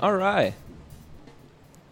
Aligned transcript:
All 0.00 0.14
right. 0.14 0.54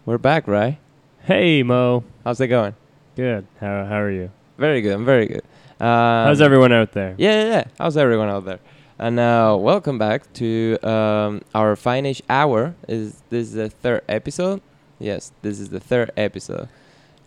We're 0.05 0.17
back, 0.17 0.47
right? 0.47 0.77
Hey 1.23 1.61
Mo, 1.61 2.03
How's 2.23 2.41
it 2.41 2.47
going? 2.47 2.75
good. 3.15 3.45
How 3.59 3.85
how 3.85 3.99
are 3.99 4.09
you? 4.11 4.31
Very 4.57 4.81
good. 4.81 4.93
I'm 4.93 5.05
very 5.05 5.27
good. 5.27 5.43
Um, 5.79 6.25
How's 6.27 6.41
everyone 6.41 6.71
out 6.73 6.91
there? 6.93 7.13
Yeah, 7.17 7.43
yeah, 7.43 7.49
yeah. 7.49 7.63
How's 7.77 7.97
everyone 7.97 8.29
out 8.29 8.45
there? 8.45 8.59
And 8.97 9.19
uh, 9.19 9.55
welcome 9.59 9.97
back 9.97 10.31
to 10.33 10.77
um, 10.83 11.41
our 11.53 11.75
finish 11.75 12.21
hour. 12.29 12.73
Is 12.87 13.21
this 13.29 13.49
is 13.49 13.53
the 13.53 13.69
third 13.69 14.01
episode? 14.09 14.61
Yes, 14.97 15.31
this 15.41 15.59
is 15.59 15.69
the 15.69 15.79
third 15.79 16.11
episode. 16.17 16.67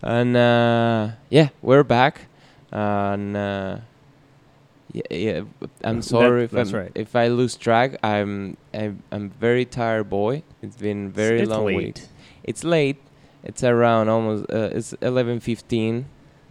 And 0.01 0.35
uh, 0.35 1.11
yeah, 1.29 1.49
we're 1.61 1.83
back. 1.83 2.21
And 2.71 3.37
uh, 3.37 3.77
yeah, 4.93 5.01
yeah, 5.09 5.41
I'm 5.83 5.97
That- 5.97 6.03
sorry 6.03 6.43
if 6.45 6.51
that's 6.51 6.69
I'm, 6.71 6.75
right. 6.79 6.91
if 6.95 7.15
I 7.15 7.27
lose 7.27 7.55
track. 7.55 7.97
I'm 8.03 8.57
I'm, 8.73 9.03
I'm 9.11 9.29
very 9.29 9.65
tired, 9.65 10.09
boy. 10.09 10.43
It's 10.61 10.75
been 10.77 11.11
very 11.11 11.41
It's 11.41 11.49
long 11.49 11.65
late. 11.65 11.77
week. 11.77 12.01
It's 12.43 12.63
late. 12.63 12.97
It's 13.43 13.63
around 13.63 14.09
almost. 14.09 14.45
Uh, 14.49 14.69
it's 14.71 14.93
11:15 15.01 16.05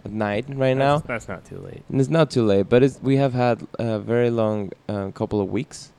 at 0.05 0.11
night 0.11 0.45
right 0.49 0.77
now. 0.77 0.99
That's, 0.99 1.27
that's 1.27 1.29
not 1.29 1.45
too 1.45 1.59
late. 1.59 1.83
And 1.89 2.01
it's 2.01 2.11
not 2.11 2.31
too 2.31 2.45
late, 2.45 2.69
but 2.69 2.83
it's, 2.83 2.99
we 3.03 3.17
have 3.17 3.33
had 3.35 3.67
a 3.79 3.99
very 3.99 4.31
long 4.31 4.73
uh, 4.89 5.11
couple 5.13 5.41
of 5.41 5.49
weeks, 5.49 5.93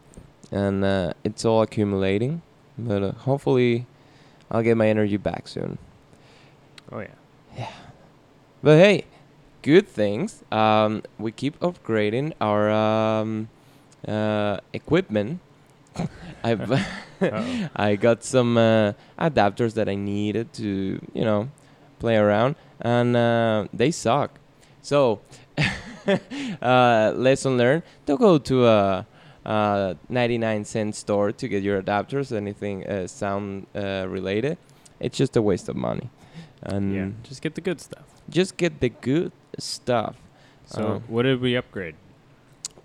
and 0.52 0.84
uh, 0.84 1.14
it's 1.24 1.46
all 1.46 1.62
accumulating. 1.62 2.42
But 2.78 3.02
uh, 3.04 3.12
hopefully, 3.14 3.86
I'll 4.52 4.62
get 4.64 4.76
my 4.78 4.88
energy 4.90 5.18
back 5.18 5.48
soon. 5.48 5.78
Oh 6.92 7.00
yeah. 7.00 7.08
yeah. 7.58 7.72
But 8.62 8.78
hey, 8.78 9.06
good 9.64 9.88
things. 9.88 10.44
Um, 10.52 11.02
we 11.18 11.32
keep 11.32 11.60
upgrading 11.60 12.34
our 12.40 12.70
um, 12.70 13.50
uh, 14.08 14.58
equipment. 14.74 15.40
I've 16.44 16.70
I 17.76 17.96
got 17.96 18.24
some 18.24 18.58
uh, 18.58 18.94
adapters 19.18 19.74
that 19.74 19.90
I 19.90 19.96
needed 19.96 20.54
to, 20.54 21.00
you 21.14 21.24
know, 21.24 21.50
play 22.00 22.18
around, 22.18 22.56
and 22.80 23.16
uh, 23.16 23.68
they 23.74 23.92
suck. 23.92 24.40
So, 24.82 25.22
uh, 26.62 27.14
lesson 27.16 27.58
learned: 27.58 27.84
don't 28.06 28.20
go 28.20 28.38
to 28.38 28.68
a, 28.68 29.08
a 29.46 29.96
99 30.10 30.66
cent 30.66 30.96
store 30.96 31.32
to 31.32 31.48
get 31.48 31.64
your 31.64 31.82
adapters. 31.82 32.36
Anything 32.36 32.86
uh, 32.86 33.08
sound 33.08 33.68
uh, 33.74 34.06
related, 34.10 34.58
it's 35.00 35.18
just 35.18 35.38
a 35.38 35.42
waste 35.42 35.70
of 35.70 35.76
money. 35.76 36.10
And 36.62 36.96
yeah. 36.96 37.10
Just 37.24 37.42
get 37.42 37.56
the 37.56 37.62
good 37.62 37.82
stuff. 37.82 38.04
just 38.30 38.56
get 38.56 38.80
the 38.80 38.90
good 38.90 39.32
stuff. 39.60 40.16
So 40.66 40.82
Uh, 40.84 41.00
what 41.08 41.24
did 41.24 41.42
we 41.42 41.56
upgrade? 41.56 41.96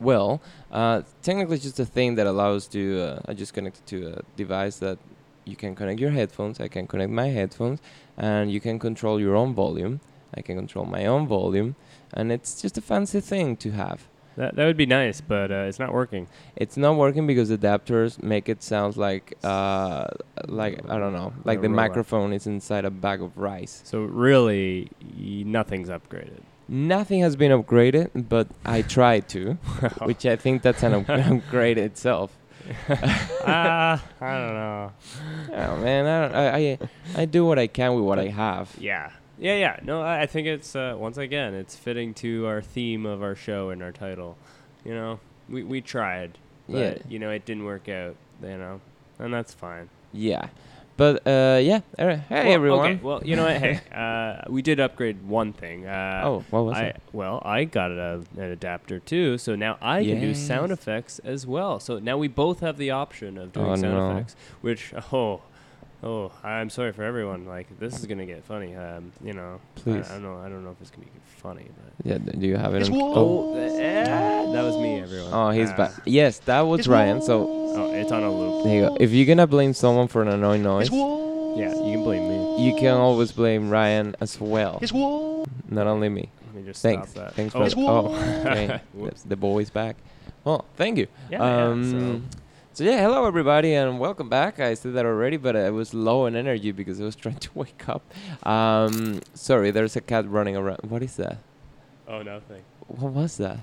Well, 0.00 0.40
uh, 0.70 1.02
technically, 1.22 1.56
it's 1.56 1.64
just 1.64 1.80
a 1.80 1.84
thing 1.84 2.14
that 2.16 2.26
allows 2.26 2.66
to. 2.68 3.00
Uh, 3.00 3.20
I 3.30 3.34
just 3.34 3.52
connected 3.52 3.84
to 3.86 3.96
a 4.18 4.22
device 4.36 4.78
that 4.78 4.98
you 5.44 5.56
can 5.56 5.74
connect 5.74 5.98
your 5.98 6.10
headphones. 6.12 6.60
I 6.60 6.68
can 6.68 6.86
connect 6.86 7.10
my 7.10 7.28
headphones, 7.28 7.80
and 8.16 8.50
you 8.52 8.60
can 8.60 8.78
control 8.78 9.18
your 9.20 9.34
own 9.34 9.54
volume. 9.54 10.00
I 10.36 10.42
can 10.42 10.56
control 10.56 10.84
my 10.86 11.06
own 11.06 11.26
volume, 11.26 11.74
and 12.12 12.30
it's 12.30 12.60
just 12.62 12.78
a 12.78 12.80
fancy 12.80 13.20
thing 13.20 13.56
to 13.56 13.70
have. 13.72 14.06
That 14.36 14.54
that 14.54 14.66
would 14.66 14.76
be 14.76 14.86
nice, 14.86 15.20
but 15.20 15.50
uh, 15.50 15.66
it's 15.68 15.80
not 15.80 15.92
working. 15.92 16.28
It's 16.54 16.76
not 16.76 16.94
working 16.96 17.26
because 17.26 17.50
adapters 17.50 18.22
make 18.22 18.48
it 18.48 18.62
sound 18.62 18.96
like, 18.96 19.34
uh, 19.42 20.06
like 20.46 20.78
I 20.88 20.96
don't 21.00 21.12
know, 21.12 21.32
like 21.44 21.60
the 21.60 21.68
robot. 21.68 21.88
microphone 21.88 22.32
is 22.32 22.46
inside 22.46 22.84
a 22.84 22.90
bag 22.90 23.20
of 23.20 23.36
rice. 23.36 23.80
So 23.84 24.04
really, 24.04 24.90
y- 25.02 25.42
nothing's 25.44 25.88
upgraded. 25.88 26.42
Nothing 26.68 27.20
has 27.22 27.34
been 27.36 27.50
upgraded, 27.50 28.28
but 28.28 28.48
I 28.64 28.82
tried 28.96 29.28
to, 29.30 29.54
which 30.02 30.26
I 30.26 30.36
think 30.36 30.62
that's 30.62 30.82
an 30.82 30.94
up- 30.94 31.08
upgrade 31.08 31.78
itself. 31.78 32.36
Ah, 33.46 34.04
I 34.20 34.32
don't 34.38 34.54
know. 34.54 34.92
Oh 35.54 35.76
man, 35.78 36.06
I, 36.06 36.20
don't, 36.20 36.34
I 36.36 36.56
I 36.58 36.78
I 37.22 37.24
do 37.24 37.46
what 37.46 37.58
I 37.58 37.66
can 37.66 37.94
with 37.94 38.04
what 38.04 38.18
I 38.18 38.26
have. 38.28 38.74
Yeah. 38.78 39.10
Yeah, 39.38 39.54
yeah. 39.56 39.78
No, 39.82 40.02
I, 40.02 40.22
I 40.22 40.26
think 40.26 40.46
it's 40.46 40.76
uh, 40.76 40.94
once 40.98 41.16
again, 41.16 41.54
it's 41.54 41.74
fitting 41.76 42.12
to 42.14 42.46
our 42.46 42.60
theme 42.60 43.06
of 43.06 43.22
our 43.22 43.34
show 43.34 43.70
and 43.70 43.82
our 43.82 43.92
title. 43.92 44.36
You 44.84 44.92
know, 44.94 45.20
we 45.48 45.62
we 45.62 45.80
tried, 45.80 46.36
but 46.68 46.78
Yeah. 46.78 46.98
you 47.08 47.18
know, 47.18 47.30
it 47.30 47.46
didn't 47.46 47.64
work 47.64 47.88
out. 47.88 48.16
You 48.42 48.58
know, 48.58 48.80
and 49.18 49.32
that's 49.32 49.54
fine. 49.54 49.88
Yeah, 50.12 50.48
but 50.98 51.26
uh, 51.26 51.58
yeah. 51.62 51.80
Hey 51.96 52.20
Well, 52.30 52.52
everyone. 52.52 52.80
Okay, 52.80 53.00
well, 53.02 53.22
you 53.24 53.36
know 53.36 53.44
what? 53.44 53.56
Hey, 53.56 53.80
uh, 53.94 54.42
we 54.50 54.60
did 54.60 54.80
upgrade 54.80 55.26
one 55.26 55.54
thing. 55.54 55.86
Uh, 55.86 56.22
oh, 56.24 56.44
what 56.50 56.64
was 56.66 56.76
I 56.76 56.84
it? 56.88 57.00
well, 57.12 57.40
I 57.44 57.64
got 57.64 57.90
a, 57.92 58.22
an 58.36 58.50
adapter 58.52 58.98
too, 58.98 59.38
so 59.38 59.54
now 59.54 59.78
I 59.80 60.04
can 60.04 60.20
do 60.20 60.34
sound 60.34 60.72
effects 60.72 61.18
as 61.20 61.46
well. 61.46 61.80
So 61.80 61.98
now 61.98 62.18
we 62.18 62.28
both 62.28 62.60
have 62.60 62.76
the 62.76 62.90
option 62.90 63.38
of 63.38 63.52
doing 63.54 63.66
Oh, 63.70 63.76
sound 63.76 63.94
no. 63.94 64.10
effects, 64.10 64.36
which 64.60 64.92
oh, 65.12 65.40
oh, 66.02 66.30
I'm 66.44 66.70
sorry 66.70 66.92
for 66.92 67.02
everyone. 67.02 67.46
Like 67.46 67.66
this 67.78 67.98
is 67.98 68.06
gonna 68.06 68.26
get 68.26 68.44
funny. 68.44 68.74
Um, 68.76 69.12
you 69.24 69.32
know, 69.32 69.60
Please. 69.76 70.08
I, 70.08 70.14
don't 70.14 70.22
know. 70.22 70.38
I 70.38 70.48
don't 70.48 70.64
know 70.64 70.70
if 70.70 70.80
it's 70.80 70.90
gonna 70.90 71.04
be 71.06 71.12
funny, 71.36 71.66
but 71.76 72.06
Yeah. 72.06 72.18
Do 72.18 72.46
you 72.46 72.56
have 72.56 72.74
it? 72.74 72.80
It's 72.80 72.90
on- 72.90 72.96
Wolf. 72.96 73.16
oh. 73.16 73.54
eh, 73.56 74.04
that 74.52 74.62
was 74.62 74.76
me, 74.76 75.00
everyone. 75.00 75.30
oh, 75.32 75.50
he's 75.50 75.70
Ah. 75.70 75.76
back. 75.76 75.92
Yes, 76.04 76.38
that 76.40 76.60
was 76.62 76.86
Ryan. 76.88 77.20
So 77.22 77.46
Oh, 77.48 77.92
it's 77.92 78.10
on 78.12 78.22
a 78.22 78.30
loop. 78.30 78.64
there 78.64 78.74
you 78.74 78.88
go. 78.88 78.96
If 79.00 79.10
you're 79.12 79.26
gonna 79.26 79.46
blame 79.46 79.72
someone 79.74 80.08
for 80.08 80.22
an 80.22 80.28
annoying 80.28 80.62
noise, 80.62 80.86
It's 80.86 80.90
wolf. 80.94 81.58
Yeah, 81.58 81.74
you 81.74 81.92
can 81.94 82.04
blame 82.04 82.28
me. 82.28 82.64
you 82.66 82.76
can 82.76 82.94
always 82.96 83.32
blame 83.32 83.68
Ryan 83.70 84.14
as 84.20 84.40
well, 84.40 84.78
It's 84.82 84.92
wolf. 84.92 85.48
not 85.68 85.86
only 85.86 86.08
me. 86.08 86.28
Let 86.46 86.54
me 86.54 86.62
just 86.70 86.82
Thanks. 86.82 87.10
stop 87.10 87.24
that. 87.26 87.34
Thanks 87.34 87.54
oh, 87.54 87.58
for. 87.60 87.66
It's 87.66 87.74
Oh, 87.76 88.14
okay. 88.46 88.66
the, 88.66 88.80
Whoops. 88.98 89.22
the 89.22 89.36
boy's 89.36 89.70
back. 89.70 89.96
Well, 90.44 90.64
thank 90.76 90.98
you. 90.98 91.06
Yeah, 91.30 91.38
yeah, 91.38 91.64
Um, 91.66 92.28
so 92.78 92.84
yeah, 92.84 93.00
hello 93.00 93.26
everybody 93.26 93.74
and 93.74 93.98
welcome 93.98 94.28
back. 94.28 94.60
I 94.60 94.74
said 94.74 94.94
that 94.94 95.04
already, 95.04 95.36
but 95.36 95.56
I 95.56 95.70
was 95.70 95.92
low 95.92 96.26
in 96.26 96.36
energy 96.36 96.70
because 96.70 97.00
I 97.00 97.04
was 97.04 97.16
trying 97.24 97.40
to 97.40 97.50
wake 97.52 97.88
up. 97.88 98.02
Um, 98.46 99.20
sorry, 99.34 99.72
there's 99.72 99.96
a 99.96 100.00
cat 100.00 100.30
running 100.30 100.56
around. 100.56 100.78
What 100.88 101.02
is 101.02 101.16
that? 101.16 101.38
oh, 102.06 102.22
nothing. 102.22 102.62
What 102.86 103.14
was 103.14 103.36
that? 103.38 103.58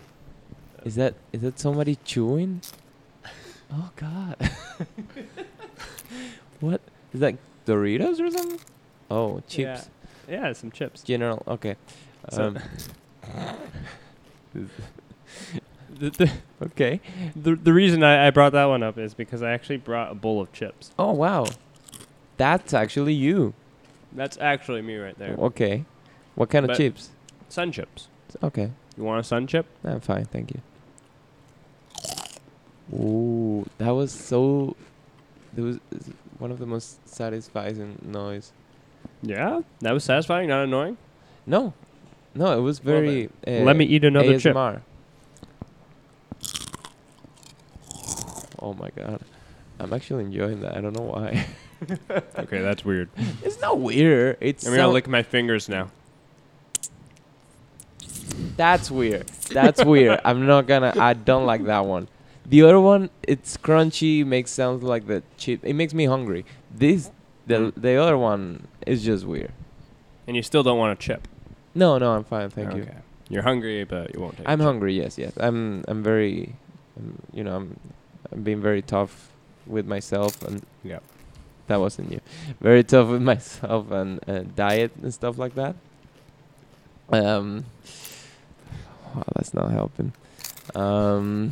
Is 0.83 0.95
that 0.95 1.13
is 1.31 1.43
that 1.43 1.57
somebody 1.57 1.97
chewing? 2.03 2.59
Oh 3.71 3.89
God! 3.95 4.35
what 6.59 6.81
is 7.13 7.21
that? 7.21 7.35
Doritos 7.65 8.19
or 8.19 8.29
something? 8.29 8.59
Oh, 9.09 9.41
chips. 9.47 9.89
Yeah, 10.29 10.51
some 10.51 10.71
chips. 10.71 11.01
General. 11.01 11.41
Okay. 11.47 11.77
Um, 12.33 12.59
The, 15.97 16.09
the, 16.09 16.31
okay. 16.67 16.99
the, 17.35 17.55
the 17.55 17.73
reason 17.73 18.03
I, 18.03 18.27
I 18.27 18.29
brought 18.31 18.51
that 18.53 18.65
one 18.65 18.83
up 18.83 18.97
is 18.97 19.13
because 19.13 19.41
I 19.41 19.51
actually 19.51 19.77
brought 19.77 20.11
a 20.11 20.15
bowl 20.15 20.41
of 20.41 20.51
chips. 20.51 20.91
Oh 20.99 21.13
wow, 21.13 21.45
that's 22.37 22.73
actually 22.73 23.13
you. 23.13 23.53
That's 24.11 24.37
actually 24.39 24.81
me 24.81 24.95
right 24.97 25.17
there. 25.17 25.35
Okay. 25.37 25.85
What 26.35 26.49
kind 26.49 26.65
of 26.65 26.69
But- 26.69 26.77
chips? 26.77 27.09
Sun 27.49 27.71
chips. 27.71 28.07
Okay. 28.43 28.71
You 28.97 29.03
want 29.03 29.19
a 29.19 29.23
sun 29.23 29.47
chip? 29.47 29.65
I'm 29.83 29.99
fine, 30.01 30.25
thank 30.25 30.51
you. 30.53 30.61
Ooh, 32.93 33.65
that 33.77 33.89
was 33.91 34.11
so. 34.11 34.75
That 35.53 35.61
was 35.63 35.75
is 35.91 36.11
one 36.37 36.51
of 36.51 36.59
the 36.59 36.65
most 36.65 37.07
satisfying 37.07 37.97
noise. 38.03 38.51
Yeah, 39.21 39.61
that 39.79 39.91
was 39.91 40.03
satisfying, 40.03 40.49
not 40.49 40.63
annoying. 40.65 40.97
No, 41.45 41.73
no, 42.33 42.57
it 42.57 42.61
was 42.61 42.83
Well 42.83 42.95
very. 43.01 43.29
uh, 43.47 43.51
Let 43.63 43.75
me 43.75 43.85
eat 43.85 44.03
another 44.03 44.37
chip. 44.39 44.55
ASMR. 44.55 44.81
Oh 48.65 48.73
my 48.73 48.89
god, 48.95 49.21
I'm 49.79 49.93
actually 49.93 50.23
enjoying 50.25 50.61
that. 50.61 50.75
I 50.75 50.81
don't 50.81 50.95
know 50.95 51.03
why. 51.13 51.45
Okay, 52.39 52.61
that's 52.61 52.83
weird. 52.85 53.09
it's 53.43 53.59
not 53.61 53.79
weird. 53.79 54.37
It's 54.41 54.65
I'm 54.65 54.71
gonna 54.71 54.83
sound- 54.83 54.93
lick 54.93 55.07
my 55.07 55.21
fingers 55.23 55.67
now. 55.69 55.91
That's 58.57 58.89
weird. 58.89 59.27
That's 59.51 59.83
weird. 59.83 60.19
I'm 60.25 60.45
not 60.47 60.67
gonna. 60.67 60.93
I 60.97 61.13
don't 61.13 61.45
like 61.45 61.65
that 61.65 61.85
one. 61.85 62.07
The 62.45 62.61
other 62.63 62.79
one, 62.79 63.09
it's 63.23 63.57
crunchy, 63.57 64.25
makes 64.25 64.51
sounds 64.51 64.83
like 64.83 65.07
the 65.07 65.23
chip. 65.37 65.61
It 65.63 65.73
makes 65.73 65.93
me 65.93 66.05
hungry. 66.05 66.45
This, 66.73 67.11
the 67.47 67.55
Mm. 67.55 67.73
the 67.81 67.95
other 67.97 68.17
one 68.17 68.67
is 68.87 69.03
just 69.03 69.25
weird. 69.25 69.51
And 70.27 70.35
you 70.35 70.43
still 70.43 70.63
don't 70.63 70.77
want 70.77 70.97
a 70.97 71.01
chip. 71.01 71.27
No, 71.73 71.97
no, 71.97 72.13
I'm 72.13 72.23
fine. 72.23 72.49
Thank 72.49 72.73
you. 72.75 72.83
okay. 72.83 72.97
You're 73.29 73.43
hungry, 73.43 73.83
but 73.83 74.13
you 74.13 74.21
won't 74.21 74.37
take. 74.37 74.47
I'm 74.47 74.59
hungry. 74.59 74.93
Yes, 74.95 75.17
yes. 75.17 75.33
I'm. 75.37 75.83
I'm 75.87 76.01
very. 76.03 76.55
I'm, 76.97 77.19
you 77.33 77.43
know, 77.43 77.55
I'm. 77.55 77.79
I'm 78.31 78.43
being 78.43 78.61
very 78.61 78.81
tough 78.81 79.31
with 79.67 79.85
myself, 79.87 80.41
and 80.43 80.63
yeah, 80.83 80.99
that 81.67 81.79
wasn't 81.79 82.11
you. 82.11 82.21
Very 82.61 82.83
tough 82.83 83.09
with 83.09 83.21
myself 83.33 83.91
and 83.91 84.19
uh, 84.29 84.43
diet 84.55 84.91
and 85.01 85.13
stuff 85.13 85.37
like 85.37 85.55
that. 85.55 85.75
Um. 87.09 87.65
Wow, 89.15 89.23
that's 89.35 89.53
not 89.53 89.71
helping. 89.71 90.13
Um. 90.75 91.51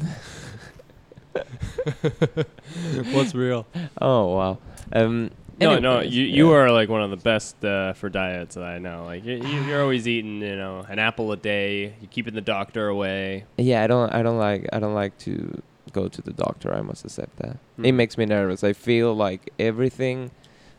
What's 3.14 3.34
real? 3.36 3.66
Oh 4.02 4.36
wow. 4.36 4.58
Um. 4.92 5.32
No, 5.60 5.78
no, 5.80 6.02
you 6.02 6.24
you 6.24 6.50
yeah. 6.50 6.56
are 6.58 6.72
like 6.72 6.90
one 6.90 7.02
of 7.04 7.12
the 7.12 7.16
best 7.18 7.64
uh, 7.64 7.94
for 7.94 8.10
diets 8.10 8.56
that 8.56 8.64
I 8.64 8.80
know. 8.80 9.06
Like 9.06 9.24
you, 9.24 9.36
you- 9.36 9.62
you're 9.66 9.82
always 9.82 10.08
eating, 10.08 10.42
you 10.42 10.56
know, 10.56 10.80
an 10.90 11.00
apple 11.00 11.32
a 11.32 11.38
day. 11.38 11.94
You're 12.02 12.10
keeping 12.10 12.34
the 12.34 12.42
doctor 12.42 12.88
away. 12.88 13.46
Yeah, 13.58 13.84
I 13.84 13.88
don't. 13.88 14.12
I 14.14 14.24
don't 14.24 14.38
like. 14.40 14.68
I 14.74 14.80
don't 14.80 14.96
like 14.96 15.18
to 15.20 15.62
go 15.94 16.08
to 16.08 16.22
the 16.22 16.34
doctor. 16.34 16.74
I 16.74 16.82
must 16.82 17.06
accept 17.06 17.38
that. 17.38 17.58
It 17.78 17.92
Mhm. 17.92 17.96
makes 17.96 18.18
me 18.18 18.26
nervous. 18.26 18.64
I 18.64 18.74
feel 18.74 19.14
like 19.14 19.52
everything, 19.60 20.32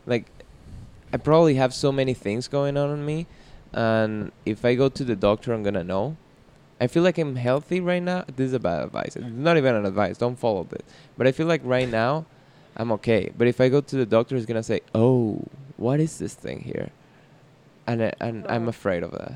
like 0.05 0.25
I 1.13 1.17
probably 1.17 1.55
have 1.55 1.73
so 1.73 1.91
many 1.91 2.13
things 2.13 2.47
going 2.47 2.75
on 2.77 2.89
in 2.91 3.05
me, 3.05 3.25
and 3.73 4.31
if 4.45 4.65
I 4.65 4.75
go 4.75 4.89
to 4.89 5.03
the 5.03 5.15
doctor, 5.15 5.53
I'm 5.53 5.63
gonna 5.63 5.83
know. 5.83 6.17
I 6.79 6.87
feel 6.87 7.03
like 7.03 7.17
I'm 7.17 7.37
healthy 7.37 7.79
right 7.79 8.03
now. 8.03 8.25
This 8.35 8.47
is 8.47 8.53
a 8.53 8.59
bad 8.59 8.83
advice. 8.83 9.15
It's 9.15 9.25
not 9.25 9.55
even 9.55 9.75
an 9.75 9.85
advice. 9.85 10.17
Don't 10.17 10.37
follow 10.37 10.63
this. 10.65 10.81
But 11.17 11.25
I 11.25 11.31
feel 11.31 11.47
like 11.47 11.61
right 11.63 11.89
now, 11.89 12.25
I'm 12.75 12.91
okay. 12.93 13.31
But 13.37 13.47
if 13.47 13.61
I 13.61 13.69
go 13.69 13.79
to 13.79 13.95
the 13.95 14.05
doctor, 14.05 14.35
he's 14.35 14.45
gonna 14.45 14.61
say, 14.63 14.81
"Oh, 14.93 15.39
what 15.77 16.01
is 16.01 16.19
this 16.19 16.33
thing 16.33 16.59
here?" 16.61 16.89
And 17.87 18.03
I, 18.03 18.13
and 18.19 18.45
I'm 18.49 18.65
Oh. 18.65 18.69
afraid 18.69 19.03
of 19.03 19.11
that, 19.11 19.35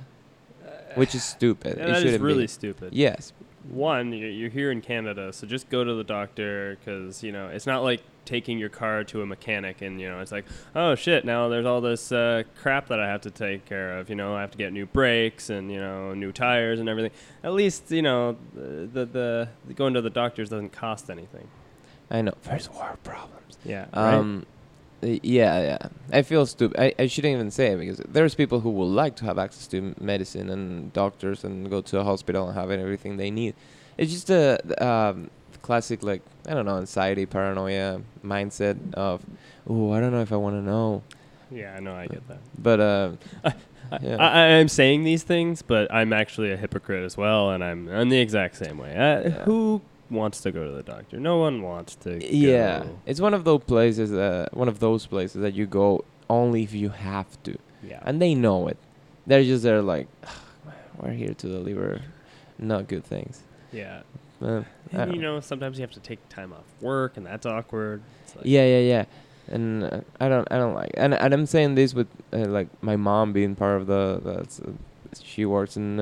which 0.95 1.15
is 1.15 1.23
stupid. 1.23 1.77
Yeah, 1.77 1.85
it 1.85 1.93
that 1.93 2.05
is 2.05 2.19
really 2.19 2.43
be. 2.43 2.47
stupid. 2.47 2.89
Yes. 2.93 3.31
One, 3.69 4.13
you're, 4.13 4.49
here 4.49 4.71
in 4.71 4.81
Canada, 4.81 5.31
so 5.31 5.45
just 5.45 5.69
go 5.69 5.83
to 5.83 5.93
the 5.93 6.03
doctor 6.03 6.77
because 6.79 7.23
you 7.23 7.31
know 7.31 7.47
it's 7.49 7.67
not 7.67 7.83
like 7.83 8.01
taking 8.25 8.59
your 8.59 8.69
car 8.69 9.03
to 9.03 9.21
a 9.21 9.25
mechanic 9.25 9.81
and 9.81 9.99
you 9.99 10.07
know 10.07 10.19
it's 10.19 10.31
like, 10.31 10.45
oh 10.75 10.95
shit, 10.95 11.25
now 11.25 11.49
there's 11.49 11.65
all 11.65 11.81
this 11.81 12.11
uh, 12.11 12.43
crap 12.61 12.87
that 12.87 12.99
I 12.99 13.07
have 13.07 13.21
to 13.21 13.31
take 13.31 13.65
care 13.65 13.97
of. 13.97 14.09
You 14.09 14.15
know, 14.15 14.35
I 14.35 14.41
have 14.41 14.51
to 14.51 14.57
get 14.57 14.73
new 14.73 14.85
brakes 14.85 15.49
and 15.49 15.71
you 15.71 15.79
know 15.79 16.13
new 16.13 16.31
tires 16.31 16.79
and 16.79 16.89
everything. 16.89 17.11
At 17.43 17.53
least 17.53 17.91
you 17.91 18.01
know 18.01 18.37
the 18.53 19.05
the, 19.05 19.05
the 19.67 19.73
going 19.73 19.93
to 19.93 20.01
the 20.01 20.09
doctors 20.09 20.49
doesn't 20.49 20.71
cost 20.71 21.09
anything. 21.09 21.47
I 22.11 22.21
know. 22.21 22.33
First 22.41 22.73
world 22.73 22.97
problems. 23.03 23.57
Yeah. 23.63 23.85
Um, 23.93 24.45
y- 24.49 24.58
yeah, 25.01 25.61
yeah. 25.61 25.77
I 26.11 26.21
feel 26.23 26.45
stupid. 26.45 26.79
I, 26.79 26.93
I 26.99 27.07
shouldn't 27.07 27.33
even 27.33 27.51
say 27.51 27.67
it 27.73 27.77
because 27.77 27.97
there's 28.07 28.35
people 28.35 28.59
who 28.59 28.69
would 28.71 28.85
like 28.85 29.15
to 29.17 29.25
have 29.25 29.37
access 29.37 29.67
to 29.67 29.95
medicine 29.99 30.49
and 30.49 30.91
doctors 30.93 31.43
and 31.43 31.69
go 31.69 31.81
to 31.81 31.99
a 31.99 32.03
hospital 32.03 32.47
and 32.47 32.57
have 32.57 32.71
everything 32.71 33.17
they 33.17 33.31
need. 33.31 33.55
It's 33.97 34.11
just 34.11 34.29
a 34.29 34.59
um, 34.85 35.29
classic, 35.61 36.03
like 36.03 36.21
I 36.47 36.53
don't 36.53 36.65
know, 36.65 36.77
anxiety, 36.77 37.25
paranoia 37.25 38.01
mindset 38.23 38.77
of, 38.93 39.25
oh, 39.67 39.91
I 39.91 39.99
don't 39.99 40.11
know 40.11 40.21
if 40.21 40.31
I 40.31 40.37
want 40.37 40.55
to 40.55 40.61
know. 40.61 41.03
yeah, 41.51 41.75
I 41.75 41.79
know. 41.79 41.95
I 41.95 42.07
get 42.07 42.27
that. 42.27 42.39
But 42.57 42.79
uh, 42.79 43.11
I, 43.43 43.53
Yeah. 44.01 44.17
I, 44.17 44.39
I'm 44.59 44.67
saying 44.67 45.03
these 45.03 45.23
things, 45.23 45.63
but 45.63 45.91
I'm 45.91 46.13
actually 46.13 46.51
a 46.51 46.57
hypocrite 46.57 47.03
as 47.03 47.17
well, 47.17 47.49
and 47.49 47.63
I'm 47.63 47.89
I'm 47.89 48.09
the 48.09 48.19
exact 48.19 48.55
same 48.57 48.77
way. 48.77 48.91
Uh, 48.91 49.29
Yeah. 49.29 49.43
Who 49.45 49.81
wants 50.11 50.41
to 50.41 50.51
go 50.51 50.65
to 50.65 50.71
the 50.71 50.83
doctor? 50.83 51.19
No 51.19 51.37
one 51.37 51.61
wants 51.61 51.95
to. 51.97 52.23
yeah, 52.25 52.79
go. 52.83 52.99
it's 53.05 53.19
one 53.21 53.33
of 53.33 53.43
those 53.43 53.63
places. 53.63 54.11
Uh, 54.11 54.47
one 54.53 54.67
of 54.67 54.79
those 54.79 55.05
places 55.05 55.41
that 55.41 55.53
you 55.53 55.65
go 55.65 56.03
only 56.29 56.63
if 56.63 56.73
you 56.73 56.89
have 56.89 57.41
to. 57.43 57.57
Yeah. 57.81 58.01
and 58.03 58.21
they 58.21 58.35
know 58.35 58.67
it. 58.67 58.77
They're 59.25 59.43
just 59.43 59.63
there 59.63 59.81
like, 59.81 60.07
we're 60.97 61.11
here 61.11 61.33
to 61.33 61.47
deliver 61.47 62.01
not 62.57 62.87
good 62.87 63.03
things. 63.03 63.43
yeah. 63.71 64.01
Uh, 64.41 64.63
And, 64.91 65.13
you 65.13 65.21
know, 65.21 65.39
sometimes 65.41 65.77
you 65.77 65.81
have 65.83 65.91
to 65.91 65.99
take 65.99 66.19
time 66.29 66.53
off 66.53 66.63
work, 66.81 67.17
and 67.17 67.25
that's 67.25 67.45
awkward. 67.45 68.01
Like, 68.35 68.45
yeah, 68.45 68.65
yeah, 68.65 68.79
yeah. 68.79 69.05
And 69.47 69.83
uh, 69.83 70.01
I 70.19 70.29
don't, 70.29 70.47
I 70.49 70.57
don't 70.57 70.73
like. 70.75 70.91
And 70.95 71.13
and 71.13 71.33
I'm 71.33 71.45
saying 71.45 71.75
this 71.75 71.93
with 71.93 72.07
uh, 72.31 72.45
like 72.45 72.69
my 72.81 72.95
mom 72.95 73.33
being 73.33 73.55
part 73.55 73.81
of 73.81 73.87
the. 73.87 74.21
That's, 74.23 74.61
uh, 74.61 74.71
she 75.21 75.43
works 75.45 75.75
in. 75.75 75.99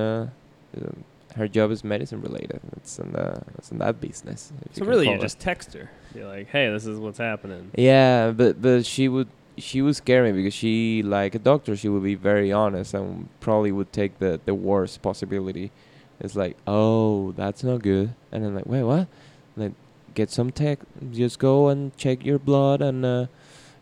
Her 1.38 1.48
job 1.48 1.72
is 1.72 1.84
medicine 1.84 2.22
related. 2.22 2.60
It's 2.78 3.00
in 3.00 3.12
the. 3.13 3.42
It's 3.57 3.72
in 3.72 3.78
that 3.78 4.01
business. 4.01 4.51
So 4.74 4.80
can 4.81 4.88
really, 4.88 5.07
you 5.07 5.16
it. 5.16 5.22
just 5.22 5.39
text 5.39 5.74
her. 5.74 5.89
You're 6.16 6.28
like, 6.28 6.48
"Hey, 6.50 6.69
this 6.69 6.86
is 6.86 7.00
what's 7.00 7.19
happening." 7.19 7.72
Yeah, 7.75 8.31
but 8.31 8.62
but 8.62 8.86
she 8.86 9.07
would 9.07 9.30
she 9.57 9.81
would 9.81 9.95
scare 9.95 10.24
me 10.24 10.31
because 10.31 10.54
she 10.54 11.01
like 11.04 11.34
a 11.36 11.39
doctor 11.39 11.75
she 11.75 11.89
would 11.89 12.04
be 12.04 12.16
very 12.16 12.51
honest 12.51 12.94
and 12.94 13.28
probably 13.39 13.72
would 13.72 13.92
take 13.92 14.19
the 14.19 14.39
the 14.45 14.54
worst 14.54 15.01
possibility. 15.01 15.72
It's 16.19 16.36
like, 16.36 16.57
oh, 16.66 17.31
that's 17.34 17.63
not 17.63 17.84
good, 17.84 18.13
and 18.31 18.44
I'm 18.45 18.56
like, 18.56 18.66
wait, 18.66 18.84
what? 18.84 19.07
Like, 19.56 19.74
get 20.16 20.31
some 20.31 20.51
tech. 20.51 20.80
Just 21.12 21.38
go 21.38 21.68
and 21.69 21.95
check 21.95 22.25
your 22.25 22.39
blood, 22.39 22.81
and 22.81 23.06
uh, 23.06 23.25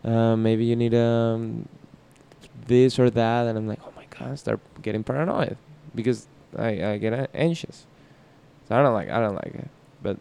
uh, 0.03 0.35
maybe 0.35 0.65
you 0.65 0.75
need 0.75 0.93
um 0.93 1.67
this 2.67 2.99
or 2.99 3.09
that, 3.09 3.47
and 3.47 3.57
I'm 3.57 3.67
like, 3.67 3.79
oh 3.85 3.93
my 3.95 4.05
god, 4.09 4.31
I 4.33 4.35
start 4.35 4.59
getting 4.81 5.03
paranoid 5.03 5.57
because 5.93 6.27
I 6.57 6.93
I 6.93 6.97
get 6.97 7.29
anxious. 7.33 7.85
So 8.67 8.75
I 8.75 8.81
don't 8.81 8.93
like 8.93 9.09
I 9.09 9.19
don't 9.19 9.35
like 9.35 9.55
it. 9.55 9.69
But 10.01 10.17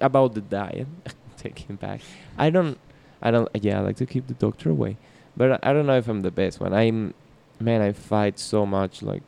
about 0.00 0.34
the 0.34 0.40
diet, 0.40 0.86
taking 1.36 1.76
back, 1.76 2.00
I 2.38 2.50
don't 2.50 2.78
I 3.22 3.30
don't. 3.30 3.48
Yeah, 3.60 3.78
I 3.78 3.82
like 3.82 3.96
to 3.96 4.06
keep 4.06 4.26
the 4.26 4.34
doctor 4.34 4.70
away, 4.70 4.96
but 5.36 5.52
I, 5.52 5.70
I 5.70 5.72
don't 5.72 5.86
know 5.86 5.96
if 5.96 6.08
I'm 6.08 6.20
the 6.20 6.30
best 6.30 6.60
one. 6.60 6.72
I'm, 6.72 7.14
man, 7.58 7.80
I 7.82 7.92
fight 7.92 8.38
so 8.38 8.66
much. 8.66 9.02
Like, 9.02 9.22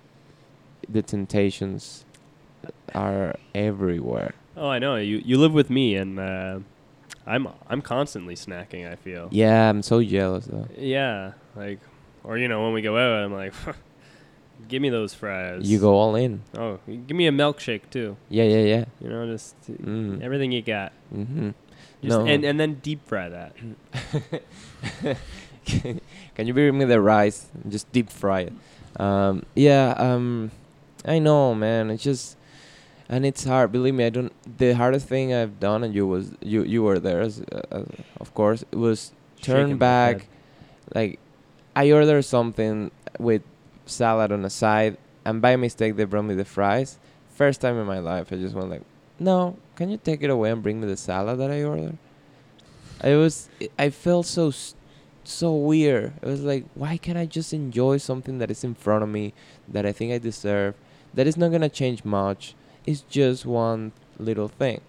the 0.89 1.03
temptations 1.03 2.05
are 2.95 3.35
everywhere. 3.55 4.35
Oh, 4.57 4.69
I 4.69 4.79
know. 4.79 4.97
You 4.97 5.23
you 5.25 5.39
live 5.39 5.53
with 5.53 5.71
me, 5.71 5.97
and 5.97 6.19
uh, 6.19 6.61
I'm 7.27 7.49
I'm 7.69 7.83
constantly 7.83 8.35
snacking. 8.35 8.91
I 8.91 8.97
feel. 8.97 9.29
Yeah, 9.31 9.71
I'm 9.71 9.83
so 9.83 10.03
jealous 10.03 10.47
though. 10.47 10.69
Yeah, 10.77 11.33
like, 11.57 11.81
or 12.25 12.37
you 12.37 12.49
know, 12.49 12.63
when 12.65 12.73
we 12.75 12.83
go 12.83 12.97
out, 12.97 13.25
I'm 13.25 13.33
like, 13.33 13.55
give 14.67 14.83
me 14.83 14.91
those 14.91 15.15
fries. 15.15 15.71
You 15.71 15.79
go 15.79 15.95
all 15.95 16.17
in. 16.17 16.43
Oh, 16.57 16.79
give 16.87 17.17
me 17.17 17.27
a 17.27 17.33
milkshake 17.33 17.83
too. 17.91 18.17
Yeah, 18.29 18.45
yeah, 18.45 18.65
yeah. 18.65 18.85
You 19.01 19.09
know, 19.11 19.27
just 19.27 19.55
uh, 19.69 19.73
Mm. 19.75 20.23
everything 20.23 20.51
you 20.53 20.63
got. 20.63 20.93
Mm-hmm. 21.15 21.51
Just, 22.03 22.19
No. 22.19 22.27
and 22.27 22.45
and 22.45 22.59
then 22.59 22.75
deep 22.83 23.07
fry 23.07 23.29
that. 23.29 23.53
Can 25.65 26.47
you 26.47 26.55
bring 26.55 26.79
me 26.79 26.85
the 26.85 27.01
rice? 27.01 27.47
Just 27.69 27.91
deep 27.93 28.11
fry 28.11 28.41
it. 28.49 28.53
Um, 29.01 29.45
yeah. 29.55 29.95
Um, 29.99 30.51
I 31.05 31.19
know, 31.19 31.55
man. 31.55 31.91
It's 31.91 32.03
just, 32.03 32.37
and 33.09 33.27
it's 33.27 33.45
hard. 33.45 33.73
Believe 33.73 33.95
me, 33.95 34.05
I 34.07 34.11
don't. 34.11 34.33
The 34.59 34.73
hardest 34.75 35.07
thing 35.09 35.35
I've 35.35 35.61
done, 35.61 35.85
and 35.85 35.95
you 35.95 36.07
was 36.07 36.33
you 36.41 36.63
you 36.63 36.83
were 36.83 36.99
there, 36.99 37.21
as, 37.21 37.41
uh, 37.53 37.85
of 38.21 38.35
course, 38.35 38.65
it 38.73 38.77
was 38.77 39.13
turn 39.43 39.71
my 39.71 39.77
back. 39.77 40.29
Like, 40.95 41.19
I 41.77 41.91
ordered 41.93 42.23
something 42.23 42.91
with 43.19 43.43
salad 43.89 44.33
on 44.33 44.43
the 44.43 44.51
side, 44.51 44.97
and 45.25 45.43
by 45.43 45.57
mistake 45.57 45.97
they 45.97 46.05
brought 46.05 46.25
me 46.25 46.35
the 46.35 46.45
fries. 46.45 46.99
First 47.35 47.61
time 47.61 47.79
in 47.79 47.87
my 47.87 47.99
life, 47.99 48.33
I 48.33 48.37
just 48.37 48.55
went 48.55 48.71
like, 48.71 48.83
"No, 49.19 49.57
can 49.77 49.91
you 49.91 49.97
take 49.97 50.23
it 50.23 50.31
away 50.31 50.51
and 50.51 50.63
bring 50.63 50.81
me 50.81 50.87
the 50.87 50.97
salad 50.97 51.39
that 51.39 51.51
I 51.51 51.63
ordered?" 51.63 51.99
I 53.01 53.15
was, 53.15 53.49
I 53.79 53.91
felt 53.91 54.27
so, 54.27 54.53
so 55.23 55.55
weird. 55.55 56.15
It 56.21 56.27
was 56.27 56.43
like, 56.43 56.65
why 56.75 56.97
can't 56.97 57.19
I 57.19 57.27
just 57.27 57.53
enjoy 57.53 57.99
something 57.99 58.39
that 58.39 58.51
is 58.51 58.65
in 58.65 58.75
front 58.75 59.05
of 59.05 59.09
me, 59.09 59.35
that 59.69 59.87
I 59.87 59.93
think 59.93 60.13
I 60.13 60.19
deserve, 60.19 60.75
that 61.15 61.27
is 61.27 61.37
not 61.37 61.53
gonna 61.53 61.69
change 61.69 62.05
much. 62.05 62.55
It's 62.87 63.03
just 63.03 63.47
one 63.47 63.93
little 64.19 64.49
thing. 64.49 64.81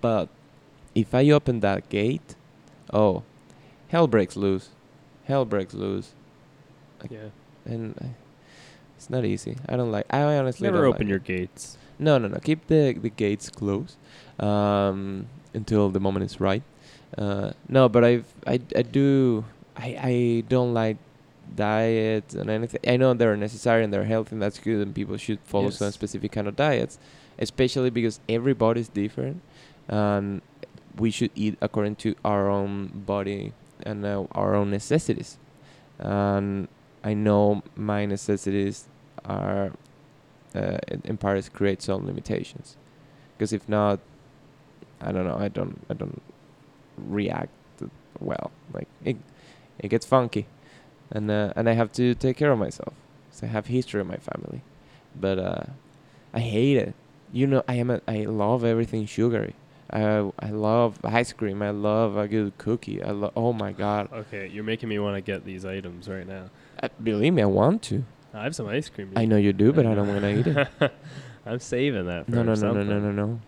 But 0.00 0.28
if 0.94 1.14
I 1.14 1.28
open 1.30 1.60
that 1.60 1.88
gate, 1.88 2.34
oh, 2.92 3.24
hell 3.88 4.06
breaks 4.06 4.36
loose. 4.36 4.70
Hell 5.24 5.44
breaks 5.44 5.74
loose, 5.74 6.14
Yeah. 7.10 7.28
And 7.68 7.94
uh, 8.00 8.06
it's 8.96 9.10
not 9.10 9.24
easy. 9.24 9.56
I 9.68 9.76
don't 9.76 9.92
like. 9.92 10.06
I 10.10 10.22
honestly 10.36 10.66
Never 10.66 10.86
open 10.86 11.02
like 11.02 11.08
your 11.08 11.18
it. 11.18 11.24
gates. 11.24 11.78
No, 11.98 12.18
no, 12.18 12.28
no. 12.28 12.38
Keep 12.38 12.66
the 12.68 12.92
the 13.00 13.10
gates 13.10 13.50
closed 13.50 13.96
um, 14.40 15.26
until 15.54 15.88
the 15.90 16.00
moment 16.00 16.24
is 16.24 16.40
right. 16.40 16.62
Uh, 17.16 17.52
no, 17.68 17.88
but 17.88 18.04
I've 18.04 18.26
I 18.46 18.60
I 18.76 18.82
do 18.82 19.44
I 19.76 19.86
I 20.02 20.44
don't 20.48 20.74
like 20.74 20.96
diets 21.54 22.34
and 22.34 22.50
anything. 22.50 22.80
I 22.86 22.96
know 22.96 23.14
they're 23.14 23.36
necessary 23.36 23.84
and 23.84 23.92
they're 23.92 24.04
healthy 24.04 24.34
and 24.34 24.42
that's 24.42 24.58
good 24.58 24.84
and 24.86 24.94
people 24.94 25.16
should 25.16 25.40
follow 25.44 25.70
some 25.70 25.90
specific 25.92 26.32
kind 26.32 26.46
of 26.46 26.56
diets, 26.56 26.98
especially 27.38 27.90
because 27.90 28.20
everybody's 28.28 28.88
different, 28.88 29.42
and 29.88 30.42
we 30.96 31.10
should 31.10 31.30
eat 31.34 31.56
according 31.60 31.96
to 31.96 32.14
our 32.24 32.50
own 32.50 32.88
body 33.06 33.52
and 33.84 34.04
uh, 34.04 34.24
our 34.32 34.54
own 34.54 34.70
necessities. 34.70 35.38
And 35.98 36.68
I 37.04 37.14
know 37.14 37.62
my 37.76 38.06
necessities 38.06 38.88
are 39.24 39.72
uh, 40.54 40.78
in, 41.04 41.16
part 41.16 41.52
create 41.52 41.82
some 41.82 42.06
limitations 42.06 42.76
because 43.36 43.52
if 43.52 43.68
not 43.68 44.00
i 45.00 45.12
don't 45.12 45.26
know 45.26 45.36
i 45.38 45.48
don't 45.48 45.84
i 45.90 45.94
don't 45.94 46.22
react 46.96 47.52
well 48.20 48.50
like 48.72 48.88
it, 49.04 49.16
it 49.78 49.88
gets 49.88 50.06
funky 50.06 50.46
and 51.10 51.30
uh, 51.30 51.52
and 51.54 51.68
i 51.68 51.72
have 51.72 51.92
to 51.92 52.14
take 52.14 52.36
care 52.36 52.50
of 52.50 52.58
myself 52.58 52.94
so 53.30 53.46
i 53.46 53.50
have 53.50 53.66
history 53.66 54.00
in 54.00 54.06
my 54.06 54.16
family 54.16 54.62
but 55.14 55.38
uh 55.38 55.64
i 56.32 56.40
hate 56.40 56.76
it 56.76 56.94
you 57.32 57.46
know 57.46 57.62
i 57.68 57.74
am 57.74 57.90
a, 57.90 58.00
i 58.08 58.24
love 58.24 58.64
everything 58.64 59.06
sugary 59.06 59.54
I 59.90 60.30
I 60.38 60.50
love 60.50 60.98
ice 61.02 61.32
cream. 61.32 61.62
I 61.62 61.70
love 61.70 62.18
a 62.18 62.28
good 62.28 62.58
cookie. 62.58 63.02
I 63.02 63.10
love. 63.10 63.32
Oh 63.34 63.54
my 63.54 63.72
god! 63.72 64.12
Okay, 64.12 64.46
you're 64.46 64.62
making 64.62 64.90
me 64.90 64.98
want 64.98 65.16
to 65.16 65.22
get 65.22 65.46
these 65.46 65.64
items 65.64 66.08
right 66.08 66.26
now. 66.26 66.50
Uh, 66.82 66.88
believe 67.02 67.32
me, 67.32 67.42
I 67.42 67.46
want 67.46 67.82
to. 67.84 68.04
I 68.34 68.44
have 68.44 68.54
some 68.54 68.68
ice 68.68 68.88
cream. 68.88 69.12
I 69.16 69.24
know 69.24 69.36
you 69.36 69.52
do, 69.52 69.72
but 69.72 69.86
I 69.86 69.94
don't 69.94 70.08
want 70.08 70.20
to 70.20 70.38
eat 70.38 70.46
it. 70.46 70.92
I'm 71.46 71.58
saving 71.60 72.06
that 72.06 72.26
for 72.26 72.32
No, 72.32 72.42
no, 72.42 72.54
no, 72.54 72.72
no, 72.72 72.82
no, 72.82 72.98
no, 73.00 73.10
no. 73.12 73.40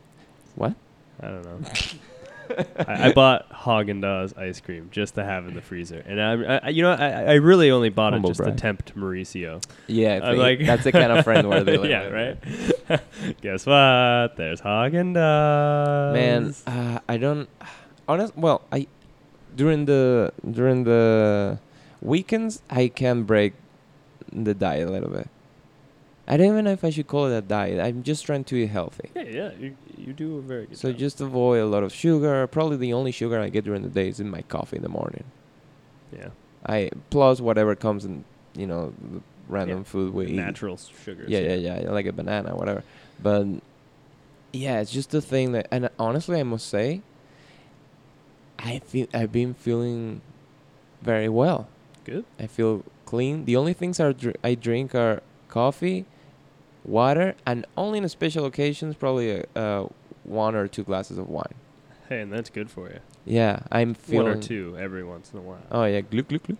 What? 0.57 0.75
I 1.23 1.27
don't 1.29 1.45
know. 1.45 1.71
I, 2.89 3.09
I 3.09 3.13
bought 3.13 3.49
Haagen 3.51 4.01
Dazs 4.01 4.37
ice 4.37 4.61
cream 4.61 4.89
just 4.91 5.15
to 5.15 5.23
have 5.25 5.47
in 5.47 5.55
the 5.55 5.61
freezer, 5.63 6.03
and 6.05 6.21
I'm, 6.21 6.45
I, 6.45 6.59
I- 6.65 6.69
you 6.71 6.83
know, 6.83 6.91
I, 6.93 7.09
I 7.25 7.35
really 7.35 7.71
only 7.71 7.91
bought 7.91 8.13
Humble 8.13 8.31
it 8.31 8.35
just 8.39 8.45
to 8.45 8.53
tempt 8.57 8.97
Mauricio. 8.97 9.63
Yeah, 9.87 10.19
I'm 10.21 10.37
like 10.37 10.59
that's 10.59 10.83
the 10.83 10.91
kind 10.91 11.13
of 11.13 11.23
friend 11.25 11.49
we're 11.49 11.63
dealing 11.65 11.91
yeah, 11.91 12.07
right. 12.09 12.37
Guess 13.41 13.67
what? 13.67 14.37
There's 14.37 14.61
Haagen 14.63 15.15
Dazs. 15.15 16.13
Man, 16.13 16.55
uh, 16.67 16.99
I 17.09 17.17
don't. 17.19 17.49
Honest. 18.09 18.37
Well, 18.37 18.63
I 18.73 18.89
during 19.55 19.85
the 19.85 20.33
during 20.51 20.83
the 20.83 21.61
weekends 22.03 22.63
I 22.71 22.89
can 22.89 23.25
break 23.25 23.55
the 24.33 24.55
diet 24.55 24.89
a 24.89 24.91
little 24.91 25.11
bit. 25.11 25.29
I 26.29 26.37
don't 26.37 26.47
even 26.47 26.65
know 26.65 26.71
if 26.73 26.85
I 26.85 26.91
should 26.91 27.09
call 27.09 27.27
it 27.27 27.37
a 27.37 27.41
diet. 27.41 27.81
I'm 27.81 28.03
just 28.05 28.25
trying 28.25 28.45
to 28.45 28.57
eat 28.57 28.67
healthy. 28.69 29.11
Yeah, 29.17 29.23
yeah, 29.23 29.51
you, 29.59 29.77
you 29.99 30.13
do 30.13 30.39
a 30.39 30.41
very 30.43 30.67
good 30.67 30.79
So 30.79 30.91
job. 30.93 30.99
just 30.99 31.21
avoid 31.21 31.61
a 31.61 31.67
lot 31.67 31.83
of 31.83 31.93
sugar. 31.93 32.47
Probably 32.47 32.77
the 32.77 32.93
only 32.93 33.11
sugar 33.11 33.41
I 33.41 33.49
get 33.49 33.65
during 33.65 33.83
the 33.83 33.89
day 33.89 34.09
is 34.09 34.21
in 34.21 34.31
my 34.31 34.43
coffee 34.43 34.77
in 34.77 34.83
the 34.83 34.89
morning. 34.89 35.25
yeah, 36.17 36.29
I 36.65 36.91
plus 37.11 37.41
whatever 37.41 37.75
comes 37.75 38.05
in, 38.05 38.25
you 38.55 38.67
know, 38.69 38.93
the 39.13 39.21
random 39.49 39.79
Yeah, 39.79 39.85
food 39.85 40.15
we 40.15 40.27
eat. 40.27 40.33
natural 40.37 40.77
sugars. 40.77 41.29
Yeah, 41.29 41.41
yeah, 41.41 41.81
yeah, 41.81 41.91
like 41.91 42.07
a 42.07 42.13
banana, 42.13 42.55
whatever. 42.55 42.85
But 43.21 43.47
yeah, 44.53 44.81
it's 44.81 44.93
just 44.93 45.11
the 45.11 45.21
thing 45.21 45.51
that, 45.53 45.67
and 45.73 45.89
honestly, 45.99 46.39
I 46.39 46.45
must 46.45 46.69
say, 46.69 47.03
I 48.59 48.79
feel 48.81 49.09
I've 49.13 49.33
been 49.33 49.55
feeling 49.55 50.21
very 51.03 51.29
well. 51.29 51.67
Good. 52.05 52.25
I 52.39 52.47
feel 52.47 52.85
clean. 53.05 53.45
The 53.45 53.57
only 53.57 53.73
things 53.73 54.01
are 54.01 54.13
dr- 54.13 54.37
I 54.43 54.55
drink 54.55 54.95
are 54.95 55.23
coffee, 55.49 56.05
water, 56.85 57.35
and 57.47 57.67
only 57.77 57.99
in 57.99 58.09
special 58.09 58.45
occasions, 58.47 58.95
probably 58.97 59.31
a, 59.31 59.45
uh, 59.57 59.87
one 60.25 60.55
or 60.55 60.67
two 60.69 60.85
glasses 60.85 61.19
of 61.19 61.29
wine. 61.29 61.55
Hey, 62.09 62.21
and 62.23 62.33
that's 62.33 62.51
good 62.51 62.71
for 62.71 62.89
you. 62.89 62.99
Yeah, 63.25 63.61
I'm 63.71 63.95
feeling. 63.95 64.27
One 64.27 64.37
or 64.39 64.43
two 64.43 64.77
every 64.79 65.05
once 65.05 65.33
in 65.33 65.39
a 65.39 65.43
while. 65.43 65.63
Oh 65.71 65.85
yeah, 65.85 66.01
gluk 66.01 66.25
gluk 66.25 66.41
gluk. 66.43 66.57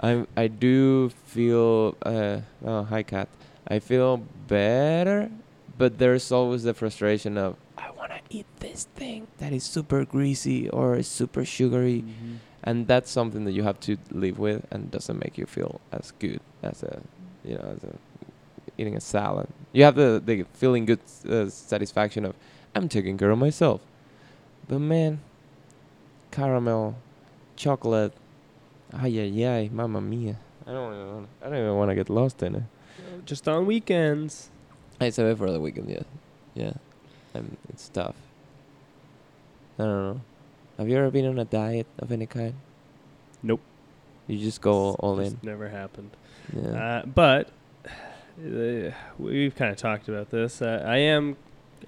I 0.00 0.26
I 0.36 0.46
do 0.48 1.10
feel. 1.26 1.96
Uh, 2.02 2.40
oh 2.64 2.84
hi 2.84 3.02
cat. 3.02 3.28
I 3.68 3.78
feel 3.80 4.18
better, 4.46 5.30
but 5.76 5.98
there's 5.98 6.30
always 6.30 6.62
the 6.62 6.72
frustration 6.74 7.36
of 7.36 7.56
I 7.76 7.90
want 7.90 8.12
to 8.12 8.20
eat 8.30 8.46
this 8.60 8.84
thing 8.94 9.26
that 9.38 9.52
is 9.52 9.64
super 9.64 10.04
greasy 10.04 10.68
or 10.70 11.02
super 11.02 11.44
sugary, 11.44 12.02
Mhm. 12.06 12.38
And 12.64 12.88
that's 12.88 13.10
something 13.10 13.44
that 13.44 13.52
you 13.52 13.62
have 13.62 13.78
to 13.80 13.96
live 14.10 14.38
with 14.38 14.66
and 14.70 14.90
doesn't 14.90 15.18
make 15.18 15.38
you 15.38 15.46
feel 15.46 15.80
as 15.92 16.12
good 16.18 16.40
as 16.62 16.82
a, 16.82 17.00
you 17.44 17.54
know, 17.54 17.76
as 17.76 17.84
a 17.84 17.94
eating 18.76 18.96
a 18.96 19.00
salad. 19.00 19.46
You 19.72 19.84
have 19.84 19.94
the 19.94 20.20
the 20.24 20.44
feeling 20.54 20.86
good 20.86 21.00
uh, 21.28 21.48
satisfaction 21.48 22.24
of 22.24 22.34
I'm 22.74 22.88
taking 22.88 23.16
care 23.16 23.30
of 23.30 23.38
myself, 23.38 23.80
but 24.66 24.80
man, 24.80 25.20
caramel, 26.30 26.96
chocolate. 27.56 28.12
Ay, 28.92 29.18
ay, 29.18 29.44
ay, 29.44 29.70
mamma 29.72 30.00
mia. 30.00 30.36
I 30.66 30.72
don't 30.72 30.92
even 30.94 31.06
wanna, 31.14 31.26
I 31.42 31.44
don't 31.50 31.58
even 31.58 31.76
want 31.76 31.90
to 31.90 31.94
get 31.94 32.08
lost 32.08 32.42
in 32.42 32.54
it. 32.56 32.62
Just 33.26 33.48
on 33.48 33.66
weekends. 33.66 34.50
I 35.00 35.10
save 35.10 35.26
it 35.26 35.38
for 35.38 35.50
the 35.50 35.60
weekend, 35.60 35.90
yeah. 35.90 36.02
Yeah. 36.54 36.72
Um, 37.34 37.56
it's 37.68 37.88
tough. 37.88 38.14
I 39.78 39.82
don't 39.82 40.14
know. 40.14 40.20
Have 40.78 40.88
you 40.88 40.96
ever 40.98 41.10
been 41.10 41.26
on 41.26 41.38
a 41.38 41.44
diet 41.44 41.86
of 41.98 42.10
any 42.10 42.26
kind? 42.26 42.54
Nope. 43.42 43.60
You 44.26 44.38
just 44.38 44.60
go 44.60 44.94
all 44.94 45.16
Just 45.18 45.34
in. 45.34 45.38
Never 45.42 45.68
happened. 45.68 46.10
Yeah. 46.54 47.02
Uh, 47.02 47.06
but 47.06 47.50
uh, 48.38 48.90
we've 49.18 49.54
kind 49.54 49.70
of 49.70 49.76
talked 49.76 50.08
about 50.08 50.30
this. 50.30 50.60
Uh, 50.62 50.82
I 50.86 50.96
am. 50.98 51.36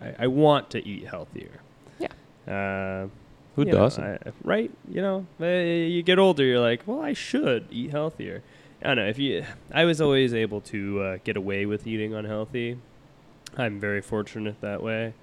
I, 0.00 0.14
I 0.20 0.26
want 0.26 0.70
to 0.70 0.86
eat 0.86 1.06
healthier. 1.06 1.60
Yeah. 1.98 2.08
Uh, 2.46 3.08
Who 3.56 3.64
doesn't? 3.64 4.04
I- 4.04 4.18
right? 4.44 4.70
You 4.88 5.02
know, 5.02 5.26
uh, 5.40 5.46
you 5.46 6.02
get 6.02 6.18
older, 6.18 6.44
you're 6.44 6.60
like, 6.60 6.82
well, 6.86 7.00
I 7.00 7.12
should 7.14 7.66
eat 7.70 7.90
healthier. 7.90 8.42
I 8.82 8.88
don't 8.88 8.96
know 8.98 9.06
if 9.08 9.18
you. 9.18 9.44
I 9.72 9.84
was 9.86 10.00
always 10.00 10.34
able 10.34 10.60
to 10.62 11.00
uh, 11.02 11.18
get 11.24 11.36
away 11.36 11.64
with 11.64 11.86
eating 11.86 12.14
unhealthy. 12.14 12.78
I'm 13.56 13.80
very 13.80 14.02
fortunate 14.02 14.60
that 14.60 14.82
way. 14.82 15.14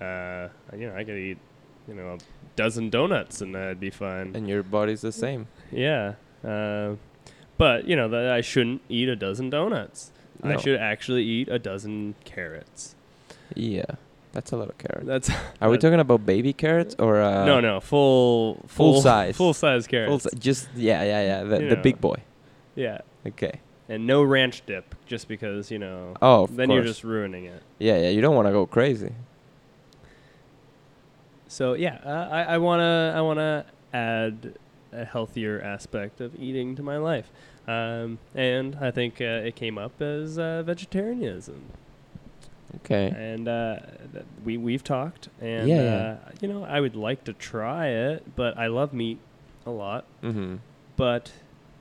Uh, 0.00 0.48
you 0.76 0.88
know, 0.88 0.94
I 0.96 1.02
could 1.02 1.16
eat, 1.18 1.38
you 1.90 1.96
know, 1.96 2.14
a 2.14 2.18
dozen 2.56 2.88
donuts 2.88 3.40
and 3.40 3.54
that'd 3.54 3.80
be 3.80 3.90
fine. 3.90 4.34
and 4.36 4.48
your 4.48 4.62
body's 4.62 5.00
the 5.00 5.10
same. 5.12 5.48
Yeah. 5.72 6.14
Uh, 6.44 6.94
but, 7.58 7.86
you 7.86 7.96
know, 7.96 8.08
that 8.08 8.30
I 8.30 8.40
shouldn't 8.40 8.80
eat 8.88 9.08
a 9.08 9.16
dozen 9.16 9.50
donuts. 9.50 10.12
I 10.42 10.56
should 10.56 10.78
actually 10.80 11.24
eat 11.24 11.48
a 11.48 11.58
dozen 11.58 12.14
carrots. 12.24 12.94
Yeah. 13.54 13.84
That's 14.32 14.52
a 14.52 14.56
lot 14.56 14.68
of 14.70 14.78
carrots. 14.78 15.06
That's 15.06 15.30
Are 15.60 15.68
we 15.68 15.76
talking 15.84 15.98
about 16.00 16.24
baby 16.24 16.52
carrots 16.52 16.94
or 16.98 17.20
uh, 17.20 17.44
no, 17.44 17.58
no, 17.60 17.80
full, 17.80 18.62
full 18.68 19.02
size. 19.02 19.36
full 19.42 19.52
size 19.52 19.86
full 19.86 19.90
carrots. 19.90 20.24
si- 20.30 20.38
just 20.38 20.68
yeah, 20.76 21.02
yeah, 21.02 21.22
yeah. 21.22 21.42
The, 21.42 21.58
the 21.66 21.76
big 21.76 22.00
boy. 22.00 22.14
yeah, 22.76 23.00
Okay. 23.26 23.60
and 23.88 24.06
no 24.06 24.22
ranch 24.22 24.62
dip, 24.66 24.94
just 25.04 25.26
because 25.26 25.72
you 25.72 25.80
know. 25.80 26.14
Oh, 26.22 26.46
then 26.46 26.68
course. 26.68 26.76
you're 26.76 26.84
just 26.84 27.02
ruining 27.02 27.46
it. 27.46 27.60
yeah, 27.80 27.98
yeah. 27.98 28.10
You 28.10 28.20
don't 28.20 28.36
want 28.36 28.46
to 28.46 28.52
go 28.52 28.66
crazy. 28.66 29.12
So 31.50 31.74
yeah, 31.74 31.98
uh, 32.04 32.28
I, 32.30 32.42
I 32.54 32.58
wanna, 32.58 33.12
I 33.16 33.20
wanna 33.22 33.64
add 33.92 34.54
a 34.92 35.04
healthier 35.04 35.60
aspect 35.60 36.20
of 36.20 36.34
eating 36.40 36.76
to 36.76 36.82
my 36.82 36.96
life, 36.96 37.30
um, 37.66 38.18
and 38.36 38.76
I 38.80 38.92
think 38.92 39.20
uh, 39.20 39.24
it 39.48 39.56
came 39.56 39.76
up 39.76 40.00
as 40.00 40.38
uh, 40.38 40.62
vegetarianism. 40.64 41.60
Okay. 42.76 43.12
and 43.16 43.48
uh, 43.48 43.80
th- 44.12 44.24
we 44.44 44.56
we've 44.56 44.84
talked, 44.84 45.28
and 45.40 45.68
Yeah, 45.68 45.74
uh, 45.76 45.80
yeah. 45.80 46.16
you 46.40 46.46
know, 46.46 46.62
I 46.62 46.80
would 46.80 46.94
like 46.94 47.24
to 47.24 47.32
try 47.32 47.88
it, 47.88 48.36
but 48.36 48.56
I 48.56 48.68
love 48.68 48.92
meat 48.92 49.18
a 49.66 49.70
lot. 49.70 50.04
Mm-hmm. 50.22 50.56
But 50.96 51.32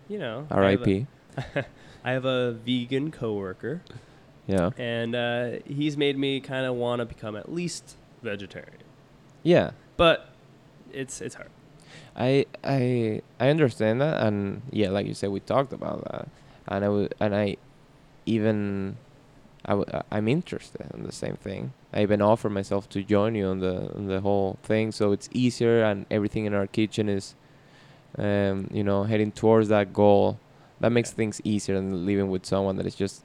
you 0.08 0.18
know, 0.18 0.48
I 0.50 0.56
R.I.P. 0.56 1.06
I 2.04 2.12
have 2.12 2.26
a 2.26 2.54
vegan 2.54 3.12
coworker, 3.12 3.84
Yeah. 4.48 4.72
and 4.80 5.14
uh, 5.16 5.50
he's 5.68 5.96
made 5.96 6.18
me 6.18 6.40
kind 6.40 6.66
of 6.66 6.74
want 6.76 7.02
to 7.02 7.06
become 7.06 7.36
at 7.36 7.52
least 7.54 7.96
vegetarian. 8.24 8.82
Yeah. 9.44 9.72
But 9.98 10.30
it's 10.94 11.22
it's 11.22 11.36
hard. 11.36 11.50
I 12.16 12.46
I 12.64 13.22
I 13.40 13.50
understand 13.50 14.02
that, 14.02 14.22
and 14.26 14.62
yeah, 14.72 14.90
like 14.90 15.06
you 15.08 15.14
said, 15.14 15.30
we 15.30 15.40
talked 15.40 15.74
about 15.74 16.04
that, 16.12 16.28
and 16.68 16.84
I 16.84 16.88
w- 16.88 17.10
and 17.20 17.36
I 17.36 17.58
even 18.26 18.98
I 19.66 19.72
w- 19.72 20.02
I'm 20.12 20.28
interested 20.28 20.88
in 20.94 21.04
the 21.04 21.12
same 21.12 21.36
thing. 21.36 21.74
I 21.94 22.02
even 22.02 22.22
offer 22.22 22.50
myself 22.50 22.88
to 22.90 23.04
join 23.04 23.36
you 23.36 23.48
on 23.48 23.60
the 23.60 23.94
on 23.96 24.08
the 24.08 24.22
whole 24.22 24.58
thing, 24.64 24.92
so 24.92 25.12
it's 25.12 25.30
easier, 25.34 25.84
and 25.84 26.06
everything 26.12 26.46
in 26.46 26.54
our 26.54 26.68
kitchen 26.68 27.10
is, 27.10 27.36
um, 28.18 28.70
you 28.72 28.84
know, 28.84 29.04
heading 29.04 29.32
towards 29.32 29.70
that 29.70 29.94
goal. 29.94 30.40
That 30.80 30.92
makes 30.92 31.12
Yeah. 31.12 31.16
things 31.18 31.42
easier 31.44 31.76
than 31.76 32.06
living 32.06 32.30
with 32.30 32.46
someone 32.46 32.76
that 32.78 32.86
is 32.86 32.96
just 32.96 33.24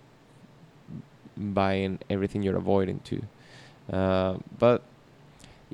buying 1.36 1.98
everything 2.08 2.42
you're 2.42 2.56
avoiding 2.56 3.00
too. 3.00 3.22
Uh, 3.92 4.36
but 4.58 4.82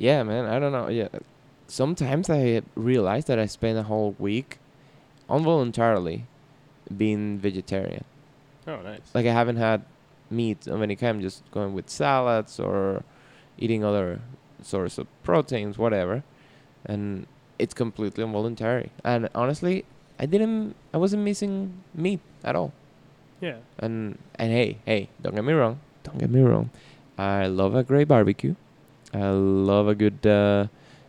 yeah, 0.01 0.23
man, 0.23 0.47
I 0.47 0.59
don't 0.59 0.73
know. 0.73 0.89
Yeah, 0.89 1.09
sometimes 1.69 2.29
I 2.31 2.63
realize 2.75 3.27
that 3.27 3.39
I 3.39 3.47
spend 3.47 3.79
a 3.79 3.85
whole 3.85 4.17
week 4.19 4.59
involuntarily 5.29 6.27
being 6.97 7.39
vegetarian. 7.39 8.05
Oh, 8.67 8.81
nice. 8.83 9.01
Like 9.15 9.27
I 9.27 9.33
haven't 9.33 9.57
had 9.57 9.85
meat 10.31 10.67
of 10.67 10.83
any 10.83 10.97
kind. 10.97 11.17
I'm 11.17 11.23
just 11.23 11.49
going 11.51 11.75
with 11.75 11.89
salads 11.89 12.59
or 12.61 13.05
eating 13.59 13.85
other 13.85 14.21
source 14.63 14.99
of 14.99 15.07
proteins, 15.23 15.79
whatever. 15.79 16.23
And 16.87 17.27
it's 17.59 17.75
completely 17.75 18.25
involuntary. 18.25 18.91
And 19.05 19.29
honestly, 19.35 19.85
I 20.19 20.27
didn't. 20.27 20.75
I 20.95 20.99
wasn't 20.99 21.23
missing 21.25 21.83
meat 21.95 22.21
at 22.45 22.57
all. 22.57 22.73
yeah. 23.41 23.59
And 23.79 24.19
and 24.37 24.53
hey, 24.53 24.79
hey, 24.85 25.09
don't 25.23 25.35
get 25.35 25.45
me 25.45 25.53
wrong. 25.53 25.81
Don't 26.05 26.19
get 26.19 26.31
me 26.31 26.41
wrong. 26.41 26.71
I 27.19 27.47
love 27.47 27.75
a 27.75 27.85
great 27.85 28.09
barbecue. 28.09 28.55
I 29.13 29.29
love 29.31 29.89
a 29.89 29.95
good 29.95 30.25
uh, 30.27 30.67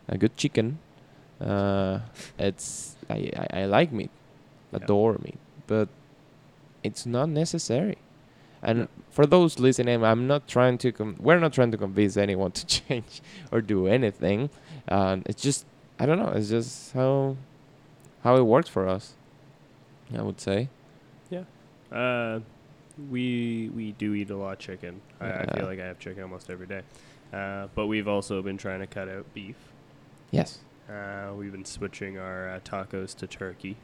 a 0.08 0.18
good 0.18 0.36
chicken. 0.38 0.80
Uh, 1.40 2.00
it's 2.38 2.96
I, 3.10 3.32
I, 3.36 3.62
I 3.62 3.66
like 3.66 3.92
meat, 3.92 4.10
Yeah. 4.72 4.78
adore 4.84 5.18
meat, 5.24 5.40
but 5.68 5.90
it's 6.84 7.06
not 7.06 7.30
necessary. 7.30 7.98
And 8.64 8.88
for 9.10 9.26
those 9.26 9.58
listening, 9.60 10.04
I'm 10.04 10.28
not 10.28 10.48
trying 10.48 10.78
to. 10.80 10.92
Com- 10.92 11.16
we're 11.20 11.40
not 11.40 11.54
trying 11.54 11.72
to 11.72 11.78
convince 11.78 12.16
anyone 12.18 12.52
to 12.52 12.66
change 12.78 13.22
or 13.52 13.62
do 13.62 13.88
anything. 13.88 14.50
Um, 14.88 15.24
it's 15.26 15.42
just 15.42 15.66
I 16.00 16.06
don't 16.06 16.20
know. 16.20 16.30
It's 16.36 16.50
just 16.50 16.94
how 16.94 17.38
how 18.24 18.36
it 18.38 18.44
works 18.44 18.70
for 18.70 18.88
us. 18.88 19.14
I 20.16 20.22
would 20.22 20.40
say. 20.42 20.70
Uh, 21.92 22.40
we 23.10 23.70
we 23.76 23.92
do 23.94 24.14
eat 24.14 24.30
a 24.30 24.36
lot 24.36 24.54
of 24.54 24.60
chicken. 24.60 25.02
I, 25.20 25.44
I 25.44 25.46
feel 25.58 25.66
like 25.66 25.80
I 25.80 25.86
have 25.88 26.00
chicken 26.00 26.24
almost 26.24 26.50
every 26.50 26.68
day. 26.68 26.82
Uh, 27.34 27.68
but 27.76 27.88
we've 27.88 28.08
also 28.08 28.42
been 28.42 28.58
trying 28.58 28.80
to 28.82 28.88
cut 28.88 29.08
out 29.10 29.26
beef. 29.34 29.56
Yes. 30.32 30.60
Uh, 30.90 31.32
we've 31.36 31.52
been 31.52 31.66
switching 31.66 32.18
our 32.18 32.50
uh, 32.50 32.60
tacos 32.60 33.16
to 33.16 33.28
turkey. 33.28 33.78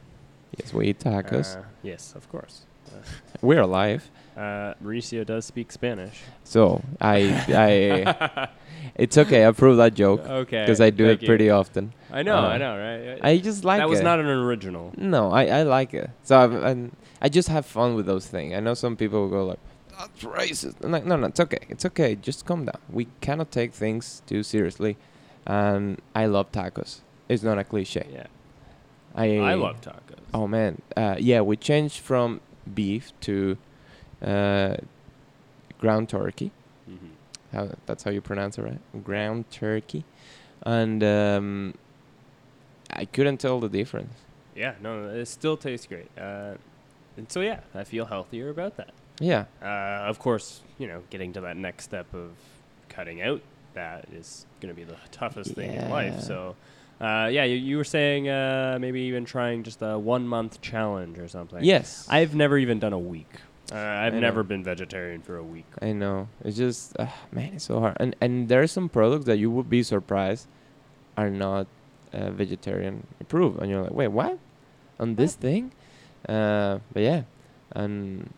Yes, 0.58 0.72
we 0.72 0.88
eat 0.88 1.00
tacos. 1.00 1.56
Uh, 1.56 1.62
yes, 1.82 2.14
of 2.14 2.28
course. 2.30 2.62
We're 3.42 3.60
alive. 3.60 4.10
Uh, 4.36 4.74
Mauricio 4.82 5.24
does 5.26 5.44
speak 5.44 5.72
Spanish. 5.72 6.20
So 6.44 6.82
I, 7.00 7.44
I, 7.48 8.48
it's 8.94 9.18
okay. 9.18 9.44
I 9.44 9.48
approve 9.48 9.76
that 9.78 9.94
joke 9.94 10.20
Okay. 10.26 10.62
because 10.62 10.80
I 10.80 10.90
do 10.90 11.04
it 11.04 11.08
thank 11.08 11.22
you. 11.22 11.28
pretty 11.28 11.50
often. 11.50 11.92
I 12.12 12.22
know, 12.22 12.36
I 12.36 12.56
know, 12.58 12.78
right? 12.78 13.18
I 13.22 13.38
just 13.38 13.64
like 13.64 13.78
that 13.78 13.88
was 13.88 14.00
not 14.00 14.20
an 14.20 14.26
original. 14.26 14.92
No, 14.96 15.30
I, 15.30 15.46
I 15.46 15.62
like 15.64 15.92
it. 15.92 16.10
So 16.22 16.38
I've, 16.38 16.52
and 16.54 16.96
I 17.20 17.28
just 17.28 17.48
have 17.48 17.66
fun 17.66 17.94
with 17.94 18.06
those 18.06 18.26
things. 18.26 18.54
I 18.54 18.60
know 18.60 18.74
some 18.74 18.96
people 18.96 19.22
will 19.22 19.30
go 19.30 19.44
like, 19.46 19.58
that's 19.98 20.22
racist. 20.24 20.76
Like, 20.80 21.04
no, 21.04 21.16
no, 21.16 21.26
it's 21.26 21.40
okay. 21.40 21.58
It's 21.68 21.84
okay. 21.84 22.14
Just 22.14 22.46
calm 22.46 22.64
down. 22.64 22.78
We 22.90 23.08
cannot 23.20 23.50
take 23.50 23.72
things 23.72 24.22
too 24.26 24.42
seriously. 24.42 24.96
And 25.46 26.00
I 26.14 26.26
love 26.26 26.52
tacos. 26.52 27.00
It's 27.28 27.42
not 27.42 27.58
a 27.58 27.64
cliche. 27.64 28.06
Yeah. 28.12 28.26
I 29.14 29.38
I 29.38 29.54
love 29.54 29.80
tacos. 29.80 30.20
Oh 30.34 30.46
man, 30.46 30.80
uh, 30.96 31.16
yeah, 31.18 31.40
we 31.40 31.56
changed 31.56 31.98
from 32.00 32.40
beef 32.74 33.12
to 33.22 33.56
uh, 34.22 34.76
ground 35.80 36.08
turkey. 36.10 36.52
hmm 36.86 37.08
How 37.52 37.70
that's 37.86 38.02
how 38.04 38.10
you 38.10 38.20
pronounce 38.20 38.58
it, 38.58 38.62
right? 38.62 39.04
Ground 39.04 39.50
turkey, 39.50 40.04
and 40.62 41.02
um, 41.02 41.74
I 42.90 43.06
couldn't 43.06 43.38
tell 43.38 43.58
the 43.60 43.68
difference. 43.70 44.12
Yeah, 44.54 44.74
no, 44.82 45.08
it 45.08 45.26
still 45.26 45.56
tastes 45.56 45.86
great. 45.86 46.10
Uh, 46.18 46.54
and 47.16 47.30
so 47.32 47.40
yeah, 47.40 47.60
I 47.74 47.84
feel 47.84 48.04
healthier 48.04 48.50
about 48.50 48.76
that. 48.76 48.90
Yeah, 49.20 49.44
Uh, 49.62 49.66
of 50.08 50.18
course, 50.18 50.60
you 50.78 50.86
know, 50.86 51.02
getting 51.10 51.32
to 51.34 51.40
that 51.42 51.56
next 51.56 51.84
step 51.84 52.06
of 52.14 52.30
cutting 52.88 53.20
out 53.22 53.40
that 53.74 54.06
is 54.12 54.46
going 54.60 54.74
to 54.74 54.76
be 54.76 54.84
the 54.84 54.96
toughest 55.10 55.54
thing 55.54 55.72
in 55.74 55.90
life. 55.90 56.20
So, 56.20 56.54
uh, 57.00 57.28
yeah, 57.30 57.44
you, 57.44 57.56
you 57.56 57.76
were 57.76 57.84
saying 57.84 58.28
uh, 58.28 58.78
maybe 58.80 59.00
even 59.02 59.24
trying 59.24 59.62
just 59.62 59.82
a 59.82 59.98
one 59.98 60.26
month 60.26 60.60
challenge 60.60 61.18
or 61.18 61.28
something. 61.28 61.62
yes, 61.64 62.06
I've 62.08 62.34
never 62.34 62.58
even 62.58 62.78
done 62.78 62.92
a 62.92 62.98
week. 62.98 63.30
Uh, 63.70 63.76
I've 63.76 64.14
I 64.14 64.16
know. 64.16 64.20
never 64.20 64.42
been 64.42 64.64
vegetarian 64.64 65.20
for 65.20 65.36
a 65.36 65.42
week. 65.44 65.66
I 65.82 65.92
know. 65.92 66.28
It's 66.44 66.56
just 66.56 66.98
uh, 66.98 67.06
man, 67.32 67.52
it's 67.54 67.64
so 67.64 67.80
hard. 67.80 67.96
And 68.00 68.16
and 68.20 68.48
there 68.48 68.62
are 68.62 68.66
some 68.66 68.88
products 68.88 69.26
that 69.26 69.38
you 69.38 69.50
would 69.50 69.68
be 69.68 69.82
surprised 69.82 70.46
are 71.18 71.28
not 71.28 71.66
uh, 72.14 72.30
vegetarian 72.30 73.06
approved, 73.20 73.60
and 73.60 73.68
you're 73.70 73.82
like, 73.82 73.92
wait, 73.92 74.08
what? 74.08 74.38
On 74.98 75.16
this 75.16 75.34
thing? 75.34 75.72
Uh, 76.28 76.78
but 76.94 77.02
yeah, 77.02 77.22
and 77.76 78.30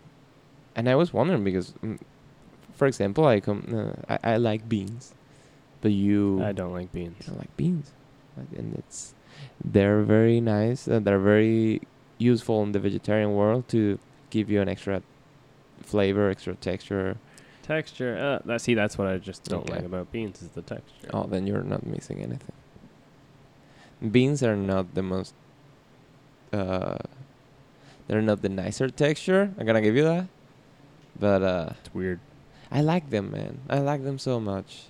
and 0.80 0.88
I 0.88 0.96
was 0.96 1.12
wondering 1.12 1.44
because, 1.44 1.72
mm, 1.84 1.98
for 2.72 2.86
example, 2.88 3.26
I 3.26 3.40
come, 3.40 3.60
uh, 4.08 4.16
I, 4.24 4.32
I 4.32 4.36
like 4.38 4.68
beans, 4.68 5.12
but 5.82 5.92
you 5.92 6.40
I 6.42 6.52
don't 6.52 6.72
like 6.72 6.90
beans. 6.92 7.16
I 7.20 7.26
don't 7.28 7.38
like 7.38 7.54
beans, 7.56 7.92
Like, 8.36 8.52
and 8.58 8.74
it's 8.80 9.12
they're 9.62 10.00
very 10.02 10.40
nice. 10.40 10.88
Uh, 10.88 10.98
they're 11.04 11.20
very 11.34 11.82
useful 12.18 12.62
in 12.64 12.72
the 12.72 12.78
vegetarian 12.80 13.34
world 13.34 13.68
to 13.68 13.98
give 14.30 14.50
you 14.50 14.60
an 14.64 14.68
extra 14.68 15.02
flavor, 15.82 16.30
extra 16.30 16.54
texture. 16.56 17.16
Texture. 17.62 18.16
Uh, 18.16 18.38
that, 18.48 18.60
see, 18.60 18.74
that's 18.74 18.96
what 18.98 19.06
I 19.08 19.18
just 19.18 19.44
don't 19.44 19.62
Okay. 19.68 19.74
like 19.76 19.84
about 19.84 20.10
beans 20.12 20.40
is 20.42 20.48
the 20.58 20.62
texture. 20.62 21.10
Oh, 21.12 21.24
then 21.24 21.46
you're 21.46 21.62
not 21.74 21.84
missing 21.86 22.18
anything. 22.18 22.56
Beans 24.16 24.42
are 24.42 24.56
not 24.56 24.94
the 24.94 25.02
most. 25.02 25.34
Uh, 26.52 26.96
they're 28.08 28.22
not 28.22 28.40
the 28.42 28.48
nicer 28.48 28.88
texture. 28.88 29.52
I'm 29.58 29.66
gonna 29.66 29.82
give 29.82 29.94
you 29.94 30.04
that. 30.04 30.26
But 31.18 31.42
uh, 31.42 31.70
It's 31.84 31.94
weird. 31.94 32.20
I 32.70 32.80
like 32.82 33.10
them, 33.10 33.30
man. 33.32 33.58
I 33.68 33.78
like 33.80 34.04
them 34.04 34.18
so 34.18 34.38
much. 34.40 34.84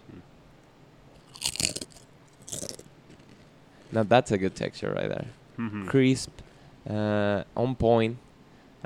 Now 3.93 4.03
that's 4.05 4.31
a 4.31 4.39
good 4.39 4.55
texture 4.55 4.93
right 4.93 5.09
there. 5.09 5.27
Mhm. 5.59 5.87
Crisp, 5.89 6.31
uh, 6.89 7.43
on 7.57 7.75
point. 7.75 8.19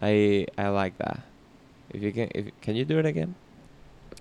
I 0.00 0.46
I 0.56 0.68
like 0.68 0.96
that. 0.98 1.20
If 1.90 2.02
you 2.02 2.12
can, 2.12 2.30
if 2.34 2.46
can 2.62 2.74
you 2.76 2.84
do 2.84 2.98
it 2.98 3.06
again? 3.06 3.34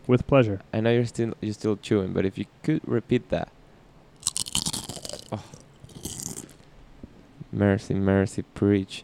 With 0.07 0.27
pleasure. 0.27 0.59
I 0.73 0.81
know 0.81 0.91
you're 0.91 1.05
still 1.05 1.33
you're 1.39 1.53
still 1.53 1.77
chewing, 1.77 2.11
but 2.13 2.25
if 2.25 2.37
you 2.37 2.45
could 2.63 2.81
repeat 2.85 3.29
that. 3.29 3.49
Oh. 5.31 5.43
Mercy, 7.51 7.93
mercy, 7.93 8.41
preach. 8.53 9.03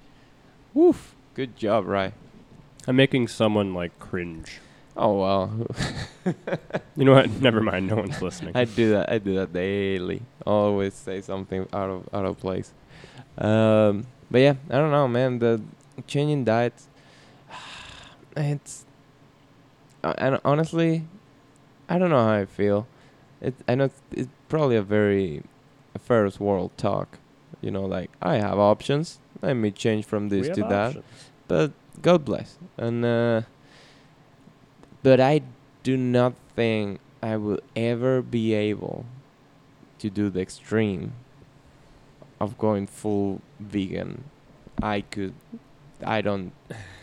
Woof. 0.74 1.16
Good 1.36 1.56
job, 1.56 1.86
right? 1.88 2.14
I'm 2.90 2.96
making 2.96 3.28
someone 3.28 3.74
like 3.76 3.98
cringe. 4.00 4.60
Oh 4.98 5.14
well. 5.22 5.68
You 6.98 7.06
know 7.06 7.14
what? 7.14 7.30
Never 7.42 7.62
mind. 7.62 7.88
No 7.88 7.96
one's 7.96 8.22
listening. 8.22 8.52
I 8.56 8.66
do 8.66 8.90
that. 8.92 9.10
I 9.10 9.20
do 9.20 9.36
that 9.36 9.54
daily. 9.54 10.22
Always 10.46 10.94
say 10.94 11.22
something 11.22 11.66
out 11.72 11.90
of 11.90 12.10
out 12.14 12.26
of 12.26 12.38
place. 12.38 12.74
Um, 13.38 14.06
but 14.30 14.40
yeah, 14.42 14.56
I 14.70 14.74
don't 14.74 14.92
know, 14.92 15.08
man. 15.08 15.40
The 15.40 15.62
changing 16.08 16.44
diet. 16.44 16.74
It's. 18.36 18.86
uh, 20.04 20.14
And 20.18 20.40
honestly, 20.44 21.06
I 21.88 21.98
don't 21.98 22.10
know 22.10 22.24
how 22.26 22.34
I 22.34 22.46
feel. 22.46 22.88
It. 23.42 23.54
I 23.68 23.76
know 23.76 23.86
it's, 23.86 24.02
it's 24.12 24.30
probably 24.50 24.76
a 24.76 24.82
very, 24.84 25.44
first 26.00 26.40
world 26.40 26.72
talk. 26.78 27.18
You 27.62 27.72
know, 27.72 27.86
like 27.86 28.12
I 28.22 28.36
have 28.38 28.60
options. 28.60 29.20
Let 29.42 29.54
me 29.54 29.72
change 29.72 30.06
from 30.06 30.30
this 30.30 30.48
have 30.48 30.56
to 30.58 30.62
that 30.64 30.88
options. 30.88 31.06
but 31.48 31.72
God 32.02 32.26
bless. 32.26 32.58
And 32.78 33.04
uh, 33.06 33.42
but 35.04 35.20
I 35.20 35.42
do 35.84 35.98
not 35.98 36.34
think 36.56 37.00
I 37.22 37.38
will 37.38 37.60
ever 37.76 38.22
be 38.22 38.54
able 38.54 39.06
to 40.00 40.10
do 40.10 40.30
the 40.30 40.42
extreme 40.42 41.14
of 42.40 42.58
going 42.58 42.88
full 42.88 43.42
vegan. 43.60 44.24
I 44.82 45.02
could. 45.02 45.34
I 46.06 46.22
don't. 46.22 46.54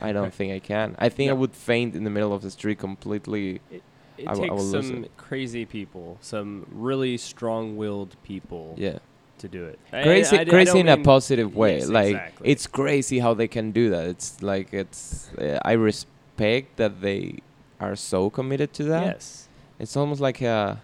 I 0.01 0.13
don't 0.13 0.33
think 0.33 0.53
I 0.53 0.59
can. 0.59 0.97
I 0.99 1.11
think 1.11 1.31
I 1.31 1.35
would 1.35 1.55
faint 1.55 1.95
in 1.95 2.05
the 2.05 2.11
middle 2.11 2.33
of 2.33 2.43
the 2.43 2.51
street 2.51 2.79
completely. 2.79 3.61
It 3.71 3.83
I 4.27 4.33
w- 4.33 4.51
I 4.51 4.57
takes 4.57 4.63
lose 4.63 4.87
some 4.87 5.07
crazy 5.19 5.67
people, 5.67 6.17
some 6.23 6.67
really 6.71 7.19
strong-willed 7.19 8.17
people 8.23 8.75
Yeah, 8.79 8.99
to 9.39 9.49
do 9.49 9.65
it. 9.65 9.79
crazy, 9.91 10.37
I- 10.37 10.41
I 10.41 10.45
d- 10.45 10.51
I 10.51 10.55
crazy 10.55 10.73
don't 10.73 10.89
in 10.89 11.01
a 11.01 11.03
positive 11.03 11.55
way. 11.57 11.79
Yes, 11.79 11.89
like 11.89 12.07
exactly. 12.17 12.49
it's 12.51 12.67
crazy 12.67 13.19
how 13.19 13.35
they 13.35 13.49
can 13.49 13.73
do 13.73 13.91
that. 13.91 14.07
It's 14.09 14.43
like 14.43 14.73
it's. 14.73 15.31
Uh, 15.39 15.59
I 15.65 15.73
respect 15.73 16.77
that 16.77 17.01
they 17.01 17.39
are 17.81 17.97
so 17.97 18.31
committed 18.31 18.73
to 18.75 18.85
that. 18.85 19.07
Yes. 19.07 19.49
It's 19.79 19.97
almost 19.97 20.21
like 20.21 20.41
a, 20.41 20.81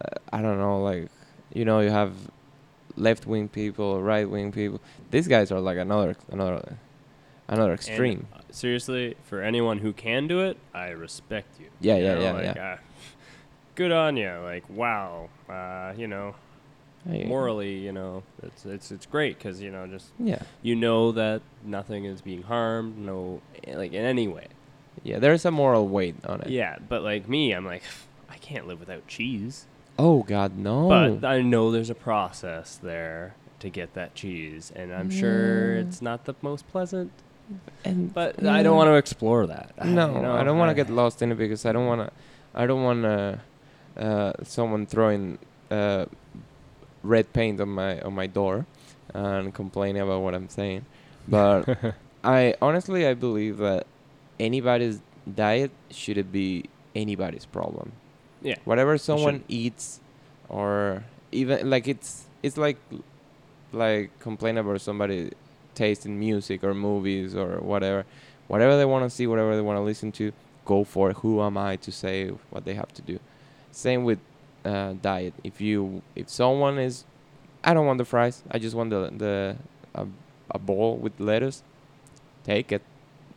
uh, 0.00 0.06
I 0.32 0.40
don't 0.42 0.58
know, 0.58 0.82
like 0.82 1.08
you 1.52 1.64
know, 1.64 1.80
you 1.80 1.90
have 1.90 2.12
left 2.96 3.26
wing 3.26 3.48
people, 3.48 4.00
right 4.02 4.28
wing 4.28 4.52
people. 4.52 4.80
These 5.10 5.26
guys 5.28 5.50
are 5.50 5.60
like 5.60 5.78
another, 5.78 6.14
another, 6.30 6.76
another 7.48 7.70
And, 7.72 7.78
extreme. 7.80 8.26
uh, 8.34 8.38
seriously, 8.50 9.16
for 9.24 9.42
anyone 9.42 9.78
who 9.78 9.92
can 9.92 10.28
do 10.28 10.40
it, 10.40 10.56
I 10.72 10.88
respect 10.90 11.58
you. 11.60 11.66
Yeah, 11.80 11.96
You 11.96 12.04
yeah, 12.04 12.14
know, 12.14 12.20
yeah, 12.22 12.32
like, 12.32 12.56
yeah. 12.56 12.72
Uh, 12.74 12.76
good 13.74 13.92
on 13.92 14.16
you. 14.16 14.30
Like, 14.44 14.64
wow. 14.70 15.28
Uh, 15.48 15.92
you 15.96 16.06
know, 16.06 16.34
Hey, 17.08 17.24
morally, 17.24 17.78
you 17.78 17.90
know, 17.92 18.22
it's 18.42 18.64
it's 18.64 18.90
it's 18.92 19.06
great 19.06 19.36
because 19.38 19.60
you 19.60 19.70
know, 19.70 19.86
just 19.88 20.08
Yeah, 20.18 20.42
you 20.62 20.76
know 20.76 21.10
that 21.12 21.42
nothing 21.64 22.04
is 22.04 22.20
being 22.22 22.42
harmed, 22.42 22.96
no, 22.98 23.40
like 23.66 23.92
in 23.92 24.04
any 24.04 24.28
way. 24.28 24.46
yeah. 25.02 25.18
There's 25.18 25.44
a 25.44 25.50
moral 25.50 25.88
weight 25.88 26.14
on 26.26 26.40
it. 26.42 26.48
Yeah, 26.50 26.76
but 26.88 27.02
like 27.02 27.28
me, 27.28 27.52
I'm 27.52 27.64
like, 27.66 27.82
I 28.30 28.36
can't 28.36 28.68
live 28.68 28.78
without 28.78 29.06
cheese. 29.08 29.66
Oh 29.98 30.22
God, 30.22 30.56
no. 30.56 30.88
But 30.88 31.24
I 31.26 31.42
know 31.42 31.70
there's 31.72 31.90
a 31.90 31.94
process 31.94 32.76
there 32.82 33.34
to 33.58 33.68
get 33.68 33.94
that 33.94 34.14
cheese, 34.14 34.72
and 34.74 34.92
I'm 34.94 35.10
sure 35.10 35.76
it's 35.76 36.00
not 36.02 36.24
the 36.24 36.34
most 36.40 36.68
pleasant. 36.68 37.10
and 37.84 38.14
But 38.14 38.42
yeah. 38.42 38.54
I 38.54 38.62
don't 38.62 38.76
want 38.76 38.88
to 38.88 38.94
explore 38.94 39.46
that. 39.48 39.72
I- 39.78 39.86
No, 39.88 40.20
you 40.20 40.26
I 40.28 40.44
don't 40.44 40.58
want 40.58 40.70
to 40.70 40.74
get 40.74 40.88
lost 40.88 41.20
in 41.20 41.32
it 41.32 41.36
because 41.36 41.66
I 41.66 41.72
don't 41.72 41.86
want 41.86 42.00
to. 42.06 42.10
I 42.54 42.66
don't 42.66 42.82
want 42.84 43.02
to. 43.02 43.40
Uh, 43.96 44.32
someone 44.44 44.86
throwing 44.86 45.38
uh, 45.70 46.06
red 47.02 47.32
paint 47.32 47.60
on 47.60 47.68
my 47.70 48.00
on 48.00 48.14
my 48.14 48.26
door 48.26 48.66
and 49.14 49.54
complaining 49.54 50.02
about 50.02 50.22
what 50.22 50.34
I'm 50.34 50.48
saying. 50.48 50.86
But 51.28 51.94
I 52.24 52.54
honestly 52.62 53.06
I 53.06 53.14
believe 53.14 53.58
that 53.58 53.86
anybody's 54.38 55.00
diet 55.32 55.70
shouldn't 55.90 56.32
be 56.32 56.64
anybody's 56.94 57.46
problem. 57.46 57.92
Yeah. 58.42 58.56
Whatever 58.64 58.98
someone 58.98 59.44
eats, 59.48 60.00
or 60.48 61.04
even 61.30 61.70
like 61.70 61.86
it's 61.86 62.26
it's 62.42 62.56
like 62.56 62.78
like 63.72 64.18
complain 64.18 64.58
about 64.58 64.80
somebody 64.80 65.32
tasting 65.74 66.18
music 66.18 66.64
or 66.64 66.74
movies 66.74 67.34
or 67.34 67.58
whatever. 67.60 68.04
Whatever 68.48 68.76
they 68.76 68.84
want 68.84 69.04
to 69.04 69.10
see, 69.10 69.26
whatever 69.26 69.54
they 69.54 69.62
want 69.62 69.78
to 69.78 69.82
listen 69.82 70.12
to, 70.12 70.32
go 70.64 70.84
for 70.84 71.10
it. 71.10 71.16
Who 71.18 71.40
am 71.40 71.56
I 71.56 71.76
to 71.76 71.92
say 71.92 72.28
what 72.50 72.64
they 72.64 72.74
have 72.74 72.92
to 72.94 73.02
do? 73.02 73.18
Same 73.70 74.04
with 74.04 74.18
uh, 74.64 74.94
diet. 75.00 75.34
If 75.44 75.60
you 75.60 76.02
if 76.14 76.28
someone 76.28 76.78
is, 76.78 77.04
I 77.64 77.74
don't 77.74 77.86
want 77.86 77.98
the 77.98 78.04
fries. 78.04 78.42
I 78.50 78.58
just 78.58 78.74
want 78.74 78.90
the 78.90 79.10
the 79.16 79.56
a, 79.94 80.06
a 80.50 80.58
bowl 80.58 80.96
with 80.96 81.18
lettuce. 81.18 81.62
Take 82.44 82.72
it. 82.72 82.82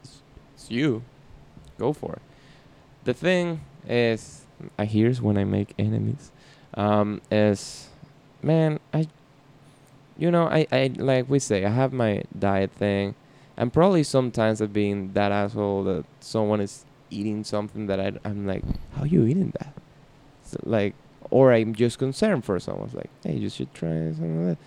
It's, 0.01 0.21
it's 0.55 0.71
you. 0.71 1.03
Go 1.77 1.93
for 1.93 2.13
it. 2.13 2.21
The 3.03 3.13
thing 3.13 3.61
is, 3.87 4.45
I 4.79 4.85
here's 4.85 5.21
when 5.21 5.37
I 5.37 5.43
make 5.43 5.73
enemies. 5.77 6.31
Um, 6.73 7.21
is 7.31 7.89
man, 8.41 8.79
I, 8.93 9.07
you 10.17 10.31
know, 10.31 10.47
I 10.47 10.67
I 10.71 10.91
like 10.95 11.29
we 11.29 11.39
say, 11.39 11.65
I 11.65 11.69
have 11.69 11.93
my 11.93 12.23
diet 12.37 12.71
thing. 12.71 13.15
And 13.57 13.71
probably 13.71 14.03
sometimes 14.03 14.61
I've 14.61 14.73
been 14.73 15.13
that 15.13 15.31
asshole 15.31 15.85
that 15.85 16.03
someone 16.19 16.59
is 16.59 16.83
eating 17.09 17.43
something 17.45 17.87
that 17.87 17.99
I, 17.99 18.11
I'm 18.25 18.45
like, 18.45 18.63
how 18.97 19.05
you 19.05 19.25
eating 19.25 19.53
that? 19.59 19.73
So, 20.43 20.57
like, 20.63 20.93
or 21.35 21.51
I'm 21.51 21.75
just 21.75 21.99
concerned 21.99 22.45
for 22.45 22.57
someone. 22.61 22.85
It's 22.85 22.95
like, 22.95 23.09
hey, 23.21 23.35
you 23.35 23.49
should 23.49 23.73
try 23.73 23.89
something 23.89 24.47
like 24.47 24.57
that. 24.57 24.65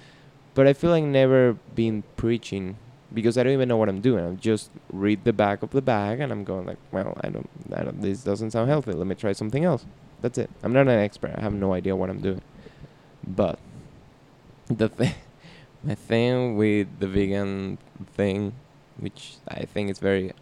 But 0.52 0.66
I 0.66 0.74
feel 0.74 0.90
like 0.90 1.02
never 1.02 1.56
been 1.74 2.02
preaching 2.18 2.76
because 3.14 3.38
I 3.38 3.42
don't 3.42 3.54
even 3.54 3.70
know 3.70 3.78
what 3.78 3.88
I'm 3.88 4.02
doing. 4.02 4.22
I'm 4.22 4.36
just 4.36 4.68
read 4.92 5.24
the 5.24 5.32
back 5.32 5.62
of 5.62 5.70
the 5.70 5.80
bag 5.80 6.20
and 6.20 6.30
I'm 6.30 6.44
going 6.44 6.66
like, 6.66 6.76
well, 6.92 7.16
I 7.22 7.30
don't, 7.30 7.48
I 7.74 7.84
don't. 7.84 8.02
This 8.02 8.22
doesn't 8.22 8.50
sound 8.50 8.68
healthy. 8.68 8.92
Let 8.92 9.06
me 9.06 9.14
try 9.14 9.32
something 9.32 9.64
else. 9.64 9.86
That's 10.20 10.36
it. 10.36 10.50
I'm 10.62 10.74
not 10.74 10.82
an 10.88 10.98
expert. 10.98 11.32
I 11.38 11.40
have 11.40 11.54
no 11.54 11.72
idea 11.72 11.96
what 11.96 12.10
I'm 12.10 12.20
doing. 12.20 12.42
But 13.26 13.58
the 14.66 14.88
thing, 14.98 15.14
my 15.82 15.94
thing 15.94 16.58
with 16.58 16.88
the 17.00 17.08
vegan 17.08 17.78
thing, 18.12 18.52
which 18.98 19.36
I 19.48 19.64
think 19.64 19.88
is 19.88 20.00
very 20.00 20.32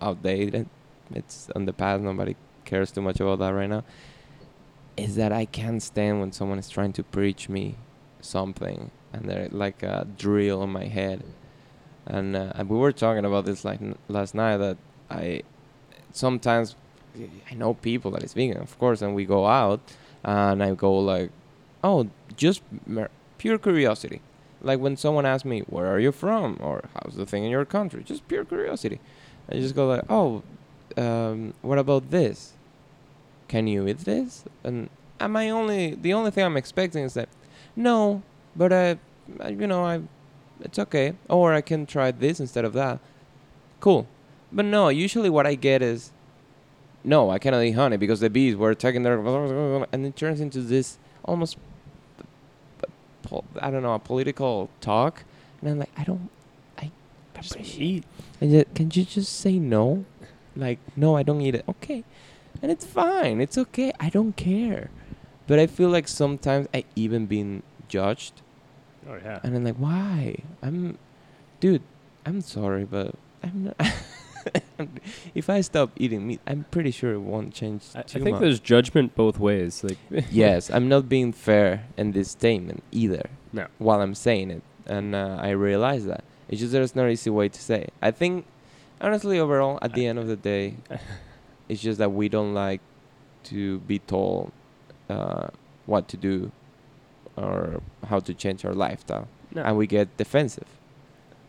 outdated. 0.00 0.68
It's 1.14 1.50
on 1.54 1.66
the 1.66 1.72
past. 1.72 2.02
Nobody 2.02 2.34
cares 2.64 2.90
too 2.90 3.00
much 3.00 3.20
about 3.20 3.38
that 3.38 3.50
right 3.50 3.70
now. 3.70 3.84
Is 4.96 5.16
that 5.16 5.32
I 5.32 5.46
can't 5.46 5.82
stand 5.82 6.20
when 6.20 6.32
someone 6.32 6.58
is 6.58 6.68
trying 6.68 6.92
to 6.94 7.02
preach 7.02 7.48
me 7.48 7.76
something 8.20 8.90
and 9.12 9.28
they're 9.28 9.48
like 9.50 9.82
a 9.82 10.06
drill 10.18 10.62
on 10.62 10.70
my 10.70 10.84
head. 10.84 11.22
And 12.06 12.34
uh, 12.36 12.52
and 12.54 12.68
we 12.68 12.76
were 12.76 12.92
talking 12.92 13.24
about 13.24 13.44
this 13.44 13.64
like 13.64 13.80
n- 13.80 13.96
last 14.08 14.34
night 14.34 14.58
that 14.58 14.76
I 15.10 15.42
sometimes 16.12 16.76
I 17.50 17.54
know 17.54 17.74
people 17.74 18.10
that 18.12 18.22
is 18.22 18.32
vegan, 18.32 18.58
of 18.58 18.78
course, 18.78 19.02
and 19.02 19.14
we 19.14 19.24
go 19.24 19.46
out 19.46 19.80
and 20.24 20.62
I 20.62 20.74
go 20.74 20.94
like, 20.98 21.30
oh, 21.84 22.08
just 22.36 22.62
mer- 22.86 23.10
pure 23.38 23.58
curiosity. 23.58 24.20
Like 24.60 24.80
when 24.80 24.96
someone 24.96 25.26
asks 25.26 25.44
me, 25.44 25.60
where 25.60 25.86
are 25.86 25.98
you 25.98 26.12
from? 26.12 26.58
Or 26.60 26.84
how's 26.94 27.16
the 27.16 27.26
thing 27.26 27.44
in 27.44 27.50
your 27.50 27.64
country? 27.64 28.02
Just 28.04 28.26
pure 28.28 28.44
curiosity. 28.44 29.00
I 29.50 29.54
just 29.56 29.74
go 29.74 29.88
like, 29.88 30.04
oh, 30.08 30.42
um, 30.96 31.54
what 31.62 31.78
about 31.78 32.10
this? 32.10 32.52
Can 33.52 33.66
you 33.66 33.86
eat 33.86 33.98
this? 33.98 34.44
And 34.64 34.88
am 35.20 35.36
I 35.36 35.50
only 35.50 35.94
the 35.94 36.14
only 36.14 36.30
thing 36.30 36.42
I'm 36.42 36.56
expecting 36.56 37.04
is 37.04 37.12
that, 37.12 37.28
no, 37.76 38.22
but 38.56 38.72
I, 38.72 38.96
I 39.40 39.48
you 39.50 39.66
know, 39.66 39.84
I, 39.84 40.00
it's 40.60 40.78
okay. 40.78 41.12
Or 41.28 41.52
I 41.52 41.60
can 41.60 41.84
try 41.84 42.12
this 42.12 42.40
instead 42.40 42.64
of 42.64 42.72
that. 42.72 42.98
Cool, 43.78 44.06
but 44.50 44.64
no. 44.64 44.88
Usually, 44.88 45.28
what 45.28 45.46
I 45.46 45.54
get 45.54 45.82
is, 45.82 46.12
no, 47.04 47.28
I 47.28 47.38
cannot 47.38 47.62
eat 47.62 47.72
honey 47.72 47.98
because 47.98 48.20
the 48.20 48.30
bees 48.30 48.56
were 48.56 48.74
taking 48.74 49.02
their, 49.02 49.18
and 49.92 50.06
it 50.06 50.16
turns 50.16 50.40
into 50.40 50.62
this 50.62 50.96
almost, 51.22 51.58
I 53.60 53.70
don't 53.70 53.82
know, 53.82 53.92
a 53.92 53.98
political 53.98 54.70
talk. 54.80 55.24
And 55.60 55.72
I'm 55.72 55.78
like, 55.78 55.92
I 55.98 56.04
don't, 56.04 56.30
I 56.78 56.90
Just 57.36 57.52
appreciate 57.52 57.82
eat. 57.82 58.04
and 58.40 58.50
yet, 58.50 58.74
can 58.74 58.86
you 58.94 59.04
just 59.04 59.30
say 59.40 59.58
no? 59.58 60.06
Like, 60.56 60.78
no, 60.96 61.16
I 61.18 61.22
don't 61.22 61.42
eat 61.42 61.54
it. 61.54 61.64
Okay. 61.68 62.02
And 62.62 62.70
it's 62.70 62.86
fine. 62.86 63.40
It's 63.40 63.58
okay. 63.58 63.92
I 63.98 64.08
don't 64.08 64.36
care. 64.36 64.90
But 65.46 65.58
I 65.58 65.66
feel 65.66 65.88
like 65.88 66.08
sometimes 66.08 66.68
I 66.72 66.84
even 66.94 67.26
been 67.26 67.62
judged. 67.88 68.40
Oh 69.08 69.18
yeah. 69.22 69.40
And 69.42 69.56
I'm 69.56 69.64
like, 69.64 69.76
why? 69.76 70.36
I'm, 70.62 70.96
dude, 71.60 71.82
I'm 72.24 72.40
sorry, 72.40 72.84
but 72.84 73.14
I'm 73.42 73.64
not. 73.64 73.92
if 75.34 75.50
I 75.50 75.60
stop 75.60 75.90
eating 75.96 76.26
meat, 76.26 76.40
I'm 76.46 76.64
pretty 76.70 76.90
sure 76.90 77.12
it 77.12 77.18
won't 77.18 77.52
change 77.52 77.82
I, 77.94 78.00
I 78.00 78.02
think 78.02 78.30
much. 78.30 78.40
there's 78.40 78.60
judgment 78.60 79.14
both 79.14 79.38
ways. 79.38 79.82
Like 79.82 79.98
yes, 80.30 80.70
I'm 80.70 80.88
not 80.88 81.08
being 81.08 81.32
fair 81.32 81.84
in 81.96 82.12
this 82.12 82.30
statement 82.30 82.82
either. 82.92 83.28
No. 83.52 83.66
While 83.78 84.00
I'm 84.00 84.14
saying 84.14 84.50
it, 84.50 84.62
and 84.86 85.14
uh, 85.14 85.38
I 85.40 85.50
realize 85.50 86.06
that 86.06 86.24
it's 86.48 86.60
just 86.60 86.72
there's 86.72 86.96
no 86.96 87.08
easy 87.08 87.30
way 87.30 87.48
to 87.48 87.60
say 87.60 87.82
it. 87.82 87.92
I 88.00 88.10
think, 88.10 88.46
honestly, 89.00 89.38
overall, 89.38 89.78
at 89.82 89.94
the 89.94 90.06
end 90.06 90.18
of 90.18 90.26
the 90.26 90.36
day, 90.36 90.76
it's 91.72 91.80
just 91.80 91.98
that 91.98 92.12
we 92.12 92.28
don't 92.28 92.52
like 92.52 92.82
to 93.44 93.78
be 93.80 93.98
told 93.98 94.52
uh, 95.08 95.48
what 95.86 96.06
to 96.08 96.18
do 96.18 96.52
or 97.34 97.80
how 98.06 98.20
to 98.20 98.34
change 98.34 98.62
our 98.66 98.74
lifestyle, 98.74 99.26
no. 99.54 99.62
and 99.62 99.78
we 99.78 99.86
get 99.86 100.14
defensive. 100.18 100.68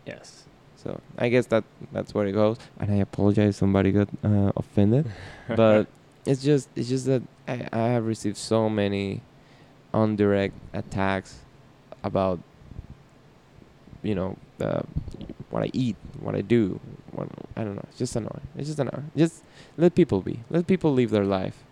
yes. 0.05 0.45
So 0.77 0.99
I 1.17 1.29
guess 1.29 1.45
that 1.47 1.63
that's 1.93 2.13
where 2.13 2.25
it 2.27 2.33
goes. 2.33 2.57
And 2.77 2.91
I 2.91 2.95
apologize, 2.95 3.55
somebody 3.55 3.91
got 3.91 4.09
uh, 4.23 4.51
offended 4.57 5.09
but 5.47 5.87
it's 6.25 6.41
just 6.41 6.69
it's 6.75 6.89
just 6.89 7.05
that 7.05 7.21
I, 7.47 7.67
I 7.71 7.87
have 7.95 8.05
received 8.05 8.37
so 8.37 8.69
many 8.69 9.21
indirect 9.93 10.55
attacks 10.73 11.39
about 12.03 12.39
you 14.01 14.15
know 14.15 14.37
uh, 14.59 14.83
what 15.53 15.61
I 15.61 15.69
eat, 15.71 15.95
what 16.19 16.33
I 16.33 16.41
do. 16.41 16.79
What, 17.11 17.27
I 17.55 17.63
don't 17.63 17.75
know. 17.75 17.85
It's 17.89 17.99
just 17.99 18.15
annoying. 18.15 18.47
It's 18.57 18.69
just 18.69 18.79
annoying. 18.79 19.11
Just 19.15 19.43
let 19.77 19.93
people 19.93 20.19
be. 20.21 20.39
Let 20.49 20.65
people 20.65 20.91
live 20.91 21.11
their 21.11 21.25
life. 21.25 21.63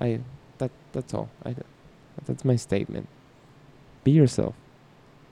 I 0.00 0.20
that 0.58 0.70
that's 0.92 1.12
all. 1.12 1.28
I 1.44 1.56
that's 2.24 2.44
my 2.44 2.54
statement. 2.54 3.08
Be 4.04 4.12
yourself, 4.12 4.54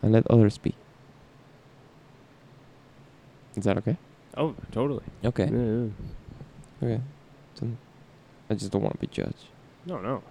and 0.02 0.10
let 0.10 0.26
others 0.26 0.58
be. 0.58 0.74
Is 3.54 3.62
that 3.62 3.78
okay? 3.78 3.96
oh, 4.36 4.56
totally. 4.72 5.04
Okay. 5.24 5.44
Yeah, 5.46 5.86
yeah. 6.80 6.88
Okay. 6.88 7.00
So 7.54 7.70
I 8.50 8.54
just 8.54 8.72
don't 8.72 8.82
want 8.82 8.94
to 8.94 9.00
be 9.00 9.06
judged. 9.06 9.46
No, 9.86 10.00
no. 10.00 10.24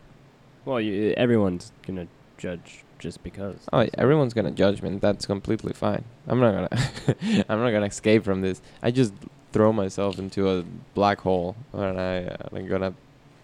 Well, 0.66 0.82
you, 0.82 1.14
everyone's 1.16 1.72
gonna 1.86 2.08
judge 2.38 2.84
just 3.00 3.24
because. 3.24 3.58
Oh, 3.72 3.82
yeah, 3.82 3.90
everyone's 3.98 4.34
gonna 4.34 4.52
judge 4.52 4.82
me. 4.82 4.90
and 4.90 5.02
That's 5.02 5.26
completely 5.26 5.74
fine. 5.74 6.04
I'm 6.28 6.40
not 6.40 6.54
gonna. 6.54 7.46
I'm 7.50 7.60
not 7.62 7.72
gonna 7.72 7.86
escape 7.86 8.24
from 8.24 8.42
this. 8.42 8.62
I 8.82 8.92
just 8.92 9.14
throw 9.52 9.72
myself 9.74 10.20
into 10.20 10.50
a 10.50 10.64
black 10.94 11.22
hole, 11.22 11.56
and 11.74 12.00
I 12.00 12.24
uh, 12.26 12.38
I'm 12.54 12.68
gonna 12.68 12.94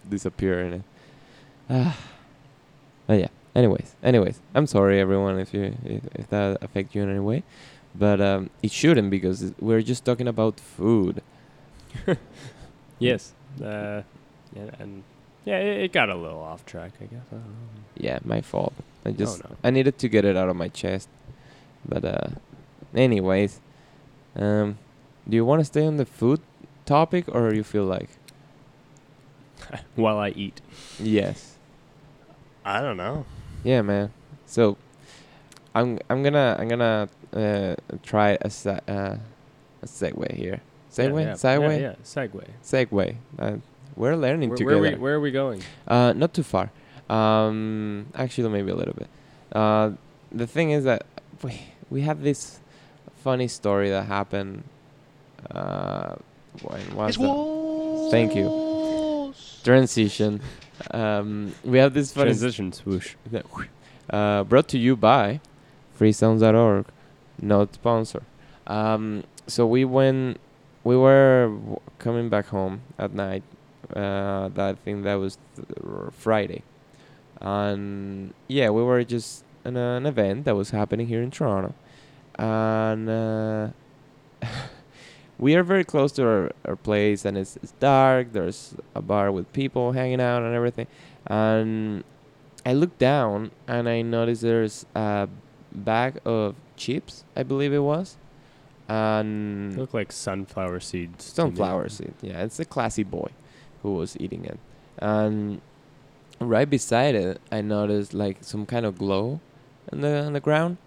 disappear 0.09 0.61
in 0.61 0.73
it. 0.73 0.81
Ah. 1.69 1.97
but 3.07 3.19
yeah. 3.19 3.27
Anyways, 3.55 3.95
anyways, 4.01 4.39
I'm 4.55 4.65
sorry 4.65 4.99
everyone 4.99 5.37
if 5.39 5.53
you 5.53 5.75
if, 5.85 6.01
if 6.15 6.29
that 6.29 6.57
affect 6.63 6.95
you 6.95 7.03
in 7.03 7.09
any 7.11 7.19
way, 7.19 7.43
but 7.93 8.19
um, 8.19 8.49
it 8.63 8.71
shouldn't 8.71 9.11
because 9.11 9.53
we're 9.59 9.83
just 9.83 10.03
talking 10.03 10.27
about 10.27 10.59
food. 10.59 11.21
Yes. 12.99 13.33
Uh, 13.61 14.01
yeah, 14.55 14.69
and 14.79 15.03
yeah, 15.45 15.57
it, 15.57 15.83
it 15.83 15.91
got 15.91 16.09
a 16.09 16.15
little 16.15 16.39
off 16.39 16.65
track, 16.65 16.91
I 17.01 17.05
guess. 17.05 17.23
I. 17.31 17.37
Yeah, 17.97 18.19
my 18.23 18.41
fault. 18.41 18.73
I 19.05 19.11
just 19.11 19.41
oh 19.43 19.49
no. 19.49 19.55
I 19.63 19.69
needed 19.71 19.97
to 19.99 20.09
get 20.09 20.25
it 20.25 20.35
out 20.37 20.49
of 20.49 20.55
my 20.55 20.67
chest. 20.69 21.09
But 21.87 22.05
uh 22.05 22.27
anyways, 22.95 23.59
um 24.35 24.77
do 25.27 25.35
you 25.35 25.45
want 25.45 25.59
to 25.61 25.65
stay 25.65 25.85
on 25.85 25.97
the 25.97 26.05
food 26.05 26.41
topic 26.85 27.25
or 27.27 27.53
you 27.53 27.63
feel 27.63 27.85
like 27.85 28.09
While 29.95 30.19
I 30.19 30.29
eat. 30.29 30.61
yes. 30.99 31.57
I 32.65 32.81
don't 32.81 32.97
know. 32.97 33.25
Yeah, 33.63 33.81
man. 33.81 34.11
So 34.45 34.77
I'm 35.75 35.99
I'm 36.09 36.21
going 36.21 36.33
to 36.33 36.55
I'm 36.59 36.67
going 36.67 36.79
to 36.79 37.09
uh 37.33 37.75
try 38.03 38.37
a 38.41 38.49
se- 38.49 38.81
uh, 38.87 39.15
a 39.81 39.85
segue 39.85 40.31
here. 40.35 40.61
Segue? 40.91 41.19
Yeah, 41.19 41.27
yeah. 41.27 41.33
Segue? 41.33 41.79
Yeah, 41.79 41.79
yeah. 41.79 41.95
Segue. 42.03 42.47
Segue. 42.63 43.15
Uh, 43.39 43.55
we're 43.95 44.15
learning 44.15 44.49
Where, 44.49 44.57
together. 44.57 44.79
where, 44.81 44.89
are 44.91 44.95
we, 44.95 45.01
where 45.01 45.15
are 45.15 45.19
we 45.19 45.31
going? 45.31 45.61
Uh, 45.87 46.13
not 46.13 46.33
too 46.33 46.43
far. 46.43 46.71
Um, 47.09 48.07
actually, 48.15 48.49
maybe 48.49 48.71
a 48.71 48.75
little 48.75 48.93
bit. 48.93 49.07
Uh, 49.51 49.91
the 50.31 50.47
thing 50.47 50.71
is 50.71 50.83
that 50.85 51.05
we 51.43 51.61
we 51.89 52.01
have 52.01 52.21
this 52.23 52.59
funny 53.23 53.47
story 53.47 53.89
that 53.89 54.05
happened. 54.05 54.63
Uh, 55.51 56.15
when 56.61 56.95
was 56.95 57.17
that? 57.17 58.07
Thank 58.11 58.35
you. 58.35 59.33
Transition. 59.63 60.41
Um, 60.91 61.53
we 61.63 61.77
have 61.77 61.93
this 61.93 62.11
funny. 62.13 62.31
Transition 62.31 62.71
swoosh. 62.73 63.15
Uh, 64.09 64.43
brought 64.43 64.67
to 64.67 64.77
you 64.77 64.97
by 64.97 65.39
freesounds.org, 65.97 66.85
not 67.41 67.73
sponsor. 67.73 68.21
Um, 68.67 69.23
so 69.47 69.65
we 69.65 69.85
went, 69.85 70.39
we 70.83 70.97
were 70.97 71.47
w- 71.47 71.79
coming 71.99 72.27
back 72.27 72.47
home 72.47 72.81
at 72.99 73.13
night. 73.13 73.43
Uh, 73.95 74.49
that 74.49 74.59
I 74.59 74.73
think 74.73 75.05
that 75.05 75.15
was 75.15 75.37
th- 75.55 75.67
r- 75.83 76.11
Friday, 76.11 76.63
and 77.43 78.34
yeah, 78.47 78.69
we 78.69 78.82
were 78.84 79.03
just 79.03 79.43
in 79.65 79.77
a, 79.77 79.97
an 79.97 80.06
event 80.06 80.45
that 80.45 80.56
was 80.56 80.71
happening 80.71 81.08
here 81.08 81.21
in 81.21 81.29
Toronto, 81.29 81.73
and 82.39 83.10
uh, 83.10 83.67
we 85.38 85.56
are 85.56 85.63
very 85.63 85.84
close 85.84 86.12
to 86.13 86.23
our, 86.25 86.51
our 86.65 86.75
place, 86.75 87.25
and 87.25 87.38
it's, 87.38 87.58
it's 87.58 87.71
dark. 87.73 88.32
There's 88.34 88.75
a 88.95 89.01
bar 89.01 89.32
with 89.32 89.51
people 89.53 89.91
hanging 89.91 90.21
out 90.21 90.41
and 90.43 90.56
everything, 90.56 90.88
and 91.27 92.03
I 92.65 92.73
look 92.73 92.97
down 92.97 93.51
and 93.67 93.89
I 93.89 94.01
notice 94.01 94.39
there's 94.41 94.86
a 94.95 95.27
bag 95.73 96.19
of 96.25 96.56
chips, 96.77 97.23
I 97.36 97.43
believe 97.43 97.73
it 97.73 97.79
was, 97.79 98.17
and 98.88 99.77
Look 99.77 99.93
like 99.93 100.12
sunflower 100.12 100.79
seeds. 100.79 101.25
sunflower 101.25 101.89
seed. 101.89 102.13
Yeah, 102.21 102.43
it's 102.43 102.60
a 102.60 102.65
classy 102.65 103.03
boy 103.03 103.29
who 103.82 103.95
was 103.95 104.15
eating 104.19 104.45
it, 104.45 104.60
and 104.99 105.62
right 106.49 106.69
beside 106.69 107.15
it, 107.15 107.41
I 107.51 107.62
noticed 107.62 108.13
like 108.13 108.38
some 108.41 108.65
kind 108.65 108.86
of 108.86 108.97
glow 108.97 109.39
on 109.91 110.01
the 110.01 110.23
on 110.25 110.34
the 110.34 110.39
ground. 110.39 110.77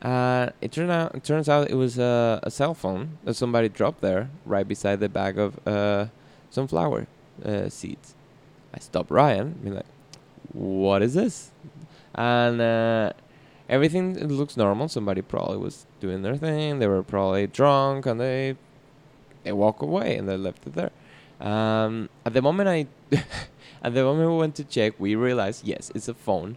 Uh, 0.00 0.50
it 0.60 0.72
turned 0.72 0.90
out 0.90 1.14
it 1.14 1.24
turns 1.24 1.48
out 1.48 1.70
it 1.70 1.76
was 1.76 1.98
a, 1.98 2.40
a 2.42 2.50
cell 2.50 2.74
phone 2.74 3.18
that 3.24 3.34
somebody 3.34 3.68
dropped 3.68 4.00
there 4.00 4.30
right 4.44 4.66
beside 4.66 4.98
the 5.00 5.08
bag 5.08 5.38
of 5.38 5.58
uh, 5.66 6.06
sunflower 6.50 7.06
uh, 7.44 7.68
seeds. 7.68 8.14
I 8.74 8.78
stopped 8.80 9.10
Ryan, 9.10 9.52
be 9.62 9.70
like, 9.70 9.86
"What 10.52 11.02
is 11.02 11.14
this?" 11.14 11.50
And 12.14 12.60
uh, 12.60 13.12
everything 13.68 14.18
looks 14.28 14.56
normal. 14.56 14.88
Somebody 14.88 15.22
probably 15.22 15.58
was 15.58 15.86
doing 16.00 16.22
their 16.22 16.36
thing. 16.36 16.78
They 16.78 16.88
were 16.88 17.02
probably 17.02 17.46
drunk 17.46 18.06
and 18.06 18.20
they 18.20 18.56
they 19.44 19.52
walk 19.52 19.82
away 19.82 20.16
and 20.16 20.28
they 20.28 20.36
left 20.36 20.66
it 20.66 20.74
there. 20.74 20.90
Um, 21.40 22.08
at 22.24 22.32
the 22.34 22.42
moment 22.42 22.68
I 22.68 22.86
at 23.82 23.94
the 23.94 24.02
moment 24.04 24.30
we 24.30 24.36
went 24.36 24.54
to 24.56 24.64
check, 24.64 24.94
we 24.98 25.14
realized 25.14 25.66
yes, 25.66 25.90
it's 25.94 26.08
a 26.08 26.14
phone. 26.14 26.56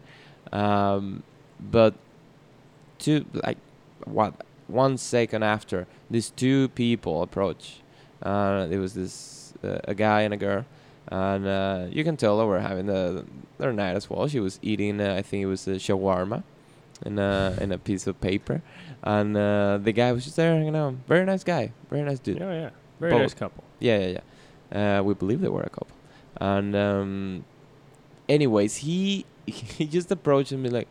Um, 0.52 1.24
but 1.60 1.96
two 3.00 3.26
like 3.34 3.58
what 4.06 4.34
one 4.68 4.98
second 4.98 5.44
after 5.44 5.88
these 6.10 6.30
two 6.30 6.70
people 6.70 7.22
approach. 7.22 7.82
Uh, 8.22 8.68
it 8.72 8.78
was 8.78 8.94
this 8.94 9.54
uh, 9.64 9.80
a 9.86 9.94
guy 9.94 10.22
and 10.22 10.34
a 10.34 10.38
girl, 10.38 10.66
and 11.08 11.46
uh, 11.46 11.86
you 11.90 12.04
can 12.04 12.18
tell 12.18 12.38
they 12.38 12.46
were 12.46 12.60
having 12.60 12.86
the, 12.86 13.26
their 13.58 13.74
night 13.74 13.96
as 13.96 14.10
well. 14.10 14.28
She 14.28 14.40
was 14.40 14.60
eating, 14.62 15.00
uh, 15.00 15.16
I 15.16 15.22
think 15.22 15.44
it 15.44 15.48
was 15.48 15.68
a 15.68 15.76
shawarma, 15.76 16.44
in 17.06 17.20
a 17.20 17.58
in 17.62 17.72
a 17.72 17.78
piece 17.78 18.08
of 18.08 18.20
paper, 18.22 18.62
and 19.04 19.36
uh, 19.36 19.78
the 19.82 19.92
guy 19.92 20.12
was 20.12 20.24
just 20.24 20.38
there, 20.38 20.62
you 20.64 20.72
know, 20.72 20.98
very 21.08 21.26
nice 21.26 21.44
guy, 21.44 21.72
very 21.90 22.04
nice 22.04 22.20
dude. 22.20 22.42
Oh 22.42 22.52
yeah, 22.52 22.70
very 23.00 23.12
Both. 23.12 23.22
nice 23.22 23.34
couple. 23.34 23.64
Yeah, 23.80 24.00
yeah, 24.00 24.20
yeah. 24.72 25.00
Uh, 25.00 25.04
we 25.04 25.14
believe 25.14 25.42
they 25.42 25.50
were 25.50 25.62
a 25.62 25.70
couple. 25.70 25.95
And 26.38 26.76
um, 26.76 27.46
anyways, 28.28 28.78
he 28.78 29.26
he 29.46 29.86
just 29.86 30.12
approached 30.12 30.52
me 30.52 30.70
like, 30.70 30.90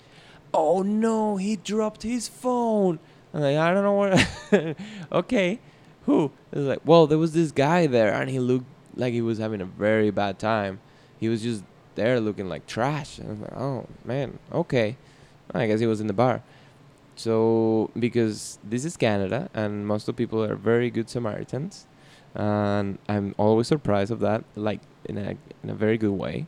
"Oh 0.52 0.82
no, 0.82 1.36
he 1.36 1.56
dropped 1.56 2.02
his 2.02 2.28
phone." 2.28 2.98
I'm 3.32 3.40
like, 3.40 3.56
"I 3.56 3.74
don't 3.74 3.82
know 3.82 3.92
what." 3.92 4.76
okay, 5.12 5.60
who? 6.06 6.30
It 6.52 6.58
was 6.58 6.66
like, 6.66 6.80
"Well, 6.84 7.06
there 7.06 7.18
was 7.18 7.32
this 7.32 7.52
guy 7.52 7.86
there, 7.86 8.12
and 8.12 8.30
he 8.30 8.38
looked 8.38 8.66
like 8.96 9.12
he 9.12 9.22
was 9.22 9.38
having 9.38 9.60
a 9.60 9.66
very 9.66 10.10
bad 10.10 10.38
time. 10.38 10.80
He 11.18 11.28
was 11.28 11.42
just 11.42 11.64
there 11.94 12.20
looking 12.20 12.48
like 12.48 12.66
trash." 12.66 13.18
And 13.18 13.30
I'm 13.30 13.40
like, 13.42 13.56
"Oh 13.56 13.86
man, 14.04 14.38
okay." 14.52 14.96
I 15.52 15.66
guess 15.66 15.78
he 15.78 15.86
was 15.86 16.00
in 16.00 16.06
the 16.06 16.14
bar. 16.14 16.42
So 17.16 17.90
because 17.98 18.58
this 18.64 18.84
is 18.84 18.96
Canada, 18.96 19.50
and 19.54 19.86
most 19.86 20.08
of 20.08 20.16
the 20.16 20.22
people 20.22 20.42
are 20.42 20.56
very 20.56 20.90
good 20.90 21.08
Samaritans 21.08 21.86
and 22.34 22.98
I'm 23.08 23.34
always 23.38 23.68
surprised 23.68 24.10
of 24.10 24.20
that, 24.20 24.44
like 24.56 24.80
in 25.04 25.18
a 25.18 25.36
in 25.62 25.70
a 25.70 25.74
very 25.74 25.98
good 25.98 26.12
way. 26.12 26.46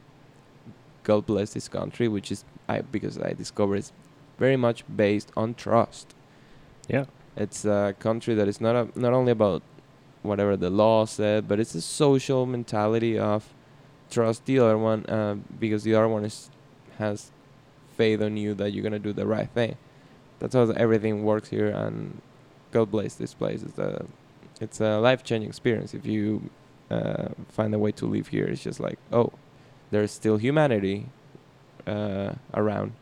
God 1.05 1.27
bless 1.27 1.53
this 1.53 1.69
country, 1.69 2.09
which 2.09 2.33
is 2.33 2.45
I 2.69 2.81
because 2.81 3.19
I 3.19 3.33
discovered 3.33 3.77
it's 3.77 3.93
very 4.39 4.57
much 4.57 4.85
based 4.95 5.31
on 5.37 5.55
trust. 5.55 6.15
Yeah. 6.89 7.07
It's 7.37 7.65
a 7.65 7.95
country 7.99 8.35
that 8.35 8.49
is 8.49 8.61
not 8.61 8.75
a, 8.75 8.99
not 8.99 9.13
only 9.13 9.33
about 9.33 9.63
whatever 10.23 10.57
the 10.57 10.71
law 10.71 11.05
said, 11.05 11.47
but 11.47 11.61
it's 11.61 11.75
a 11.75 11.83
social 11.83 12.47
mentality 12.47 13.19
of 13.19 13.55
trust 14.11 14.45
the 14.47 14.59
other 14.59 14.79
one 14.79 15.05
uh, 15.07 15.37
because 15.59 15.83
the 15.85 15.95
other 15.95 16.09
one 16.09 16.25
is 16.25 16.51
has 16.99 17.31
faith 17.97 18.23
on 18.23 18.37
you 18.37 18.55
that 18.55 18.73
you're 18.73 18.83
gonna 18.83 18.99
do 18.99 19.13
the 19.13 19.27
right 19.27 19.51
thing. 19.51 19.77
That's 20.39 20.55
how 20.55 20.71
everything 20.71 21.25
works 21.25 21.49
here, 21.49 21.69
and 21.69 22.21
God 22.73 22.91
bless 22.91 23.15
this 23.15 23.35
place. 23.35 23.63
It's 23.63 23.79
a 23.79 24.07
it's 24.61 24.81
a 24.81 24.99
life 24.99 25.23
changing 25.23 25.49
experience 25.49 25.95
if 25.95 26.07
you 26.07 26.51
uh, 26.91 27.29
find 27.49 27.75
a 27.75 27.79
way 27.79 27.93
to 27.93 28.07
live 28.07 28.29
here. 28.29 28.45
It's 28.47 28.63
just 28.63 28.81
like 28.81 28.99
oh, 29.13 29.33
there's 29.91 30.11
still 30.11 30.37
humanity 30.37 31.07
uh, 31.87 32.35
around, 32.55 32.93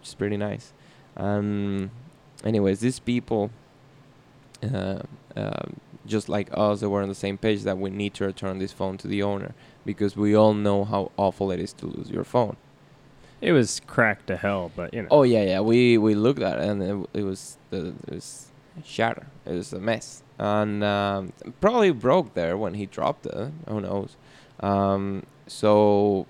which 0.00 0.08
is 0.08 0.14
pretty 0.14 0.36
nice. 0.36 0.72
Um, 1.16 1.90
anyways, 2.44 2.80
these 2.80 2.98
people, 2.98 3.50
uh, 4.62 5.02
um 5.36 5.80
just 6.08 6.28
like 6.28 6.48
us, 6.52 6.80
they 6.80 6.86
were 6.86 7.02
on 7.02 7.08
the 7.08 7.14
same 7.14 7.36
page 7.38 7.62
that 7.62 7.78
we 7.78 7.90
need 7.90 8.14
to 8.14 8.24
return 8.24 8.58
this 8.58 8.72
phone 8.72 8.96
to 8.98 9.06
the 9.06 9.22
owner 9.22 9.54
because 9.84 10.16
we 10.16 10.34
all 10.34 10.54
know 10.54 10.84
how 10.84 11.12
awful 11.16 11.50
it 11.50 11.60
is 11.60 11.72
to 11.74 11.86
lose 11.86 12.10
your 12.10 12.24
phone. 12.24 12.56
It 13.40 13.52
was 13.52 13.80
cracked 13.86 14.26
to 14.28 14.36
hell, 14.36 14.72
but 14.74 14.92
you 14.92 15.02
know. 15.02 15.08
Oh 15.10 15.22
yeah, 15.22 15.42
yeah. 15.44 15.60
We 15.60 15.96
we 15.96 16.14
looked 16.14 16.40
at 16.40 16.58
it 16.58 16.64
and 16.64 16.82
it, 16.82 17.20
it 17.20 17.22
was 17.22 17.56
the 17.70 17.94
it 18.08 18.14
was 18.14 18.48
shattered. 18.84 19.26
It 19.46 19.52
was 19.52 19.72
a 19.72 19.78
mess, 19.78 20.22
and 20.38 20.84
um, 20.84 21.32
probably 21.60 21.90
broke 21.90 22.34
there 22.34 22.56
when 22.56 22.74
he 22.74 22.86
dropped 22.86 23.26
it. 23.26 23.52
Who 23.68 23.80
knows? 23.80 24.16
Um, 24.60 25.24
so 25.46 26.26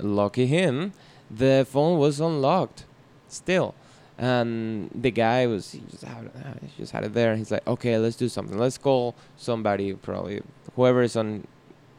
lucky 0.00 0.46
him, 0.46 0.92
the 1.30 1.66
phone 1.68 1.98
was 1.98 2.20
unlocked, 2.20 2.84
still, 3.28 3.74
and 4.16 4.90
the 4.94 5.10
guy 5.10 5.46
was 5.46 5.72
he 5.72 5.82
just 5.90 6.04
had 6.04 6.30
just 6.76 6.92
had 6.92 7.04
it 7.04 7.14
there. 7.14 7.30
And 7.30 7.38
he's 7.38 7.50
like, 7.50 7.66
okay, 7.66 7.98
let's 7.98 8.16
do 8.16 8.28
something. 8.28 8.58
Let's 8.58 8.78
call 8.78 9.14
somebody. 9.36 9.92
Probably 9.94 10.42
whoever 10.76 11.02
is 11.02 11.16
on 11.16 11.46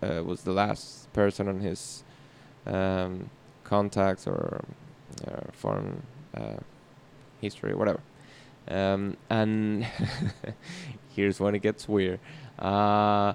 uh, 0.02 0.24
was 0.26 0.44
the 0.44 0.54
last 0.54 1.12
person 1.14 1.48
on 1.48 1.60
his 1.60 2.04
um, 2.66 3.30
contacts 3.64 4.28
or 4.28 4.64
foreign 5.54 6.04
uh, 6.36 6.58
history, 7.42 7.74
whatever. 7.74 8.00
Um, 8.68 9.18
and 9.30 9.88
here's 11.20 11.40
when 11.40 11.54
it 11.56 11.62
gets 11.62 11.88
weird. 11.88 12.20
Uh, 12.58 13.34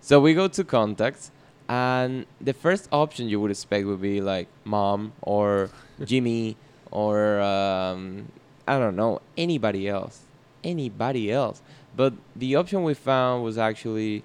so 0.00 0.20
we 0.20 0.34
go 0.34 0.46
to 0.48 0.62
contacts, 0.64 1.30
and 1.68 2.26
the 2.40 2.52
first 2.52 2.88
option 2.92 3.28
you 3.28 3.40
would 3.40 3.50
expect 3.50 3.86
would 3.86 4.00
be 4.00 4.20
like 4.20 4.46
mom 4.64 5.12
or 5.22 5.70
Jimmy 6.04 6.56
or 6.90 7.40
um, 7.40 8.28
I 8.66 8.78
don't 8.78 8.96
know 8.96 9.20
anybody 9.36 9.88
else, 9.88 10.22
anybody 10.62 11.30
else. 11.32 11.62
But 11.96 12.12
the 12.36 12.54
option 12.56 12.84
we 12.84 12.94
found 12.94 13.42
was 13.42 13.58
actually 13.58 14.22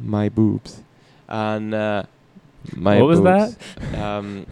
my 0.00 0.28
boobs, 0.28 0.82
and 1.28 1.74
uh, 1.74 2.04
my 2.74 3.00
What 3.00 3.08
was 3.08 3.20
boobs. 3.20 3.56
Um, 3.94 4.46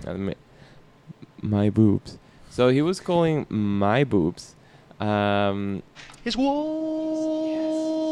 my 1.41 1.71
boobs. 1.71 2.19
So 2.51 2.69
he 2.69 2.83
was 2.83 3.01
calling 3.01 3.47
my 3.49 4.03
boobs. 4.05 4.55
Um, 4.99 5.83
His 6.27 6.37
walls. 6.37 8.03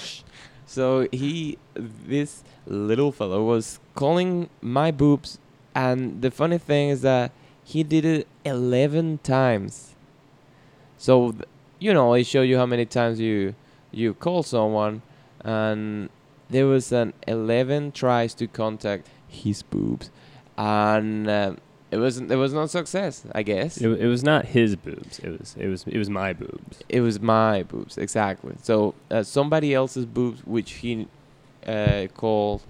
so 0.66 1.06
he, 1.12 1.58
this 1.74 2.42
little 2.66 3.12
fellow, 3.12 3.44
was 3.44 3.78
calling 3.94 4.48
my 4.62 4.90
boobs, 4.90 5.38
and 5.74 6.22
the 6.22 6.30
funny 6.30 6.56
thing 6.56 6.88
is 6.88 7.02
that 7.02 7.30
he 7.62 7.82
did 7.82 8.06
it 8.06 8.26
eleven 8.46 9.18
times. 9.18 9.94
So 10.96 11.32
th- 11.32 11.44
you 11.78 11.92
know, 11.92 12.14
it 12.14 12.24
show 12.24 12.40
you 12.40 12.56
how 12.56 12.64
many 12.64 12.86
times 12.86 13.20
you 13.20 13.54
you 13.92 14.14
call 14.14 14.42
someone, 14.42 15.02
and 15.40 16.08
there 16.48 16.66
was 16.66 16.90
an 16.90 17.12
eleven 17.28 17.92
tries 17.92 18.32
to 18.36 18.46
contact 18.46 19.08
his 19.28 19.62
boobs, 19.62 20.10
and 20.56 21.28
um 21.28 21.58
it 21.90 21.98
wasn't. 21.98 22.28
There 22.28 22.38
was 22.38 22.52
no 22.52 22.66
success, 22.66 23.24
I 23.32 23.42
guess. 23.42 23.78
It, 23.78 23.88
it 23.88 24.06
was 24.06 24.24
not 24.24 24.46
his 24.46 24.74
boobs. 24.76 25.18
It 25.20 25.38
was 25.38 25.54
it 25.58 25.68
was 25.68 25.84
it 25.86 25.98
was 25.98 26.10
my 26.10 26.32
boobs. 26.32 26.80
It 26.88 27.00
was 27.00 27.20
my 27.20 27.62
boobs, 27.62 27.98
exactly. 27.98 28.56
So 28.62 28.94
uh, 29.10 29.22
somebody 29.22 29.74
else's 29.74 30.06
boobs, 30.06 30.44
which 30.44 30.72
he 30.72 31.06
uh, 31.66 32.06
called 32.14 32.62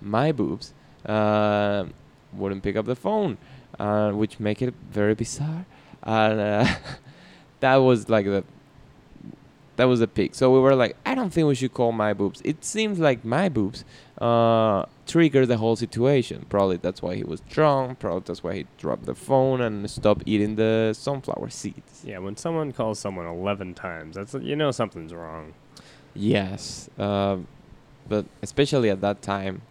my 0.00 0.32
boobs, 0.32 0.74
uh, 1.06 1.84
wouldn't 2.32 2.62
pick 2.62 2.76
up 2.76 2.86
the 2.86 2.96
phone, 2.96 3.38
uh, 3.78 4.10
which 4.12 4.40
make 4.40 4.62
it 4.62 4.74
very 4.90 5.14
bizarre. 5.14 5.64
And 6.02 6.40
uh, 6.40 6.66
that 7.60 7.76
was 7.76 8.08
like 8.08 8.26
the 8.26 8.44
that 9.76 9.84
was 9.84 10.00
a 10.00 10.06
pick. 10.06 10.34
So 10.34 10.52
we 10.52 10.60
were 10.60 10.74
like, 10.74 10.96
I 11.06 11.14
don't 11.14 11.30
think 11.30 11.46
we 11.48 11.54
should 11.54 11.74
call 11.74 11.92
my 11.92 12.12
boobs. 12.12 12.42
It 12.44 12.64
seems 12.64 12.98
like 12.98 13.24
my 13.24 13.48
boobs 13.48 13.84
uh, 14.18 14.86
triggered 15.12 15.46
the 15.46 15.58
whole 15.58 15.76
situation. 15.76 16.46
Probably 16.48 16.78
that's 16.78 17.02
why 17.02 17.14
he 17.16 17.22
was 17.24 17.40
drunk. 17.42 17.98
Probably 17.98 18.22
that's 18.24 18.42
why 18.42 18.54
he 18.54 18.66
dropped 18.78 19.04
the 19.04 19.14
phone 19.14 19.60
and 19.60 19.88
stopped 19.90 20.22
eating 20.24 20.56
the 20.56 20.94
sunflower 20.94 21.50
seeds. 21.50 22.02
Yeah, 22.02 22.18
when 22.18 22.36
someone 22.38 22.72
calls 22.72 22.98
someone 22.98 23.26
eleven 23.26 23.74
times, 23.74 24.16
that's 24.16 24.32
you 24.34 24.56
know 24.56 24.70
something's 24.70 25.12
wrong. 25.12 25.52
Yes, 26.14 26.88
um, 26.98 27.46
but 28.08 28.24
especially 28.42 28.88
at 28.90 29.00
that 29.02 29.20
time 29.22 29.62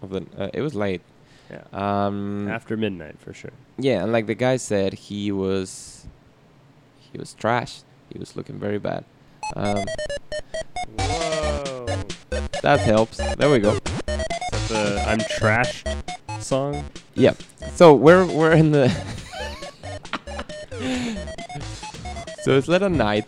of 0.00 0.10
the, 0.10 0.26
uh, 0.38 0.50
it 0.54 0.60
was 0.60 0.74
late. 0.76 1.02
Yeah. 1.50 1.64
Um, 1.72 2.48
After 2.48 2.76
midnight 2.76 3.18
for 3.18 3.32
sure. 3.32 3.52
yeah, 3.78 4.02
and 4.02 4.12
like 4.12 4.26
the 4.26 4.34
guy 4.36 4.58
said, 4.58 4.92
he 4.94 5.32
was 5.32 6.06
he 7.10 7.18
was 7.18 7.34
trashed. 7.34 7.82
He 8.12 8.18
was 8.18 8.36
looking 8.36 8.58
very 8.60 8.78
bad. 8.78 9.04
Um, 9.56 9.84
Whoa. 10.98 11.86
that 12.62 12.80
helps. 12.80 13.16
There 13.36 13.50
we 13.50 13.58
go. 13.58 13.78
The 14.68 15.04
I'm 15.06 15.18
trashed 15.18 16.42
song. 16.42 16.84
Yeah. 17.14 17.34
So 17.74 17.94
we're 17.94 18.26
we're 18.26 18.52
in 18.52 18.72
the. 18.72 18.88
so 22.42 22.56
it's 22.56 22.68
late 22.68 22.82
at 22.82 22.92
night, 22.92 23.24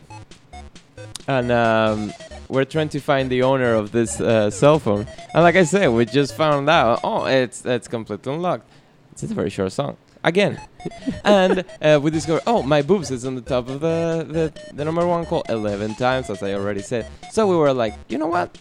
and 1.26 1.50
um, 1.50 2.12
we're 2.48 2.64
trying 2.64 2.90
to 2.90 3.00
find 3.00 3.30
the 3.30 3.42
owner 3.42 3.74
of 3.74 3.92
this 3.92 4.20
uh, 4.20 4.50
cell 4.50 4.78
phone. 4.78 5.06
And 5.34 5.42
like 5.42 5.56
I 5.56 5.64
said, 5.64 5.88
we 5.88 6.04
just 6.04 6.36
found 6.36 6.68
out. 6.68 7.00
Oh, 7.02 7.24
it's 7.24 7.64
it's 7.64 7.88
completely 7.88 8.34
unlocked. 8.34 8.68
It's 9.12 9.22
a 9.22 9.26
very 9.28 9.50
short 9.50 9.72
song 9.72 9.96
again, 10.24 10.60
and 11.24 11.64
uh, 11.80 11.98
we 12.02 12.10
discovered. 12.10 12.42
Oh, 12.46 12.62
my 12.62 12.82
boobs 12.82 13.10
is 13.10 13.24
on 13.24 13.34
the 13.34 13.40
top 13.40 13.68
of 13.68 13.80
the, 13.80 14.26
the 14.28 14.74
the 14.74 14.84
number 14.84 15.06
one 15.06 15.26
call 15.26 15.42
eleven 15.48 15.94
times, 15.94 16.30
as 16.30 16.42
I 16.42 16.54
already 16.54 16.82
said. 16.82 17.06
So 17.30 17.46
we 17.46 17.56
were 17.56 17.72
like, 17.72 17.94
you 18.08 18.18
know 18.18 18.26
what? 18.26 18.56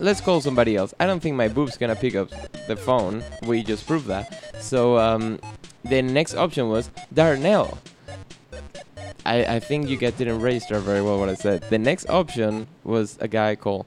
Let's 0.00 0.20
call 0.20 0.40
somebody 0.40 0.76
else. 0.76 0.94
I 0.98 1.06
don't 1.06 1.20
think 1.20 1.36
my 1.36 1.48
boob's 1.48 1.76
gonna 1.76 1.94
pick 1.96 2.14
up 2.14 2.30
the 2.66 2.76
phone. 2.76 3.22
We 3.42 3.62
just 3.62 3.86
proved 3.86 4.06
that. 4.06 4.62
So 4.62 4.96
um, 4.98 5.38
the 5.84 6.00
next 6.02 6.34
option 6.34 6.68
was 6.68 6.90
Darnell. 7.12 7.78
I, 9.26 9.44
I 9.56 9.60
think 9.60 9.88
you 9.88 9.96
guys 9.98 10.14
didn't 10.14 10.40
register 10.40 10.78
very 10.78 11.02
well 11.02 11.18
what 11.20 11.28
I 11.28 11.34
said. 11.34 11.62
The 11.68 11.78
next 11.78 12.08
option 12.08 12.66
was 12.84 13.18
a 13.20 13.28
guy 13.28 13.54
called 13.56 13.84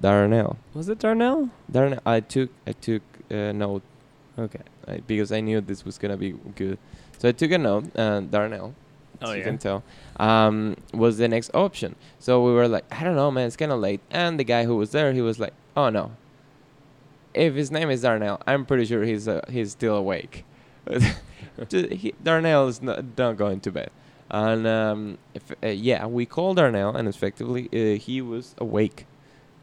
Darnell. 0.00 0.56
Was 0.74 0.88
it 0.88 1.00
Darnell? 1.00 1.50
Darnell. 1.70 2.00
I 2.06 2.20
took 2.20 2.50
I 2.66 2.72
took 2.72 3.02
a 3.30 3.52
note 3.52 3.82
Okay. 4.38 4.60
uh, 4.86 4.98
because 5.06 5.32
I 5.32 5.40
knew 5.40 5.60
this 5.60 5.84
was 5.84 5.98
gonna 5.98 6.16
be 6.16 6.32
good. 6.54 6.78
So 7.18 7.28
I 7.28 7.32
took 7.32 7.50
a 7.50 7.58
note. 7.58 7.86
And 7.96 8.30
Darnell, 8.30 8.74
Oh 9.22 9.30
as 9.30 9.38
you 9.38 9.42
can 9.42 9.58
tell, 9.58 9.82
um, 10.18 10.76
was 10.92 11.18
the 11.18 11.28
next 11.28 11.50
option. 11.54 11.96
So 12.18 12.42
we 12.44 12.52
were 12.52 12.68
like, 12.68 12.84
I 12.90 13.04
don't 13.04 13.16
know, 13.16 13.30
man, 13.30 13.46
it's 13.46 13.56
kind 13.56 13.72
of 13.72 13.80
late. 13.80 14.00
And 14.10 14.38
the 14.38 14.44
guy 14.44 14.64
who 14.64 14.76
was 14.76 14.92
there, 14.92 15.12
he 15.12 15.22
was 15.22 15.38
like, 15.38 15.52
Oh 15.76 15.90
no. 15.90 16.12
If 17.34 17.54
his 17.54 17.70
name 17.70 17.90
is 17.90 18.02
Darnell, 18.02 18.40
I'm 18.46 18.64
pretty 18.64 18.86
sure 18.86 19.02
he's 19.04 19.28
uh, 19.28 19.42
he's 19.48 19.72
still 19.72 19.96
awake. 19.96 20.44
He, 21.70 22.12
Darnell 22.22 22.68
is 22.68 22.82
not, 22.82 23.02
not 23.16 23.38
going 23.38 23.60
to 23.60 23.70
bed. 23.70 23.90
And 24.30 24.66
um, 24.66 25.18
if, 25.34 25.52
uh, 25.62 25.68
yeah, 25.68 26.06
we 26.06 26.26
called 26.26 26.56
Darnell, 26.56 26.94
and 26.94 27.08
effectively 27.08 27.68
uh, 27.72 27.98
he 27.98 28.20
was 28.20 28.54
awake, 28.58 29.06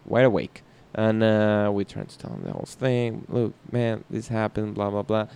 wide 0.05 0.25
awake. 0.25 0.63
And 0.95 1.23
uh, 1.23 1.71
we 1.73 1.85
tried 1.85 2.09
to 2.09 2.17
tell 2.17 2.31
him 2.31 2.43
the 2.43 2.51
whole 2.51 2.65
thing. 2.67 3.25
Look, 3.27 3.53
man, 3.71 4.03
this 4.09 4.27
happened, 4.27 4.75
blah 4.75 4.89
blah 4.89 5.01
blah. 5.01 5.27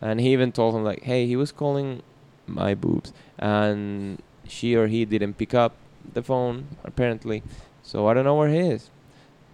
And 0.00 0.20
he 0.20 0.32
even 0.32 0.52
told 0.52 0.74
him 0.74 0.84
like, 0.84 1.02
hey, 1.02 1.26
he 1.26 1.36
was 1.36 1.52
calling 1.52 2.02
my 2.46 2.74
boobs, 2.74 3.12
and 3.38 4.20
she 4.46 4.74
or 4.74 4.86
he 4.86 5.04
didn't 5.04 5.34
pick 5.34 5.54
up 5.54 5.74
the 6.14 6.22
phone 6.22 6.66
apparently. 6.84 7.42
So 7.82 8.06
I 8.06 8.14
don't 8.14 8.24
know 8.24 8.36
where 8.36 8.48
he 8.48 8.58
is. 8.58 8.90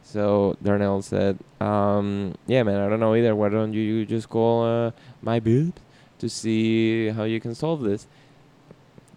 So 0.02 0.56
Darnell 0.62 1.02
said, 1.02 1.38
um, 1.60 2.34
yeah, 2.46 2.62
man, 2.62 2.80
I 2.80 2.88
don't 2.88 3.00
know 3.00 3.14
either. 3.14 3.34
Why 3.34 3.50
don't 3.50 3.74
you 3.74 4.06
just 4.06 4.28
call 4.30 4.64
uh, 4.64 4.90
my 5.20 5.38
boobs 5.38 5.80
to 6.18 6.28
see 6.28 7.08
how 7.08 7.24
you 7.24 7.40
can 7.40 7.54
solve 7.54 7.82
this? 7.82 8.06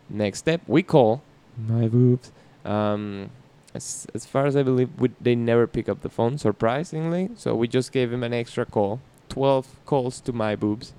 Next 0.09 0.39
step, 0.39 0.61
we 0.67 0.83
call 0.83 1.21
my 1.57 1.87
boobs. 1.87 2.31
Um, 2.65 3.29
as, 3.73 4.05
as 4.13 4.25
far 4.25 4.45
as 4.45 4.57
I 4.57 4.63
believe, 4.63 4.89
we, 4.97 5.11
they 5.21 5.33
never 5.33 5.65
pick 5.65 5.87
up 5.87 6.01
the 6.01 6.09
phone, 6.09 6.37
surprisingly. 6.37 7.29
So 7.35 7.55
we 7.55 7.69
just 7.69 7.93
gave 7.93 8.11
him 8.11 8.23
an 8.23 8.33
extra 8.33 8.65
call 8.65 8.99
12 9.29 9.85
calls 9.85 10.19
to 10.21 10.33
my 10.33 10.57
boobs. 10.57 10.93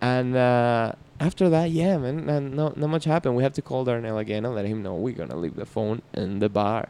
And 0.00 0.34
uh, 0.34 0.92
after 1.24 1.48
that, 1.48 1.70
yeah, 1.70 1.96
man, 1.96 2.28
and 2.28 2.54
no, 2.54 2.72
not 2.76 2.90
much 2.90 3.04
happened. 3.04 3.34
We 3.36 3.42
have 3.42 3.54
to 3.54 3.62
call 3.62 3.84
Darnell 3.84 4.18
again 4.18 4.44
and 4.44 4.54
let 4.54 4.66
him 4.66 4.82
know 4.82 4.94
we're 4.94 5.14
gonna 5.14 5.36
leave 5.36 5.56
the 5.56 5.64
phone 5.64 6.02
in 6.12 6.38
the 6.38 6.50
bar. 6.50 6.88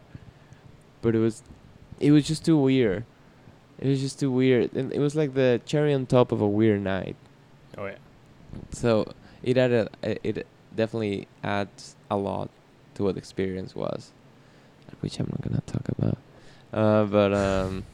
But 1.03 1.15
it 1.15 1.21
was, 1.21 1.43
it 2.01 2.11
was 2.11 2.27
just 2.27 2.45
too 2.45 2.59
weird. 2.59 3.05
It 3.79 3.89
was 3.89 4.01
just 4.01 4.19
too 4.19 4.31
weird. 4.31 4.73
And 4.75 4.93
it 4.93 4.99
was 4.99 5.15
like 5.15 5.35
the 5.35 5.61
cherry 5.67 5.95
on 5.95 6.07
top 6.07 6.33
of 6.33 6.41
a 6.41 6.49
weird 6.49 6.83
night. 6.83 7.17
Oh 7.79 7.87
yeah. 7.87 7.99
So 8.73 9.13
it 9.43 9.57
added, 9.57 9.89
it 10.03 10.47
definitely 10.75 11.29
adds 11.43 11.95
a 12.11 12.17
lot 12.17 12.51
to 12.95 13.05
what 13.05 13.15
the 13.15 13.19
experience 13.19 13.75
was, 13.77 14.13
which 15.01 15.21
I'm 15.21 15.29
not 15.31 15.43
gonna 15.43 15.63
talk 15.67 15.89
about. 15.97 16.19
Uh, 16.73 17.05
but 17.05 17.33
um, 17.33 17.85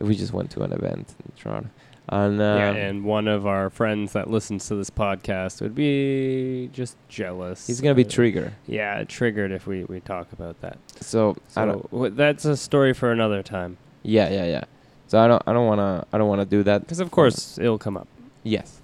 we 0.00 0.16
just 0.16 0.32
went 0.32 0.50
to 0.52 0.62
an 0.62 0.72
event 0.72 1.14
in 1.24 1.32
Toronto, 1.36 1.70
and 2.08 2.40
uh, 2.40 2.44
yeah, 2.44 2.72
and 2.72 3.04
one 3.04 3.28
of 3.28 3.46
our 3.46 3.70
friends 3.70 4.12
that 4.12 4.30
listens 4.30 4.66
to 4.68 4.74
this 4.76 4.90
podcast 4.90 5.60
would 5.60 5.74
be 5.74 6.70
just 6.72 6.96
jealous. 7.08 7.66
he's 7.66 7.80
gonna 7.80 7.94
be 7.94 8.04
triggered. 8.04 8.52
Yeah, 8.66 9.04
triggered 9.04 9.52
if 9.52 9.66
we, 9.66 9.84
we 9.84 10.00
talk 10.00 10.32
about 10.32 10.60
that. 10.62 10.78
So. 11.00 11.36
So 11.48 11.88
w- 11.90 12.14
that's 12.14 12.44
a 12.44 12.56
story 12.56 12.92
for 12.94 13.12
another 13.12 13.42
time. 13.42 13.76
Yeah, 14.02 14.28
yeah, 14.30 14.44
yeah. 14.46 14.64
So 15.08 15.18
I 15.18 15.26
don't, 15.26 15.42
I 15.46 15.52
don't 15.52 15.66
wanna, 15.66 16.06
I 16.12 16.18
don't 16.18 16.28
wanna 16.28 16.44
do 16.46 16.62
that. 16.64 16.82
Because 16.82 17.00
of 17.00 17.10
course 17.10 17.58
it'll 17.58 17.78
come 17.78 17.96
up. 17.96 18.08
Yes. 18.42 18.80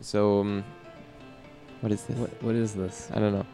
So, 0.00 0.40
um, 0.40 0.64
what 1.80 1.92
is 1.92 2.04
this? 2.04 2.16
What 2.16 2.42
what 2.42 2.54
is 2.54 2.74
this? 2.74 3.10
I 3.14 3.18
don't 3.18 3.32
know. 3.32 3.46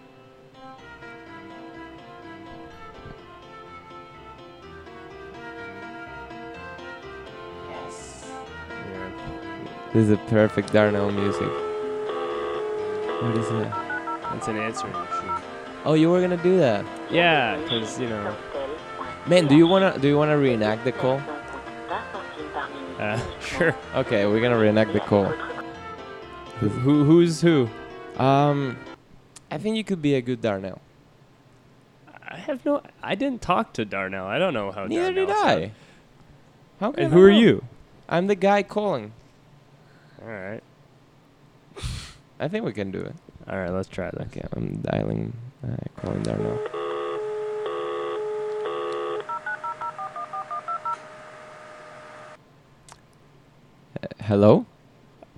This 9.93 10.05
is 10.07 10.11
a 10.11 10.17
perfect 10.29 10.73
Darnell 10.73 11.11
music. 11.11 11.49
What 13.23 13.37
is 13.37 13.51
it? 13.51 13.73
It's 14.35 14.49
an 14.49 14.57
answering 14.57 14.93
machine. 14.95 15.31
Oh, 15.85 15.95
you 15.95 16.11
were 16.11 16.21
gonna 16.21 16.37
do 16.43 16.59
that, 16.59 16.85
Yeah, 17.11 17.57
because 17.59 17.99
you 18.01 18.09
know. 18.09 18.35
man. 19.27 19.47
Do 19.47 19.57
you 19.57 19.67
wanna, 19.67 19.99
do 19.99 20.09
you 20.09 20.17
wanna 20.17 20.39
reenact 20.39 20.85
the 20.85 20.93
call? 20.93 21.21
Uh, 22.99 23.21
sure. 23.41 23.75
Okay, 23.97 24.27
we're 24.27 24.41
gonna 24.41 24.59
reenact 24.59 24.93
the 24.93 25.01
call. 25.01 25.25
Who 26.61 27.05
who's 27.05 27.41
who? 27.41 27.69
Um, 28.17 28.79
I 29.51 29.59
think 29.59 29.77
you 29.77 29.85
could 29.85 30.01
be 30.01 30.15
a 30.15 30.23
good 30.23 30.41
Darnell. 30.41 30.81
I 32.27 32.37
have 32.37 32.65
no. 32.65 32.83
I 33.03 33.15
didn't 33.17 33.43
talk 33.43 33.73
to 33.75 33.85
Darnell. 33.85 34.27
I 34.27 34.39
don't 34.39 34.55
know 34.55 34.71
how. 34.71 34.87
Neither 34.87 35.13
did 35.13 35.29
I. 35.31 35.35
sounds. 35.35 35.73
How 36.81 36.93
can 36.93 37.05
And 37.05 37.13
I 37.13 37.17
who 37.17 37.23
are 37.23 37.31
you? 37.31 37.65
I'm 38.09 38.27
the 38.29 38.35
guy 38.37 38.63
calling. 38.63 39.13
All 40.25 40.31
right. 40.31 40.63
I 42.39 42.49
think 42.49 42.65
we 42.65 42.73
can 42.73 42.91
do 42.91 43.01
it. 43.01 43.15
All 43.49 43.57
right. 43.59 43.71
Let's 43.71 43.89
try 43.89 44.11
this. 44.11 44.27
Okay, 44.29 44.47
I'm 44.53 44.77
dialing, 44.83 45.33
uh, 45.65 45.77
calling 46.01 46.23
Darnell. 46.23 46.59
Uh, 54.01 54.07
hello. 54.21 54.67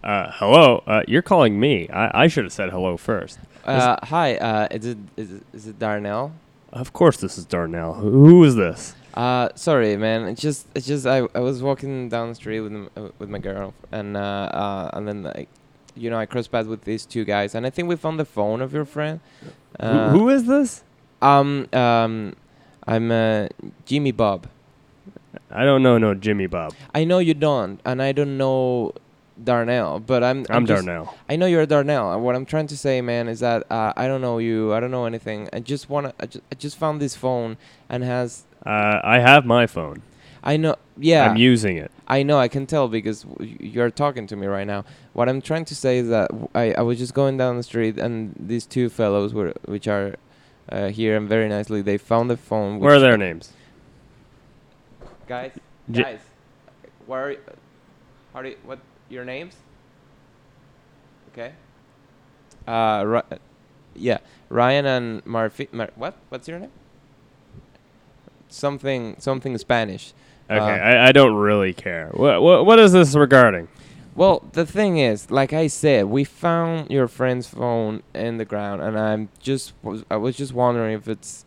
Uh, 0.03 0.31
hello. 0.33 0.83
Uh, 0.87 1.03
you're 1.09 1.23
calling 1.23 1.59
me. 1.59 1.88
I, 1.88 2.25
I 2.25 2.27
should 2.29 2.44
have 2.44 2.53
said 2.53 2.68
hello 2.70 2.99
first. 2.99 3.38
Uh, 3.64 3.97
hi. 4.05 4.37
Uh, 4.37 4.68
is 4.70 4.85
it 4.85 4.99
is 5.16 5.33
it, 5.33 5.42
is 5.55 5.66
it 5.66 5.79
Darnell? 5.79 6.33
Of 6.73 6.92
course, 6.92 7.16
this 7.16 7.38
is 7.38 7.47
Darnell. 7.47 7.94
Who, 7.94 8.11
who 8.11 8.44
is 8.44 8.57
this? 8.57 8.94
Uh, 9.14 9.48
sorry, 9.55 9.96
man. 9.96 10.24
It's 10.27 10.40
just, 10.42 10.66
it's 10.74 10.87
just, 10.87 11.07
I, 11.07 11.18
I 11.35 11.38
was 11.40 11.62
walking 11.62 12.09
down 12.09 12.31
the 12.31 12.35
street 12.35 12.61
with 12.61 12.72
m- 12.72 12.90
uh, 12.96 13.09
with 13.18 13.29
my 13.31 13.38
girl, 13.38 13.72
and 13.92 14.16
uh, 14.16 14.20
uh, 14.20 14.90
and 14.94 15.07
then 15.07 15.22
like, 15.22 15.48
you 15.94 16.11
know, 16.11 16.18
I 16.18 16.27
crossed 16.27 16.50
paths 16.50 16.66
with 16.66 16.83
these 16.83 17.07
two 17.07 17.24
guys, 17.24 17.55
and 17.55 17.64
I 17.64 17.70
think 17.70 17.88
we 17.88 17.94
found 17.96 18.18
the 18.18 18.24
phone 18.24 18.61
of 18.61 18.72
your 18.72 18.85
friend. 18.85 19.20
Uh, 19.79 20.11
who, 20.11 20.29
is 20.31 20.46
this? 20.46 20.83
Um, 21.22 21.68
um, 21.72 22.35
I'm 22.88 23.11
uh, 23.12 23.46
Jimmy 23.87 24.11
Bob. 24.11 24.48
I 25.50 25.64
don't 25.64 25.83
know. 25.85 25.96
No, 25.98 26.14
Jimmy 26.14 26.48
Bob. 26.48 26.74
I 26.92 27.05
know 27.05 27.18
you 27.20 27.35
don't, 27.35 27.81
and 27.85 28.03
I 28.03 28.11
don't 28.11 28.37
know 28.37 28.92
Darnell, 29.42 30.00
but 30.00 30.24
I'm. 30.24 30.44
I'm, 30.50 30.66
just- 30.66 30.85
Darnell. 30.85 31.14
I 31.29 31.37
know 31.37 31.46
you're 31.46 31.66
Darnell. 31.66 32.12
and 32.12 32.24
What 32.24 32.35
I'm 32.35 32.44
trying 32.46 32.66
to 32.66 32.77
say, 32.77 33.00
man, 33.00 33.29
is 33.29 33.38
that 33.40 33.70
uh, 33.70 33.92
I 33.96 34.09
don't 34.09 34.20
know 34.20 34.38
you. 34.38 34.74
I 34.74 34.81
don't 34.81 34.90
know 34.90 35.07
anything. 35.07 35.48
I 35.53 35.61
just 35.61 35.88
wanna. 35.88 36.12
I 36.18 36.27
just, 36.27 36.44
I 36.50 36.55
just 36.57 36.77
found 36.79 37.00
this 37.00 37.14
phone 37.14 37.59
and 37.88 38.03
has. 38.03 38.44
Uh, 38.66 39.00
I 39.03 39.18
have 39.18 39.44
my 39.44 39.66
phone. 39.66 40.03
I 40.42 40.57
know. 40.57 40.77
Yeah. 40.96 41.29
I'm 41.29 41.37
using 41.37 41.77
it. 41.77 41.90
I 42.07 42.22
know, 42.22 42.38
I 42.38 42.48
can 42.48 42.66
tell 42.66 42.87
because 42.88 43.22
w- 43.22 43.57
you're 43.61 43.90
talking 43.90 44.27
to 44.29 44.37
me 44.37 44.46
right 44.46 44.66
now. 44.66 44.85
What 45.14 45.29
I'm 45.29 45.40
trying 45.40 45.64
to 45.66 45.74
say 45.74 45.98
is 45.98 46.09
that 46.09 46.29
w- 46.29 46.48
I, 46.55 46.72
I 46.72 46.83
was 46.83 46.98
just 46.98 47.14
going 47.14 47.37
down 47.38 47.57
the 47.57 47.62
street 47.62 47.98
and 47.98 48.35
these 48.38 48.66
two 48.66 48.88
fellows 48.90 49.33
were 49.33 49.55
which 49.64 49.88
are 49.88 50.16
uh, 50.70 50.88
here 50.88 51.16
and 51.16 51.29
very 51.29 51.48
nicely 51.48 51.81
they 51.83 51.96
found 51.98 52.29
the 52.31 52.37
phone. 52.37 52.79
Where 52.79 52.94
are 52.94 53.00
their 53.00 53.16
names? 53.16 53.53
guys? 55.27 55.53
J- 55.90 56.03
guys, 56.03 56.20
where? 57.07 57.24
Are 57.27 57.31
you, 57.33 57.38
how 58.35 58.42
do 58.42 58.48
you, 58.50 58.57
what 58.64 58.79
your 59.09 59.24
names? 59.24 59.57
Okay. 61.33 61.53
Uh, 62.66 63.03
Ri- 63.07 63.38
yeah, 63.94 64.18
Ryan 64.50 64.87
and 64.87 65.24
Marfi. 65.24 65.72
Mar- 65.72 65.90
what? 65.96 66.16
What's 66.29 66.46
your 66.48 66.59
name? 66.59 66.70
Something 68.55 69.17
something 69.19 69.57
Spanish. 69.59 70.12
Okay, 70.51 70.59
Uh, 70.59 70.64
I, 70.67 71.09
I 71.09 71.12
don't 71.12 71.35
really 71.35 71.73
care. 71.73 72.09
What, 72.12 72.43
what 72.43 72.67
what 72.67 72.79
is 72.79 72.93
this 72.93 73.14
regarding? 73.14 73.69
Well, 74.14 74.45
the 74.53 74.64
thing 74.64 74.99
is, 74.99 75.31
like 75.31 75.53
I 75.53 75.67
said, 75.67 76.05
we 76.07 76.23
found 76.23 76.90
your 76.90 77.09
friend's 77.09 77.48
phone 77.48 78.02
in 78.15 78.37
the 78.38 78.44
ground, 78.44 78.81
and 78.83 78.96
I'm 78.98 79.29
just 79.40 79.73
I 80.11 80.17
was 80.17 80.37
just 80.37 80.52
wondering 80.52 80.94
if 80.94 81.09
it's 81.09 81.44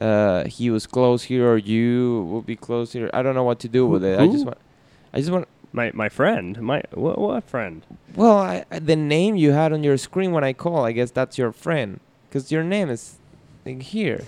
uh 0.00 0.44
he 0.46 0.70
was 0.70 0.86
close 0.86 1.24
here 1.24 1.46
or 1.48 1.58
you 1.58 2.26
will 2.30 2.42
be 2.42 2.56
close 2.56 2.92
here. 2.92 3.10
I 3.12 3.22
don't 3.22 3.34
know 3.34 3.44
what 3.44 3.58
to 3.60 3.68
do 3.68 3.86
with 3.86 4.02
it. 4.04 4.18
I 4.18 4.26
just 4.26 4.44
want, 4.44 4.58
I 5.12 5.18
just 5.18 5.30
want. 5.30 5.46
My 5.70 5.90
my 5.92 6.08
friend. 6.08 6.60
My 6.62 6.82
what 6.94 7.18
what 7.18 7.44
friend? 7.44 7.84
Well, 8.16 8.38
I, 8.38 8.64
the 8.70 8.96
name 8.96 9.36
you 9.36 9.52
had 9.52 9.70
on 9.72 9.84
your 9.84 9.98
screen 9.98 10.32
when 10.32 10.42
I 10.42 10.54
call, 10.54 10.86
I 10.86 10.92
guess 10.92 11.10
that's 11.10 11.36
your 11.36 11.52
friend, 11.52 12.00
because 12.28 12.50
your 12.50 12.64
name 12.64 12.88
is 12.88 13.18
here. 13.66 14.24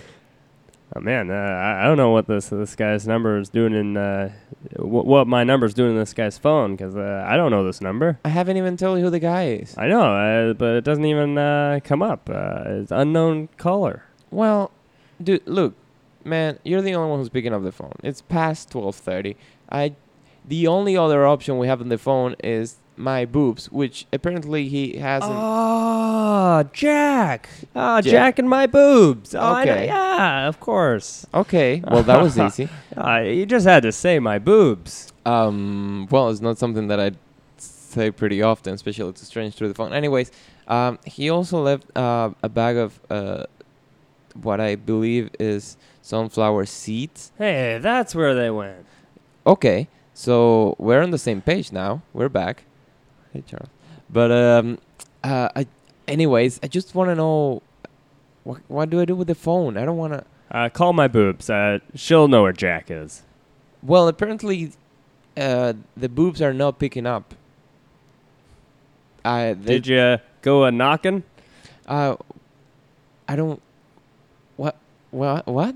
Oh 0.93 0.99
man, 0.99 1.31
uh, 1.31 1.33
I, 1.33 1.83
I 1.83 1.87
don't 1.87 1.95
know 1.97 2.09
what 2.09 2.27
this 2.27 2.49
this 2.49 2.75
guy's 2.75 3.07
number 3.07 3.37
is 3.39 3.47
doing 3.47 3.73
in 3.73 3.95
uh, 3.95 4.29
wh- 4.75 5.05
what 5.05 5.25
my 5.25 5.43
number's 5.45 5.73
doing 5.73 5.91
in 5.91 5.97
this 5.97 6.13
guy's 6.13 6.37
phone 6.37 6.75
because 6.75 6.95
uh, 6.97 7.25
I 7.25 7.37
don't 7.37 7.49
know 7.49 7.63
this 7.63 7.79
number. 7.79 8.19
I 8.25 8.29
haven't 8.29 8.57
even 8.57 8.75
told 8.75 8.97
you 8.99 9.05
who 9.05 9.09
the 9.09 9.19
guy 9.19 9.47
is. 9.47 9.73
I 9.77 9.87
know, 9.87 10.01
uh, 10.01 10.53
but 10.53 10.75
it 10.75 10.83
doesn't 10.83 11.05
even 11.05 11.37
uh, 11.37 11.79
come 11.83 12.01
up. 12.03 12.29
Uh, 12.29 12.63
it's 12.65 12.91
unknown 12.91 13.47
caller. 13.57 14.03
Well, 14.31 14.71
dude, 15.23 15.47
look, 15.47 15.75
man, 16.25 16.59
you're 16.63 16.81
the 16.81 16.93
only 16.95 17.09
one 17.09 17.19
who's 17.19 17.29
picking 17.29 17.53
up 17.53 17.63
the 17.63 17.71
phone. 17.71 17.93
It's 18.03 18.21
past 18.21 18.69
twelve 18.71 18.97
thirty. 18.97 19.37
I, 19.71 19.95
the 20.45 20.67
only 20.67 20.97
other 20.97 21.25
option 21.25 21.57
we 21.57 21.67
have 21.67 21.79
on 21.79 21.87
the 21.87 21.97
phone 21.97 22.35
is 22.43 22.75
my 22.97 23.25
boobs, 23.25 23.71
which 23.71 24.05
apparently 24.13 24.67
he 24.67 24.97
hasn't. 24.97 25.31
Oh, 25.33 26.63
Jack. 26.73 27.49
Oh, 27.75 28.01
Jack. 28.01 28.11
Jack, 28.11 28.39
and 28.39 28.49
my 28.49 28.67
boobs. 28.67 29.33
Oh, 29.35 29.59
Okay. 29.61 29.85
yeah, 29.87 30.47
of 30.47 30.59
course. 30.59 31.25
Okay, 31.33 31.81
well 31.87 32.03
that 32.03 32.21
was 32.21 32.37
easy. 32.37 32.69
Uh, 32.95 33.19
you 33.25 33.45
just 33.45 33.65
had 33.65 33.83
to 33.83 33.91
say 33.91 34.19
my 34.19 34.37
boobs. 34.39 35.11
Um, 35.25 36.07
well, 36.11 36.29
it's 36.29 36.41
not 36.41 36.57
something 36.57 36.87
that 36.87 36.99
I 36.99 37.11
say 37.57 38.11
pretty 38.11 38.41
often, 38.41 38.73
especially 38.73 39.11
to 39.13 39.25
strangers 39.25 39.55
through 39.55 39.67
the 39.69 39.73
phone. 39.73 39.93
Anyways, 39.93 40.31
um, 40.67 40.99
he 41.05 41.29
also 41.29 41.61
left 41.61 41.85
uh, 41.97 42.31
a 42.43 42.49
bag 42.49 42.77
of 42.77 42.99
uh, 43.09 43.45
what 44.41 44.59
I 44.59 44.75
believe 44.75 45.29
is 45.39 45.77
sunflower 46.01 46.65
seeds. 46.67 47.31
Hey, 47.37 47.79
that's 47.81 48.13
where 48.15 48.33
they 48.35 48.49
went. 48.49 48.85
Okay, 49.45 49.87
so 50.13 50.75
we're 50.77 51.01
on 51.01 51.11
the 51.11 51.17
same 51.17 51.41
page 51.41 51.71
now. 51.71 52.01
We're 52.13 52.29
back. 52.29 52.63
Hey, 53.33 53.43
Charles. 53.47 53.69
But 54.09 54.31
um, 54.31 54.77
uh, 55.23 55.49
I, 55.55 55.67
anyways, 56.07 56.59
I 56.61 56.67
just 56.67 56.95
want 56.95 57.09
to 57.09 57.15
know 57.15 57.61
what 58.43 58.61
what 58.67 58.89
do 58.89 58.99
I 58.99 59.05
do 59.05 59.15
with 59.15 59.27
the 59.27 59.35
phone? 59.35 59.77
I 59.77 59.85
don't 59.85 59.97
want 59.97 60.13
to. 60.13 60.25
Uh, 60.51 60.69
call 60.69 60.91
my 60.91 61.07
boobs. 61.07 61.49
Uh, 61.49 61.79
she'll 61.95 62.27
know 62.27 62.43
where 62.43 62.51
Jack 62.51 62.91
is. 62.91 63.23
Well, 63.81 64.07
apparently, 64.07 64.73
uh, 65.37 65.73
the 65.95 66.09
boobs 66.09 66.41
are 66.41 66.53
not 66.53 66.77
picking 66.77 67.05
up. 67.05 67.33
I 69.23 69.53
Did 69.53 69.87
you 69.87 70.17
go 70.41 70.65
a 70.65 70.71
knocking? 70.71 71.23
Uh, 71.87 72.15
I 73.27 73.35
don't. 73.35 73.61
What? 74.57 74.75
What? 75.11 75.47
What? 75.47 75.75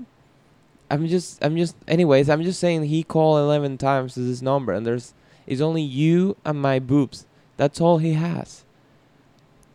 I'm 0.90 1.06
just. 1.06 1.42
I'm 1.42 1.56
just. 1.56 1.74
Anyways, 1.88 2.28
I'm 2.28 2.42
just 2.42 2.60
saying 2.60 2.84
he 2.84 3.02
called 3.02 3.38
eleven 3.38 3.78
times 3.78 4.14
to 4.14 4.20
this 4.20 4.42
number, 4.42 4.72
and 4.72 4.86
there's. 4.86 5.14
It's 5.46 5.60
only 5.60 5.82
you 5.82 6.36
and 6.44 6.60
my 6.60 6.80
boobs. 6.80 7.24
That's 7.56 7.80
all 7.80 7.98
he 7.98 8.12
has. 8.14 8.64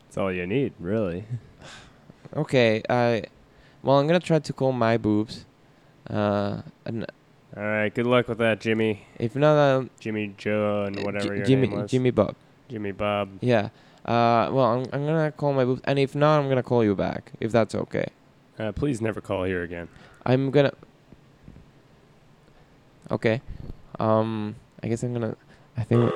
That's 0.06 0.18
all 0.18 0.32
you 0.32 0.46
need, 0.46 0.74
really. 0.80 1.26
Okay. 2.36 2.82
I. 2.90 3.24
Well, 3.84 3.98
I'm 3.98 4.08
gonna 4.08 4.20
try 4.20 4.40
to 4.40 4.54
call 4.54 4.72
my 4.72 4.98
boobs. 4.98 5.46
Uh, 6.10 6.62
and 6.86 7.06
All 7.58 7.64
right, 7.64 7.94
good 7.94 8.06
luck 8.08 8.28
with 8.28 8.38
that, 8.40 8.60
Jimmy. 8.62 9.08
if 9.18 9.36
not, 9.36 9.58
I'll, 9.58 9.90
Jimmy 10.00 10.34
Joe 10.38 10.84
and 10.86 11.04
whatever 11.04 11.30
J- 11.30 11.36
your 11.38 11.46
Jimmy. 11.46 11.68
name 11.68 11.80
was. 11.82 11.92
Jimmy 11.92 12.12
Bob. 12.12 12.36
Jimmy 12.70 12.92
Bob. 12.92 13.30
Yeah. 13.42 13.70
Uh. 14.06 14.50
Well, 14.52 14.66
I'm. 14.66 14.80
I'm 14.94 15.06
gonna 15.06 15.32
call 15.32 15.54
my 15.54 15.66
boobs, 15.66 15.82
and 15.86 15.98
if 15.98 16.14
not, 16.16 16.40
I'm 16.40 16.50
gonna 16.50 16.64
call 16.64 16.84
you 16.84 16.96
back. 16.96 17.32
If 17.40 17.52
that's 17.52 17.74
okay. 17.76 18.06
Uh, 18.60 18.72
please 18.72 19.02
never 19.02 19.22
call 19.22 19.44
here 19.46 19.64
again. 19.64 19.88
I'm 20.26 20.52
gonna. 20.52 20.74
Okay. 23.10 23.42
Um. 24.00 24.56
I 24.84 24.88
guess 24.88 25.04
I'm 25.04 25.14
gonna. 25.14 25.36
I 25.78 25.84
think. 25.84 26.12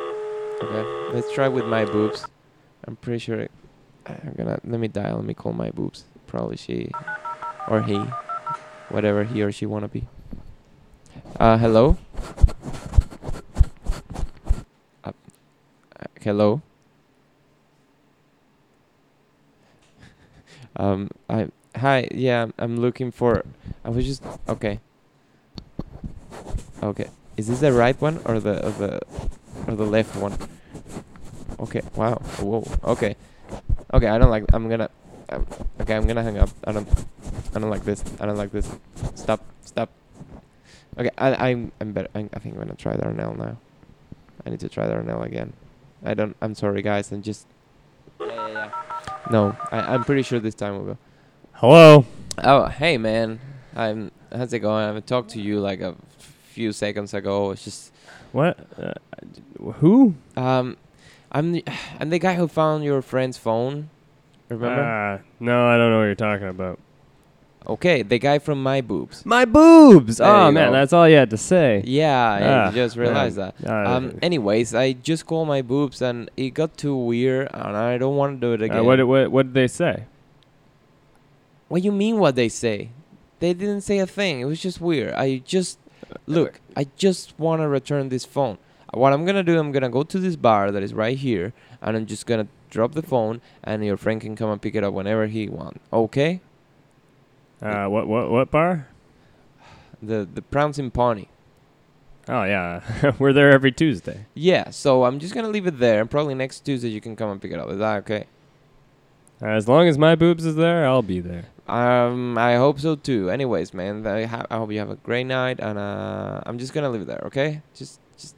Okay. 0.61 1.13
Let's 1.13 1.31
try 1.33 1.47
with 1.47 1.65
my 1.65 1.85
boobs. 1.85 2.25
I'm 2.87 2.95
pretty 2.95 3.19
sure. 3.19 3.39
It, 3.41 3.51
I'm 4.07 4.33
gonna. 4.37 4.59
Let 4.63 4.79
me 4.79 4.87
dial. 4.87 5.17
Let 5.17 5.25
me 5.25 5.33
call 5.33 5.53
my 5.53 5.69
boobs. 5.71 6.05
Probably 6.27 6.57
she, 6.57 6.89
or 7.67 7.81
he, 7.83 7.97
whatever 8.89 9.23
he 9.23 9.41
or 9.41 9.51
she 9.51 9.65
wanna 9.65 9.87
be. 9.87 10.07
Uh. 11.39 11.57
Hello. 11.57 11.97
Uh, 15.03 15.11
hello. 16.21 16.61
um. 20.75 21.09
I. 21.29 21.47
Hi. 21.77 22.07
Yeah. 22.11 22.39
I'm- 22.41 22.53
I'm 22.57 22.77
looking 22.77 23.11
for. 23.11 23.43
I 23.83 23.89
was 23.89 24.05
just 24.05 24.23
okay. 24.47 24.79
Okay, 26.83 27.09
is 27.35 27.47
this 27.47 27.61
the 27.61 27.71
right 27.73 27.99
one 27.99 28.19
or 28.25 28.39
the 28.39 28.63
or 28.63 28.69
the 28.71 28.99
or 29.67 29.75
the 29.75 29.85
left 29.85 30.15
one? 30.15 30.37
Okay. 31.59 31.81
Wow. 31.95 32.15
Whoa. 32.39 32.63
Okay. 32.83 33.15
Okay. 33.93 34.07
I 34.07 34.17
don't 34.17 34.29
like. 34.29 34.45
I'm 34.53 34.69
gonna. 34.69 34.89
Um, 35.29 35.47
okay. 35.81 35.95
I'm 35.95 36.07
gonna 36.07 36.23
hang 36.23 36.37
up. 36.37 36.49
I 36.63 36.71
don't. 36.71 36.87
I 37.55 37.59
don't 37.59 37.69
like 37.69 37.83
this. 37.85 38.03
I 38.19 38.25
don't 38.25 38.37
like 38.37 38.51
this. 38.51 38.69
Stop. 39.15 39.41
Stop. 39.63 39.89
Okay. 40.97 41.11
I 41.17 41.49
I'm 41.49 41.71
I'm 41.79 41.93
better. 41.93 42.09
I, 42.13 42.29
I 42.33 42.39
think 42.39 42.55
I'm 42.55 42.61
gonna 42.61 42.75
try 42.75 42.95
the 42.95 43.03
Arnell 43.03 43.37
now. 43.37 43.57
I 44.45 44.49
need 44.49 44.59
to 44.59 44.69
try 44.69 44.87
the 44.87 44.93
Arnell 44.93 45.25
again. 45.25 45.53
I 46.03 46.13
don't. 46.13 46.35
I'm 46.41 46.55
sorry, 46.55 46.81
guys. 46.81 47.11
I'm 47.11 47.21
just. 47.21 47.47
Yeah, 48.19 48.27
yeah, 48.27 48.49
yeah. 48.49 48.71
No, 49.31 49.57
I 49.71 49.93
I'm 49.93 50.03
pretty 50.03 50.21
sure 50.21 50.39
this 50.39 50.55
time 50.55 50.75
we'll. 50.75 50.93
go. 50.93 50.97
Hello. 51.53 52.05
Oh, 52.43 52.65
hey 52.67 52.97
man. 52.97 53.39
I'm 53.75 54.11
how's 54.31 54.53
it 54.53 54.59
going? 54.59 54.83
I 54.83 54.87
haven't 54.87 55.07
talked 55.07 55.31
to 55.31 55.41
you 55.41 55.59
like 55.59 55.81
a 55.81 55.95
few 56.49 56.71
seconds 56.71 57.13
ago. 57.13 57.51
It's 57.51 57.63
just 57.63 57.93
What? 58.35 58.55
Uh, 58.77 58.99
who? 59.79 60.15
um 60.35 60.75
I'm 61.31 61.51
the, 61.53 61.63
I'm 61.99 62.09
the 62.11 62.19
guy 62.19 62.35
who 62.35 62.47
found 62.47 62.83
your 62.83 63.01
friend's 63.01 63.37
phone. 63.37 63.89
Remember? 64.49 64.83
Uh, 64.83 65.13
no, 65.39 65.67
I 65.67 65.77
don't 65.77 65.89
know 65.91 65.99
what 65.99 66.09
you're 66.11 66.15
talking 66.29 66.47
about. 66.49 66.77
okay, 67.75 68.03
the 68.03 68.19
guy 68.19 68.37
from 68.37 68.61
my 68.61 68.79
boobs. 68.81 69.25
My 69.25 69.43
boobs. 69.45 70.17
There 70.17 70.27
oh 70.27 70.47
you 70.47 70.51
man, 70.53 70.69
go. 70.69 70.73
that's 70.77 70.93
all 70.93 71.07
you 71.09 71.15
had 71.17 71.31
to 71.31 71.37
say. 71.37 71.81
Yeah, 71.87 72.21
I 72.39 72.39
Ah, 72.67 72.71
just 72.71 72.95
realized 72.95 73.37
that. 73.41 73.55
Uh, 73.65 73.89
Um 73.95 74.03
anyways, 74.21 74.75
I 74.75 74.93
just 74.93 75.25
called 75.25 75.47
my 75.47 75.61
boobs 75.63 75.97
and 76.01 76.29
it 76.37 76.51
got 76.53 76.77
too 76.77 76.95
weird 76.95 77.49
and 77.53 77.73
I 77.75 77.97
don't 77.97 78.17
want 78.21 78.37
to 78.37 78.39
do 78.47 78.51
it 78.53 78.61
uh, 78.61 78.65
again. 78.69 78.85
what, 78.85 78.97
did- 78.97 79.09
what 79.09 79.31
what 79.31 79.43
did 79.47 79.55
they 79.61 79.67
say? 79.81 79.95
What 81.67 81.81
you 81.83 81.91
mean 81.91 82.19
what 82.19 82.35
they 82.35 82.49
say? 82.49 82.89
They 83.39 83.53
didn't 83.53 83.81
say 83.81 83.97
a 83.99 84.05
thing. 84.07 84.39
It 84.41 84.45
was 84.45 84.61
just 84.61 84.79
weird. 84.79 85.13
I 85.15 85.41
just 85.43 85.79
look, 86.25 86.59
I 86.75 86.87
just 86.95 87.37
want 87.39 87.61
to 87.61 87.67
return 87.67 88.09
this 88.09 88.25
phone. 88.25 88.57
What 88.93 89.13
I'm 89.13 89.25
going 89.25 89.35
to 89.35 89.43
do, 89.43 89.59
I'm 89.59 89.71
going 89.71 89.83
to 89.83 89.89
go 89.89 90.03
to 90.03 90.19
this 90.19 90.35
bar 90.35 90.71
that 90.71 90.81
is 90.81 90.93
right 90.93 91.17
here 91.17 91.53
and 91.81 91.97
I'm 91.97 92.05
just 92.05 92.25
going 92.25 92.45
to 92.45 92.51
drop 92.69 92.93
the 92.93 93.01
phone 93.01 93.41
and 93.63 93.83
your 93.83 93.97
friend 93.97 94.21
can 94.21 94.35
come 94.35 94.49
and 94.49 94.61
pick 94.61 94.75
it 94.75 94.83
up 94.83 94.93
whenever 94.93 95.27
he 95.27 95.49
wants. 95.49 95.79
Okay? 95.91 96.41
Uh, 97.61 97.87
what 97.87 98.07
what 98.07 98.29
what 98.29 98.51
bar? 98.51 98.87
The 100.01 100.27
the 100.31 100.41
Prancing 100.41 100.91
Pony. 100.91 101.27
Oh 102.27 102.43
yeah, 102.43 103.13
we're 103.19 103.33
there 103.33 103.51
every 103.51 103.71
Tuesday. 103.71 104.25
Yeah, 104.33 104.69
so 104.71 105.05
I'm 105.05 105.19
just 105.19 105.33
going 105.33 105.45
to 105.45 105.51
leave 105.51 105.67
it 105.67 105.79
there 105.79 106.01
and 106.01 106.09
probably 106.09 106.35
next 106.35 106.61
Tuesday 106.61 106.89
you 106.89 107.01
can 107.01 107.15
come 107.15 107.29
and 107.29 107.41
pick 107.41 107.51
it 107.51 107.59
up. 107.59 107.69
Is 107.69 107.79
that 107.79 107.97
okay? 107.97 108.25
As 109.41 109.67
long 109.67 109.87
as 109.87 109.97
my 109.97 110.15
boobs 110.15 110.45
is 110.45 110.55
there, 110.55 110.87
I'll 110.87 111.01
be 111.01 111.19
there. 111.19 111.45
Um, 111.67 112.37
I 112.37 112.55
hope 112.55 112.79
so 112.79 112.95
too. 112.95 113.29
Anyways, 113.29 113.73
man, 113.73 114.05
I, 114.07 114.25
ha- 114.25 114.45
I 114.49 114.57
hope 114.57 114.71
you 114.71 114.79
have 114.79 114.89
a 114.89 114.95
great 114.95 115.25
night, 115.25 115.59
and 115.59 115.77
uh, 115.77 116.41
I'm 116.45 116.57
just 116.57 116.73
gonna 116.73 116.89
leave 116.89 117.01
it 117.01 117.07
there. 117.07 117.23
Okay? 117.25 117.61
Just, 117.75 117.99
just, 118.17 118.35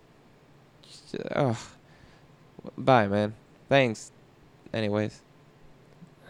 just 0.82 1.16
uh, 1.32 1.54
bye, 2.78 3.08
man. 3.08 3.36
Thanks. 3.70 4.12
Anyways, 4.74 5.22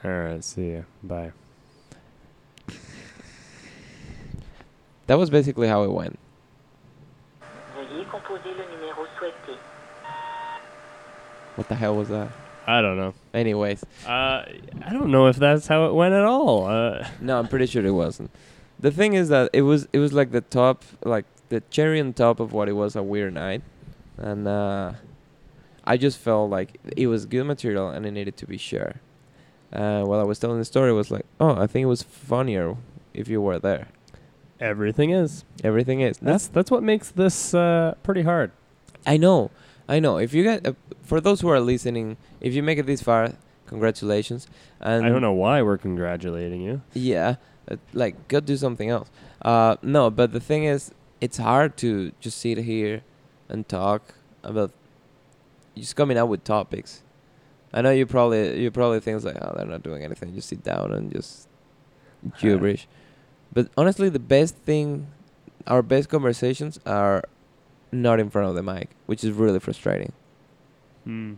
All 0.03 0.11
right, 0.11 0.43
see 0.43 0.73
ya. 0.73 0.81
Bye. 1.03 1.31
that 5.07 5.17
was 5.17 5.29
basically 5.29 5.67
how 5.67 5.83
it 5.83 5.91
went. 5.91 6.17
Veuillez 7.75 8.05
composer 8.09 8.49
le 8.49 8.65
numéro 8.75 9.05
souhaité. 9.17 9.57
What 11.55 11.67
the 11.69 11.75
hell 11.75 11.95
was 11.95 12.09
that? 12.09 12.29
I 12.69 12.81
don't 12.81 12.97
know. 12.97 13.13
Anyways, 13.33 13.83
Uh, 14.05 14.43
I 14.85 14.89
don't 14.91 15.09
know 15.09 15.27
if 15.27 15.37
that's 15.37 15.67
how 15.67 15.85
it 15.87 15.93
went 15.93 16.13
at 16.13 16.25
all. 16.25 16.65
Uh, 16.67 17.07
no, 17.21 17.39
I'm 17.39 17.47
pretty 17.47 17.65
sure 17.65 17.85
it 17.85 17.91
wasn't. 17.91 18.29
The 18.79 18.91
thing 18.91 19.13
is 19.13 19.29
that 19.29 19.49
it 19.53 19.61
was, 19.61 19.87
it 19.93 19.99
was 19.99 20.11
like 20.13 20.31
the 20.31 20.41
top, 20.41 20.83
like 21.03 21.25
the 21.49 21.61
cherry 21.69 21.99
on 22.01 22.11
top 22.13 22.39
of 22.41 22.51
what 22.51 22.67
it 22.67 22.73
was 22.73 22.95
a 22.95 23.01
weird 23.01 23.33
night, 23.33 23.61
and 24.17 24.47
uh, 24.47 24.91
I 25.85 25.95
just 25.97 26.17
felt 26.19 26.49
like 26.51 26.77
it 26.97 27.07
was 27.07 27.25
good 27.25 27.45
material 27.45 27.89
and 27.89 28.05
it 28.05 28.11
needed 28.11 28.35
to 28.37 28.45
be 28.45 28.57
shared. 28.57 28.99
Uh, 29.71 30.03
while 30.03 30.19
I 30.19 30.23
was 30.23 30.37
telling 30.39 30.59
the 30.59 30.65
story, 30.65 30.89
it 30.91 30.93
was 30.93 31.09
like, 31.09 31.25
oh, 31.39 31.55
I 31.55 31.67
think 31.67 31.83
it 31.83 31.87
was 31.87 32.03
funnier 32.03 32.75
if 33.13 33.27
you 33.29 33.41
were 33.41 33.59
there. 33.59 33.87
everything 34.59 35.11
is. 35.11 35.43
Everything 35.63 36.01
is. 36.01 36.17
That's 36.17 36.47
that's 36.47 36.69
what 36.71 36.83
makes 36.83 37.09
this 37.11 37.53
uh, 37.53 37.95
pretty 38.03 38.23
hard. 38.23 38.51
I 39.05 39.15
know, 39.17 39.51
I 39.87 39.99
know. 39.99 40.17
If 40.17 40.33
you 40.33 40.43
get, 40.43 40.67
uh, 40.67 40.73
for 41.03 41.21
those 41.21 41.41
who 41.41 41.49
are 41.49 41.59
listening, 41.59 42.17
if 42.41 42.53
you 42.53 42.61
make 42.61 42.77
it 42.77 42.85
this 42.85 43.01
far, 43.01 43.33
congratulations. 43.67 44.47
And 44.79 45.05
I 45.05 45.09
don't 45.09 45.21
know 45.21 45.33
why 45.33 45.61
we're 45.61 45.77
congratulating 45.77 46.61
you. 46.61 46.81
Yeah, 46.93 47.35
uh, 47.69 47.77
like 47.93 48.27
go 48.27 48.39
do 48.39 48.57
something 48.57 48.89
else. 48.89 49.09
Uh, 49.41 49.77
no, 49.81 50.09
but 50.09 50.33
the 50.33 50.39
thing 50.39 50.65
is, 50.65 50.91
it's 51.21 51.37
hard 51.37 51.77
to 51.77 52.11
just 52.19 52.37
sit 52.39 52.57
here 52.57 53.03
and 53.49 53.67
talk 53.67 54.13
about 54.43 54.71
just 55.75 55.95
coming 55.95 56.17
out 56.17 56.27
with 56.27 56.43
topics. 56.43 57.03
I 57.73 57.81
know 57.81 57.91
you 57.91 58.05
probably 58.05 58.61
you 58.61 58.71
probably 58.71 58.99
think 58.99 59.23
like, 59.23 59.37
oh, 59.41 59.53
they're 59.55 59.65
not 59.65 59.83
doing 59.83 60.03
anything. 60.03 60.33
Just 60.33 60.49
sit 60.49 60.63
down 60.63 60.91
and 60.93 61.11
just 61.11 61.47
gibberish. 62.39 62.87
But 63.53 63.69
honestly, 63.77 64.09
the 64.09 64.19
best 64.19 64.55
thing, 64.55 65.07
our 65.65 65.81
best 65.81 66.09
conversations 66.09 66.79
are 66.85 67.23
not 67.91 68.19
in 68.19 68.29
front 68.29 68.49
of 68.49 68.55
the 68.55 68.63
mic, 68.63 68.89
which 69.05 69.23
is 69.23 69.31
really 69.31 69.59
frustrating. 69.59 70.11
Hmm. 71.03 71.33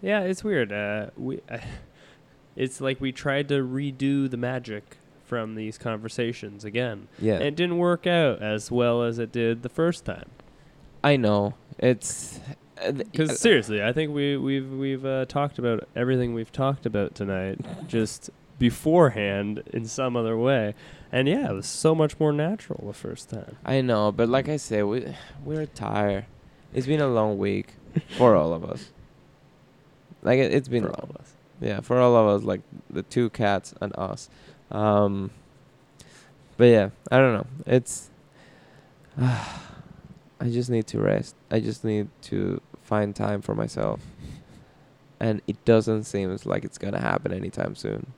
Yeah, 0.00 0.20
it's 0.20 0.42
weird. 0.42 0.72
Uh, 0.72 1.10
we, 1.16 1.40
uh, 1.50 1.58
it's 2.56 2.80
like 2.80 3.00
we 3.00 3.12
tried 3.12 3.48
to 3.48 3.62
redo 3.62 4.30
the 4.30 4.36
magic 4.36 4.98
from 5.24 5.54
these 5.54 5.78
conversations 5.78 6.64
again. 6.64 7.08
Yeah, 7.18 7.34
And 7.34 7.44
it 7.44 7.56
didn't 7.56 7.78
work 7.78 8.06
out 8.06 8.42
as 8.42 8.70
well 8.70 9.02
as 9.02 9.18
it 9.18 9.32
did 9.32 9.62
the 9.62 9.68
first 9.68 10.04
time. 10.04 10.28
I 11.02 11.16
know. 11.16 11.54
It's 11.78 12.38
Uh, 12.84 12.92
Because 12.92 13.30
uh, 13.30 13.34
seriously, 13.34 13.82
I 13.82 13.92
think 13.92 14.12
we 14.14 14.36
we've 14.36 14.70
we've 14.70 15.04
uh, 15.06 15.24
talked 15.26 15.58
about 15.58 15.88
everything 15.96 16.34
we've 16.34 16.52
talked 16.52 16.84
about 16.86 17.14
tonight 17.14 17.60
just 17.88 18.30
beforehand 18.58 19.62
in 19.72 19.84
some 19.86 20.16
other 20.16 20.36
way, 20.36 20.74
and 21.12 21.28
yeah, 21.28 21.50
it 21.50 21.52
was 21.52 21.66
so 21.66 21.94
much 21.94 22.18
more 22.18 22.32
natural 22.32 22.84
the 22.86 22.94
first 22.94 23.28
time. 23.28 23.56
I 23.64 23.82
know, 23.82 24.10
but 24.10 24.30
like 24.30 24.48
I 24.48 24.56
said, 24.56 24.84
we 24.84 25.14
we're 25.44 25.66
tired. 25.66 26.24
It's 26.72 26.86
been 26.86 27.02
a 27.02 27.06
long 27.06 27.36
week 27.36 27.74
for 28.16 28.34
all 28.34 28.54
of 28.54 28.64
us. 28.64 28.90
Like 30.22 30.38
it, 30.38 30.54
it's 30.54 30.68
been 30.68 30.84
for 30.84 30.88
long. 30.88 30.96
all 31.00 31.10
of 31.10 31.16
us. 31.16 31.32
Yeah, 31.60 31.80
for 31.80 32.00
all 32.00 32.16
of 32.16 32.26
us, 32.26 32.44
like 32.44 32.62
the 32.88 33.02
two 33.02 33.28
cats 33.30 33.74
and 33.80 33.94
us. 33.96 34.30
Um, 34.70 35.30
but 36.56 36.64
yeah, 36.64 36.90
I 37.10 37.18
don't 37.18 37.34
know. 37.34 37.46
It's. 37.66 38.10
I 39.20 40.50
just 40.50 40.70
need 40.70 40.88
to 40.88 40.98
rest. 40.98 41.36
I 41.52 41.60
just 41.60 41.84
need 41.84 42.08
to 42.22 42.60
find 42.80 43.14
time 43.14 43.42
for 43.42 43.54
myself. 43.54 44.00
And 45.20 45.40
it 45.46 45.64
doesn't 45.64 46.02
seem 46.04 46.36
like 46.44 46.64
it's 46.64 46.78
gonna 46.78 47.00
happen 47.00 47.32
anytime 47.32 47.76
soon. 47.76 48.12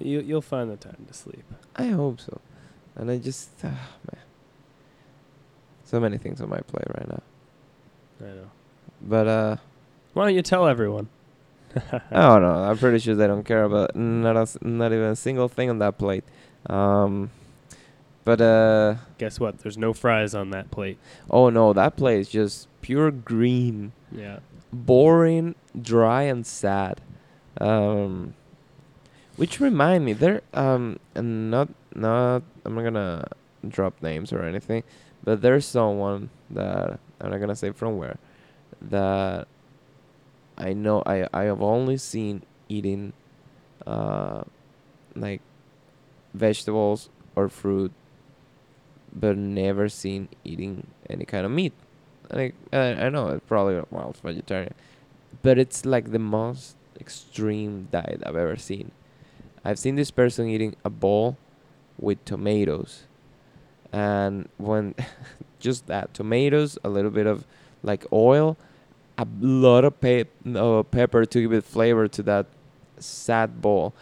You 0.00 0.20
you'll 0.20 0.42
find 0.42 0.70
the 0.70 0.76
time 0.76 1.04
to 1.08 1.14
sleep. 1.14 1.44
I 1.76 1.86
hope 1.88 2.20
so. 2.20 2.40
And 2.96 3.10
I 3.10 3.18
just, 3.18 3.50
ah, 3.64 3.68
man. 4.12 4.22
So 5.84 6.00
many 6.00 6.18
things 6.18 6.40
on 6.40 6.48
my 6.48 6.60
plate 6.60 6.86
right 6.96 7.08
now. 7.08 7.22
I 8.20 8.24
know. 8.34 8.50
But 9.02 9.26
uh, 9.28 9.56
Why 10.14 10.24
don't 10.24 10.34
you 10.34 10.42
tell 10.42 10.66
everyone? 10.66 11.08
I 11.76 12.00
don't 12.10 12.42
know. 12.42 12.64
I'm 12.64 12.78
pretty 12.78 12.98
sure 12.98 13.14
they 13.14 13.26
don't 13.26 13.44
care 13.44 13.64
about 13.64 13.94
not 13.94 14.36
a, 14.36 14.66
not 14.66 14.92
even 14.92 15.06
a 15.10 15.16
single 15.16 15.48
thing 15.48 15.68
on 15.70 15.78
that 15.80 15.98
plate. 15.98 16.24
Um, 16.68 17.30
but 18.24 18.40
uh, 18.40 18.94
Guess 19.18 19.38
what? 19.38 19.58
There's 19.58 19.76
no 19.78 19.92
fries 19.92 20.34
on 20.34 20.50
that 20.50 20.70
plate. 20.70 20.98
oh 21.30 21.50
no, 21.50 21.72
that 21.74 21.96
plate 21.96 22.20
is 22.20 22.28
just 22.30 22.66
pure 22.80 23.10
green, 23.10 23.92
Yeah. 24.10 24.38
boring, 24.72 25.54
dry, 25.80 26.22
and 26.22 26.44
sad. 26.46 27.00
Um, 27.60 28.34
which 29.36 29.60
remind 29.60 30.04
me, 30.04 30.12
there 30.12 30.42
um, 30.54 30.98
not 31.14 31.68
not 31.94 32.42
I'm 32.64 32.74
not 32.74 32.82
gonna 32.82 33.28
drop 33.68 34.02
names 34.02 34.32
or 34.32 34.42
anything, 34.42 34.82
but 35.24 35.42
there's 35.42 35.66
someone 35.66 36.30
that 36.50 36.98
I'm 37.20 37.30
not 37.30 37.38
gonna 37.38 37.56
say 37.56 37.70
from 37.70 37.96
where 37.98 38.18
that 38.80 39.48
I 40.58 40.72
know 40.72 41.02
I 41.06 41.28
I 41.32 41.44
have 41.44 41.62
only 41.62 41.96
seen 41.96 42.42
eating 42.68 43.12
uh 43.86 44.42
like 45.14 45.40
vegetables 46.34 47.08
or 47.36 47.48
fruit 47.48 47.92
but 49.12 49.36
never 49.36 49.88
seen 49.88 50.28
eating 50.44 50.86
any 51.08 51.24
kind 51.24 51.46
of 51.46 51.52
meat. 51.52 51.72
Like 52.30 52.54
I, 52.72 53.06
I 53.06 53.08
know 53.08 53.28
it's 53.28 53.46
probably 53.46 53.82
well 53.90 54.10
it's 54.10 54.20
vegetarian, 54.20 54.74
but 55.42 55.58
it's 55.58 55.86
like 55.86 56.12
the 56.12 56.18
most 56.18 56.76
extreme 57.00 57.88
diet 57.90 58.22
I've 58.26 58.36
ever 58.36 58.56
seen. 58.56 58.90
I've 59.66 59.80
seen 59.80 59.96
this 59.96 60.12
person 60.12 60.48
eating 60.48 60.76
a 60.84 60.90
bowl 60.90 61.36
with 61.98 62.24
tomatoes, 62.24 63.02
and 63.92 64.48
when 64.58 64.94
just 65.58 65.88
that 65.88 66.14
tomatoes, 66.14 66.78
a 66.84 66.88
little 66.88 67.10
bit 67.10 67.26
of 67.26 67.44
like 67.82 68.06
oil, 68.12 68.56
a 69.18 69.26
lot 69.40 69.84
of 69.84 70.00
pe- 70.00 70.26
uh, 70.54 70.84
pepper 70.84 71.24
to 71.24 71.40
give 71.40 71.52
it 71.52 71.64
flavor 71.64 72.06
to 72.06 72.22
that 72.22 72.46
sad 73.00 73.60
bowl, 73.60 73.92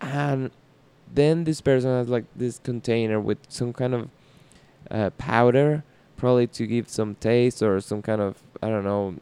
and 0.00 0.50
then 1.12 1.44
this 1.44 1.60
person 1.60 1.90
has 1.90 2.08
like 2.08 2.24
this 2.34 2.58
container 2.58 3.20
with 3.20 3.38
some 3.50 3.74
kind 3.74 3.94
of 3.94 4.08
uh, 4.90 5.10
powder, 5.18 5.84
probably 6.16 6.46
to 6.46 6.66
give 6.66 6.88
some 6.88 7.14
taste 7.16 7.62
or 7.62 7.78
some 7.82 8.00
kind 8.00 8.22
of 8.22 8.42
I 8.62 8.70
don't 8.70 8.84
know 8.84 9.16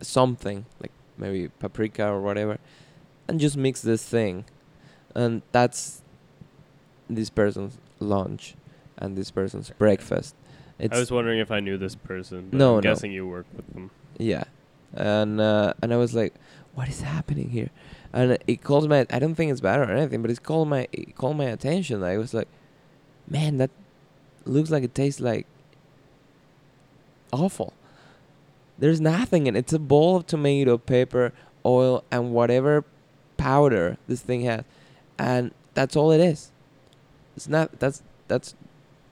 something 0.00 0.64
like 0.80 0.92
maybe 1.18 1.48
paprika 1.58 2.08
or 2.08 2.22
whatever, 2.22 2.58
and 3.28 3.38
just 3.38 3.56
mix 3.56 3.82
this 3.82 4.04
thing, 4.04 4.44
and 5.14 5.42
that's 5.52 6.02
this 7.08 7.30
person's 7.30 7.78
lunch 8.00 8.54
and 8.96 9.16
this 9.16 9.30
person's 9.30 9.70
breakfast. 9.78 10.34
It's 10.78 10.94
I 10.94 10.98
was 10.98 11.10
wondering 11.10 11.38
if 11.40 11.50
I 11.50 11.60
knew 11.60 11.76
this 11.76 11.94
person. 11.94 12.48
But 12.50 12.56
No, 12.58 12.68
I'm 12.70 12.76
no. 12.76 12.80
guessing 12.82 13.12
you 13.12 13.26
work 13.26 13.46
with 13.54 13.66
them. 13.72 13.90
Yeah, 14.18 14.44
and 14.94 15.40
uh, 15.40 15.74
and 15.82 15.92
I 15.92 15.96
was 15.96 16.14
like, 16.14 16.34
"What 16.74 16.88
is 16.88 17.00
happening 17.02 17.50
here?" 17.50 17.70
And 18.12 18.38
it 18.46 18.62
called 18.62 18.88
my. 18.88 19.06
I 19.10 19.18
don't 19.18 19.34
think 19.34 19.50
it's 19.52 19.60
bad 19.60 19.80
or 19.80 19.92
anything, 19.92 20.22
but 20.22 20.30
it's 20.30 20.40
called 20.40 20.68
my. 20.68 20.88
It 20.92 21.16
called 21.16 21.36
my 21.36 21.44
attention. 21.46 22.02
I 22.02 22.16
was 22.16 22.32
like, 22.32 22.48
"Man, 23.28 23.58
that 23.58 23.70
looks 24.44 24.70
like 24.70 24.82
it 24.84 24.94
tastes 24.94 25.20
like 25.20 25.46
awful." 27.32 27.72
There's 28.78 29.00
nothing 29.00 29.46
in 29.48 29.56
it. 29.56 29.60
It's 29.60 29.72
a 29.72 29.78
bowl 29.80 30.16
of 30.16 30.26
tomato, 30.26 30.78
pepper, 30.78 31.32
oil, 31.66 32.04
and 32.12 32.32
whatever 32.32 32.84
powder 33.38 33.96
this 34.06 34.20
thing 34.20 34.42
has, 34.42 34.64
and 35.18 35.52
that's 35.74 35.96
all 35.96 36.10
it 36.12 36.20
is. 36.20 36.50
It's 37.36 37.48
not. 37.48 37.78
That's 37.80 38.02
that's 38.26 38.54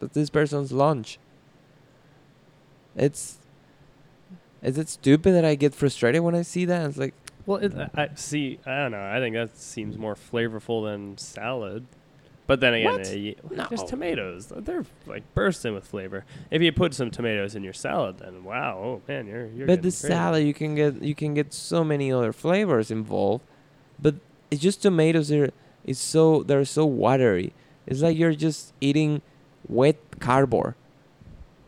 that's 0.00 0.12
this 0.14 0.28
person's 0.28 0.70
lunch. 0.72 1.18
It's 2.94 3.38
is 4.62 4.78
it 4.78 4.88
stupid 4.88 5.32
that 5.32 5.44
I 5.44 5.54
get 5.54 5.74
frustrated 5.74 6.22
when 6.22 6.34
I 6.34 6.42
see 6.42 6.64
that? 6.64 6.88
It's 6.88 6.98
like, 6.98 7.14
Well, 7.44 7.58
it, 7.58 7.72
I 7.74 7.90
I- 8.02 8.10
see. 8.14 8.58
I 8.66 8.78
don't 8.82 8.92
know. 8.92 9.02
I 9.04 9.18
think 9.20 9.34
that 9.34 9.56
seems 9.56 9.96
more 9.98 10.14
flavorful 10.14 10.84
than 10.90 11.16
salad. 11.18 11.86
But 12.48 12.60
then 12.60 12.74
again, 12.74 12.92
What? 12.98 13.08
uh, 13.08 13.56
No. 13.64 13.66
just 13.70 13.88
tomatoes. 13.88 14.52
They're 14.54 14.84
like 15.04 15.22
bursting 15.34 15.74
with 15.74 15.84
flavor. 15.86 16.24
If 16.50 16.62
you 16.62 16.70
put 16.72 16.94
some 16.94 17.10
tomatoes 17.10 17.54
in 17.56 17.64
your 17.64 17.72
salad, 17.72 18.18
then 18.18 18.44
wow, 18.44 18.78
oh 18.78 19.02
man, 19.08 19.26
you're 19.26 19.46
you're. 19.46 19.66
but 19.66 19.82
the 19.82 19.88
crazy. 19.88 20.08
salad 20.08 20.46
you 20.46 20.54
can 20.54 20.74
get 20.76 21.02
you 21.02 21.14
can 21.14 21.34
get 21.34 21.52
so 21.52 21.82
many 21.84 22.12
other 22.12 22.32
flavors 22.32 22.90
involved, 22.92 23.44
but 24.00 24.16
it's 24.50 24.62
just 24.62 24.82
tomatoes 24.82 25.30
are 25.32 25.50
it's 25.84 26.00
so 26.00 26.42
they're 26.42 26.64
so 26.64 26.84
watery. 26.84 27.52
It's 27.86 28.00
like 28.02 28.16
you're 28.16 28.34
just 28.34 28.72
eating 28.80 29.22
wet 29.68 29.96
cardboard. 30.18 30.74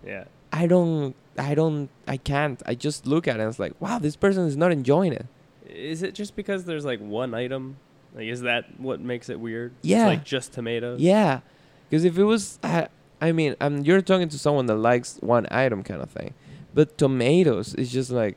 Yeah. 0.04 0.24
I 0.52 0.66
don't 0.66 1.14
I 1.38 1.54
don't 1.54 1.88
I 2.06 2.16
can't. 2.16 2.62
I 2.66 2.74
just 2.74 3.06
look 3.06 3.28
at 3.28 3.36
it 3.36 3.40
and 3.40 3.48
it's 3.48 3.58
like, 3.58 3.74
wow, 3.80 3.98
this 3.98 4.16
person 4.16 4.46
is 4.46 4.56
not 4.56 4.72
enjoying 4.72 5.12
it. 5.12 5.26
Is 5.68 6.02
it 6.02 6.14
just 6.14 6.34
because 6.34 6.64
there's 6.64 6.84
like 6.84 7.00
one 7.00 7.34
item? 7.34 7.76
Like, 8.14 8.26
is 8.26 8.40
that 8.42 8.80
what 8.80 9.00
makes 9.00 9.28
it 9.28 9.38
weird? 9.38 9.72
Yeah. 9.82 10.08
It's 10.08 10.18
like 10.18 10.24
just 10.24 10.52
tomatoes. 10.52 11.00
Yeah, 11.00 11.40
because 11.88 12.04
if 12.04 12.18
it 12.18 12.24
was, 12.24 12.58
I, 12.62 12.88
I 13.20 13.32
mean, 13.32 13.54
um, 13.60 13.82
you're 13.82 14.02
talking 14.02 14.28
to 14.30 14.38
someone 14.38 14.66
that 14.66 14.76
likes 14.76 15.18
one 15.20 15.46
item 15.50 15.82
kind 15.82 16.02
of 16.02 16.10
thing, 16.10 16.34
but 16.74 16.98
tomatoes 16.98 17.74
is 17.74 17.92
just 17.92 18.10
like, 18.10 18.36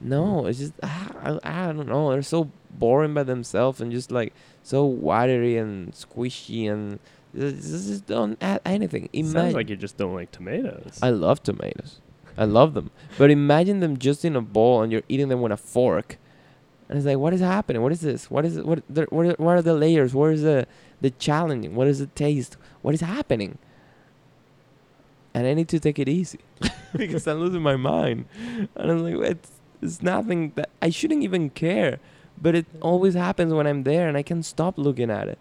no, 0.00 0.46
it's 0.46 0.58
just 0.60 0.72
ah, 0.82 1.38
I, 1.42 1.68
I 1.68 1.72
don't 1.72 1.88
know. 1.88 2.10
They're 2.10 2.22
so 2.22 2.50
boring 2.78 3.14
by 3.14 3.22
themselves 3.22 3.80
and 3.80 3.90
just 3.92 4.10
like 4.10 4.32
so 4.62 4.84
watery 4.84 5.56
and 5.56 5.92
squishy 5.92 6.70
and 6.70 6.98
this 7.32 7.86
just 7.86 8.06
don't 8.06 8.36
add 8.42 8.60
anything. 8.64 9.08
Sounds 9.14 9.30
Imagine, 9.32 9.54
like 9.54 9.68
you 9.70 9.76
just 9.76 9.96
don't 9.96 10.14
like 10.14 10.30
tomatoes. 10.32 10.98
I 11.02 11.10
love 11.10 11.42
tomatoes, 11.42 12.00
I 12.36 12.44
love 12.44 12.74
them, 12.74 12.90
but 13.18 13.30
imagine 13.30 13.80
them 13.80 13.98
just 13.98 14.24
in 14.24 14.34
a 14.36 14.40
bowl 14.40 14.82
and 14.82 14.90
you're 14.90 15.02
eating 15.08 15.28
them 15.28 15.40
with 15.40 15.52
a 15.52 15.56
fork. 15.56 16.18
And 16.88 16.98
it's 16.98 17.06
like, 17.06 17.18
what 17.18 17.32
is 17.32 17.40
happening? 17.40 17.82
What 17.82 17.92
is 17.92 18.00
this? 18.00 18.28
What 18.28 18.44
is 18.44 18.56
it? 18.56 18.66
What? 18.66 18.82
The, 18.88 19.06
what, 19.10 19.24
are, 19.26 19.34
what 19.38 19.56
are 19.56 19.62
the 19.62 19.74
layers? 19.74 20.12
Where 20.12 20.32
is 20.32 20.42
the 20.42 20.66
the 21.00 21.10
challenging? 21.10 21.76
What 21.76 21.86
is 21.86 22.00
the 22.00 22.06
taste? 22.06 22.56
What 22.82 22.94
is 22.94 23.00
happening? 23.00 23.58
And 25.32 25.46
I 25.46 25.54
need 25.54 25.68
to 25.68 25.78
take 25.78 26.00
it 26.00 26.08
easy 26.08 26.40
because 26.96 27.28
I'm 27.28 27.38
losing 27.38 27.62
my 27.62 27.76
mind. 27.76 28.24
And 28.74 28.90
I'm 28.90 29.04
like, 29.04 29.30
it's 29.30 29.52
it's 29.80 30.02
nothing 30.02 30.50
that 30.56 30.70
I 30.82 30.90
shouldn't 30.90 31.22
even 31.22 31.50
care, 31.50 32.00
but 32.40 32.54
it 32.54 32.66
always 32.80 33.14
happens 33.14 33.52
when 33.52 33.66
I'm 33.66 33.82
there 33.82 34.08
and 34.08 34.16
I 34.16 34.22
can't 34.22 34.44
stop 34.44 34.78
looking 34.78 35.10
at 35.10 35.28
it. 35.28 35.38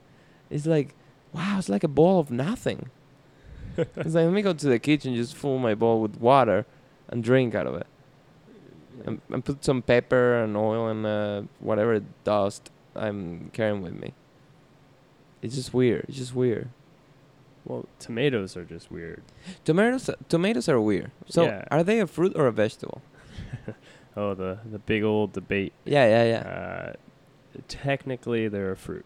It's 0.49 0.65
like, 0.65 0.95
wow, 1.33 1.57
it's 1.59 1.69
like 1.69 1.83
a 1.83 1.87
ball 1.87 2.19
of 2.19 2.29
nothing. 2.31 2.89
it's 3.77 4.15
like 4.15 4.25
let 4.25 4.31
me 4.33 4.41
go 4.41 4.53
to 4.53 4.67
the 4.67 4.79
kitchen, 4.79 5.15
just 5.15 5.35
fill 5.35 5.57
my 5.59 5.75
bowl 5.75 6.01
with 6.01 6.17
water, 6.19 6.65
and 7.07 7.23
drink 7.23 7.55
out 7.55 7.67
of 7.67 7.75
it 7.75 7.87
and, 9.05 9.21
and 9.29 9.45
put 9.45 9.63
some 9.63 9.81
pepper 9.81 10.43
and 10.43 10.57
oil 10.57 10.87
and 10.87 11.05
uh, 11.05 11.41
whatever 11.59 12.01
dust 12.23 12.69
I'm 12.95 13.49
carrying 13.53 13.81
with 13.81 13.93
me. 13.93 14.13
It's 15.41 15.55
just 15.55 15.73
weird. 15.73 16.05
It's 16.09 16.17
just 16.17 16.35
weird. 16.35 16.69
well, 17.65 17.85
tomatoes 17.99 18.57
are 18.57 18.65
just 18.65 18.91
weird. 18.91 19.21
Tomatoes, 19.63 20.09
tomatoes 20.27 20.67
are 20.67 20.81
weird. 20.81 21.11
So 21.29 21.45
Yeah. 21.45 21.65
are 21.71 21.83
they 21.83 21.99
a 21.99 22.07
fruit 22.07 22.33
or 22.35 22.47
a 22.47 22.51
vegetable? 22.51 23.01
Oh, 24.19 24.33
the 24.33 24.59
the 24.69 24.79
big 24.79 25.03
old 25.03 25.31
debate. 25.31 25.71
Yeah, 25.85 26.05
yeah, 26.05 26.23
yeah. 26.25 26.39
Uh, 26.49 26.93
technically, 27.69 28.49
they're 28.49 28.73
a 28.73 28.75
fruit, 28.75 29.05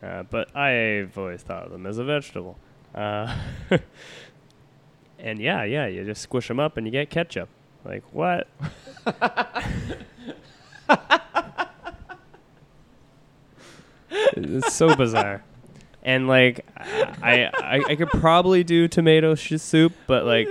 uh, 0.00 0.22
but 0.22 0.56
I've 0.56 1.18
always 1.18 1.42
thought 1.42 1.64
of 1.64 1.72
them 1.72 1.86
as 1.86 1.98
a 1.98 2.04
vegetable. 2.04 2.56
Uh, 2.94 3.36
and 5.18 5.40
yeah, 5.40 5.64
yeah, 5.64 5.86
you 5.86 6.04
just 6.04 6.22
squish 6.22 6.46
them 6.46 6.60
up 6.60 6.76
and 6.76 6.86
you 6.86 6.92
get 6.92 7.10
ketchup. 7.10 7.48
Like 7.84 8.04
what? 8.12 8.46
it's 14.10 14.72
so 14.72 14.94
bizarre. 14.94 15.42
And 16.04 16.28
like, 16.28 16.64
I, 16.76 17.50
I 17.52 17.82
I 17.88 17.96
could 17.96 18.10
probably 18.10 18.62
do 18.62 18.86
tomato 18.86 19.34
sh- 19.34 19.54
soup, 19.56 19.94
but 20.06 20.24
like 20.24 20.48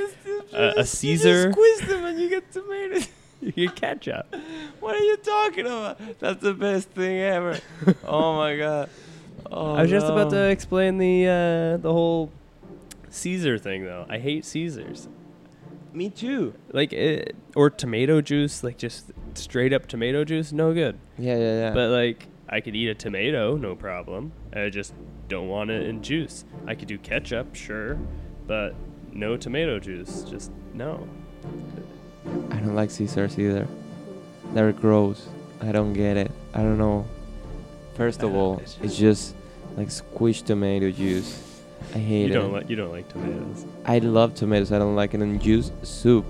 a, 0.51 0.73
a 0.79 0.85
Caesar. 0.85 1.53
squeeze 1.53 1.87
them 1.87 2.03
when 2.03 2.19
you 2.19 2.29
get 2.29 2.51
tomatoes? 2.51 3.07
You 3.55 3.67
get 3.67 3.75
ketchup. 3.75 4.33
What 4.79 4.95
are 4.95 5.03
you 5.03 5.17
talking 5.17 5.65
about? 5.65 5.99
That's 6.19 6.41
the 6.41 6.53
best 6.53 6.89
thing 6.91 7.19
ever. 7.19 7.59
oh 8.07 8.37
my 8.37 8.55
god. 8.55 8.89
Oh, 9.51 9.73
I 9.73 9.81
was 9.81 9.91
just 9.91 10.05
about 10.05 10.29
to 10.29 10.49
explain 10.49 10.97
the 10.97 11.27
uh, 11.27 11.77
the 11.77 11.91
whole 11.91 12.31
Caesar 13.09 13.57
thing, 13.57 13.83
though. 13.83 14.05
I 14.07 14.17
hate 14.17 14.45
Caesars. 14.45 15.09
Me 15.91 16.09
too. 16.09 16.53
Like, 16.71 16.93
it, 16.93 17.35
or 17.53 17.69
tomato 17.69 18.21
juice, 18.21 18.63
like 18.63 18.77
just 18.77 19.11
straight 19.33 19.73
up 19.73 19.87
tomato 19.87 20.23
juice, 20.23 20.53
no 20.53 20.73
good. 20.73 20.97
Yeah, 21.17 21.37
yeah, 21.37 21.59
yeah. 21.59 21.73
But 21.73 21.89
like, 21.89 22.27
I 22.47 22.61
could 22.61 22.75
eat 22.75 22.87
a 22.87 22.95
tomato, 22.95 23.57
no 23.57 23.75
problem. 23.75 24.31
I 24.53 24.69
just 24.69 24.93
don't 25.27 25.49
want 25.49 25.69
it 25.69 25.85
in 25.87 26.01
juice. 26.01 26.45
I 26.65 26.75
could 26.75 26.87
do 26.87 26.97
ketchup, 26.97 27.55
sure, 27.55 27.99
but 28.47 28.73
no 29.11 29.35
tomato 29.35 29.79
juice. 29.79 30.23
Just 30.23 30.51
no. 30.73 31.07
I 32.25 32.57
don't 32.57 32.75
like 32.75 32.91
Caesars 32.91 33.37
either. 33.37 33.67
They're 34.53 34.71
gross. 34.71 35.27
I 35.61 35.71
don't 35.71 35.93
get 35.93 36.17
it. 36.17 36.31
I 36.53 36.59
don't 36.59 36.77
know. 36.77 37.05
First 37.95 38.23
of 38.23 38.35
all, 38.35 38.57
it's 38.59 38.77
it's 38.81 38.97
just 38.97 39.35
like 39.77 39.89
squished 39.89 40.45
tomato 40.45 40.91
juice. 40.91 41.39
I 41.93 41.97
hate 41.99 42.27
You 42.27 42.31
it. 42.31 42.33
don't 42.33 42.51
like 42.53 42.69
you 42.69 42.75
don't 42.75 42.91
like 42.91 43.07
tomatoes. 43.09 43.65
I 43.85 43.99
love 43.99 44.35
tomatoes. 44.35 44.71
I 44.71 44.79
don't 44.79 44.95
like 44.95 45.13
it 45.13 45.21
in 45.21 45.39
juice, 45.39 45.71
soup 45.83 46.25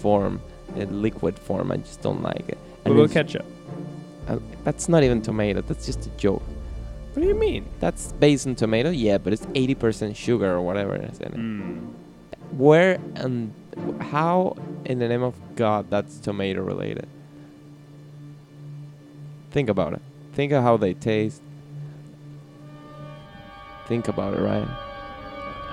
form, 0.00 0.40
in 0.76 1.02
liquid 1.02 1.38
form. 1.38 1.70
I 1.72 1.76
just 1.78 2.02
don't 2.02 2.22
like 2.22 2.48
it. 2.48 2.58
What 2.58 2.84
And 2.84 2.94
about 2.94 3.10
it's- 3.10 3.12
ketchup? 3.26 3.46
uh, 4.28 4.38
that's 4.64 4.88
not 4.88 5.02
even 5.02 5.22
tomato. 5.22 5.60
That's 5.62 5.86
just 5.86 6.06
a 6.06 6.10
joke. 6.10 6.42
What 7.14 7.22
do 7.22 7.28
you 7.28 7.34
mean? 7.34 7.64
That's 7.80 8.12
based 8.12 8.46
on 8.46 8.54
tomato, 8.54 8.90
yeah, 8.90 9.18
but 9.18 9.32
it's 9.32 9.46
80% 9.54 10.14
sugar 10.14 10.50
or 10.54 10.60
whatever 10.62 10.94
is 10.96 11.18
in 11.18 11.26
it. 11.26 11.36
Mm. 11.36 12.56
Where 12.56 13.00
and 13.16 13.52
how, 14.00 14.56
in 14.84 14.98
the 14.98 15.08
name 15.08 15.22
of 15.22 15.34
God, 15.56 15.90
that's 15.90 16.18
tomato 16.18 16.62
related? 16.62 17.08
Think 19.50 19.68
about 19.68 19.94
it. 19.94 20.02
Think 20.32 20.52
of 20.52 20.62
how 20.62 20.76
they 20.76 20.94
taste. 20.94 21.42
Think 23.86 24.08
about 24.08 24.34
it, 24.34 24.40
Ryan. 24.40 24.68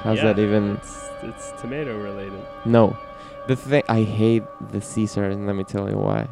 How's 0.04 0.18
Yeah, 0.18 0.34
that 0.34 0.40
even? 0.40 0.78
It's, 0.78 1.10
it's 1.24 1.52
tomato 1.62 1.98
related. 2.02 2.40
No. 2.66 2.98
The 3.48 3.56
thing 3.56 3.84
I 3.90 4.04
hate 4.04 4.44
the 4.72 4.82
Caesar, 4.82 5.26
and 5.26 5.46
let 5.46 5.56
me 5.56 5.64
tell 5.64 5.90
you 5.90 5.98
why. 5.98 6.28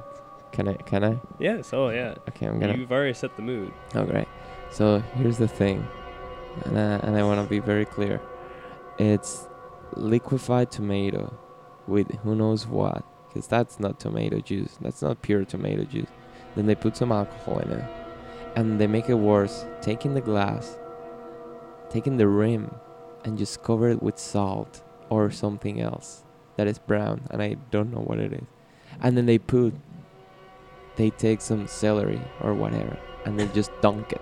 Can 0.52 0.68
I? 0.68 0.74
Can 0.74 1.04
I? 1.04 1.20
Yes. 1.40 1.74
Oh 1.74 1.90
yeah. 1.90 2.16
Okay, 2.30 2.46
I'm 2.48 2.60
gonna. 2.60 2.76
You've 2.76 2.92
already 2.92 3.14
set 3.14 3.36
the 3.36 3.42
mood. 3.42 3.72
Oh, 3.96 4.06
great. 4.06 4.28
So 4.72 5.00
here's 5.16 5.38
the 5.38 5.48
thing, 5.48 5.86
and 6.66 6.78
I, 6.78 6.96
and 6.98 7.16
I 7.16 7.24
want 7.24 7.42
to 7.44 7.48
be 7.50 7.60
very 7.60 7.86
clear. 7.86 8.22
It's 8.98 9.48
liquefied 9.96 10.72
tomato 10.72 11.34
with 11.88 12.10
who 12.24 12.36
knows 12.36 12.68
what, 12.68 13.04
because 13.28 13.48
that's 13.48 13.80
not 13.80 14.00
tomato 14.00 14.40
juice. 14.40 14.78
That's 14.82 15.02
not 15.02 15.22
pure 15.22 15.46
tomato 15.46 15.84
juice. 15.84 16.10
Then 16.56 16.66
they 16.66 16.76
put 16.76 16.98
some 16.98 17.12
alcohol 17.12 17.60
in 17.60 17.72
it, 17.72 17.86
and 18.56 18.80
they 18.80 18.88
make 18.88 19.10
it 19.10 19.16
worse. 19.16 19.66
Taking 19.82 20.14
the 20.14 20.22
glass, 20.22 20.78
taking 21.90 22.18
the 22.18 22.28
rim, 22.28 22.74
and 23.24 23.38
just 23.38 23.64
cover 23.64 23.90
it 23.90 24.04
with 24.04 24.20
salt 24.20 24.84
or 25.10 25.32
something 25.32 25.82
else 25.82 26.24
that 26.56 26.68
is 26.68 26.78
brown, 26.80 27.22
and 27.32 27.42
I 27.42 27.56
don't 27.72 27.92
know 27.92 28.02
what 28.02 28.20
it 28.20 28.34
is. 28.34 28.48
And 29.02 29.18
then 29.18 29.26
they 29.26 29.40
put, 29.40 29.74
they 30.96 31.10
take 31.10 31.42
some 31.42 31.68
celery 31.68 32.22
or 32.42 32.54
whatever, 32.54 32.98
and 33.26 33.40
they 33.40 33.48
just 33.48 33.72
dunk 33.82 34.14
it 34.14 34.22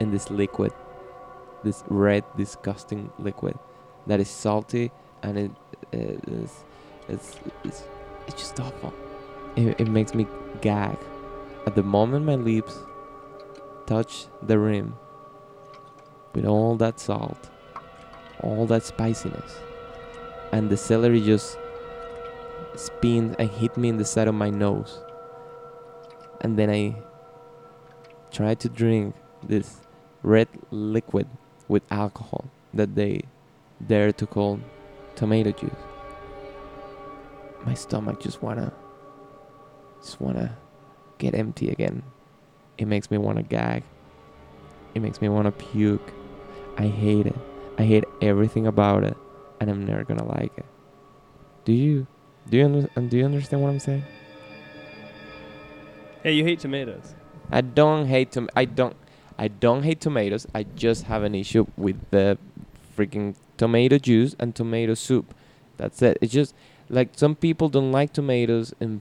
in 0.00 0.10
this 0.10 0.30
liquid, 0.30 0.72
this 1.62 1.84
red, 1.88 2.24
disgusting 2.36 3.12
liquid 3.18 3.58
that 4.06 4.20
is 4.20 4.28
salty 4.28 4.90
and 5.22 5.38
it 5.38 5.50
uh, 5.94 6.32
is 6.32 6.64
it's, 7.10 7.36
it's 7.64 7.82
it's 8.26 8.40
just 8.40 8.60
awful. 8.60 8.92
It, 9.56 9.80
it 9.80 9.88
makes 9.88 10.14
me 10.14 10.26
gag. 10.60 10.96
At 11.66 11.74
the 11.74 11.82
moment 11.82 12.24
my 12.24 12.36
lips 12.36 12.78
touch 13.86 14.26
the 14.42 14.58
rim 14.58 14.94
with 16.34 16.46
all 16.46 16.76
that 16.76 17.00
salt, 17.00 17.50
all 18.40 18.66
that 18.66 18.84
spiciness, 18.84 19.58
and 20.52 20.70
the 20.70 20.76
celery 20.76 21.20
just 21.20 21.58
spins 22.76 23.34
and 23.38 23.50
hit 23.50 23.76
me 23.76 23.88
in 23.88 23.96
the 23.96 24.04
side 24.04 24.28
of 24.28 24.34
my 24.34 24.50
nose. 24.50 25.00
And 26.40 26.58
then 26.58 26.70
I 26.70 26.96
try 28.30 28.54
to 28.54 28.68
drink 28.68 29.14
this 29.42 29.80
red 30.22 30.48
liquid 30.70 31.26
with 31.68 31.82
alcohol 31.90 32.44
that 32.72 32.94
they 32.94 33.22
dare 33.86 34.12
to 34.12 34.26
call 34.26 34.60
tomato 35.16 35.50
juice. 35.50 35.89
My 37.64 37.74
stomach 37.74 38.20
just 38.20 38.42
wanna 38.42 38.72
just 40.00 40.20
wanna 40.20 40.56
get 41.18 41.34
empty 41.34 41.68
again. 41.70 42.02
It 42.78 42.86
makes 42.86 43.10
me 43.10 43.18
wanna 43.18 43.42
gag. 43.42 43.82
It 44.94 45.00
makes 45.02 45.20
me 45.20 45.28
wanna 45.28 45.52
puke. 45.52 46.12
I 46.76 46.86
hate 46.86 47.26
it. 47.26 47.36
I 47.78 47.84
hate 47.84 48.04
everything 48.22 48.66
about 48.66 49.04
it, 49.04 49.16
and 49.60 49.70
I'm 49.70 49.84
never 49.84 50.04
gonna 50.04 50.24
like 50.26 50.56
it. 50.56 50.64
Do 51.64 51.72
you? 51.72 52.06
Do 52.48 52.56
you 52.56 52.64
under- 52.64 52.90
and 52.96 53.10
do 53.10 53.18
you 53.18 53.24
understand 53.24 53.62
what 53.62 53.68
I'm 53.68 53.78
saying? 53.80 54.04
Hey, 56.22 56.32
you 56.32 56.44
hate 56.44 56.60
tomatoes. 56.60 57.14
I 57.50 57.60
don't 57.60 58.06
hate 58.06 58.32
tom- 58.32 58.50
I 58.56 58.64
don't 58.64 58.96
I 59.38 59.48
don't 59.48 59.84
hate 59.84 60.00
tomatoes. 60.00 60.46
I 60.54 60.64
just 60.64 61.04
have 61.04 61.22
an 61.22 61.34
issue 61.34 61.66
with 61.76 61.96
the 62.10 62.36
freaking 62.96 63.36
tomato 63.56 63.96
juice 63.98 64.36
and 64.38 64.54
tomato 64.54 64.94
soup. 64.94 65.34
That's 65.78 66.02
it. 66.02 66.18
It's 66.20 66.32
just 66.32 66.54
like 66.90 67.10
some 67.16 67.34
people 67.34 67.68
don't 67.70 67.92
like 67.92 68.12
tomatoes 68.12 68.74
in 68.80 69.00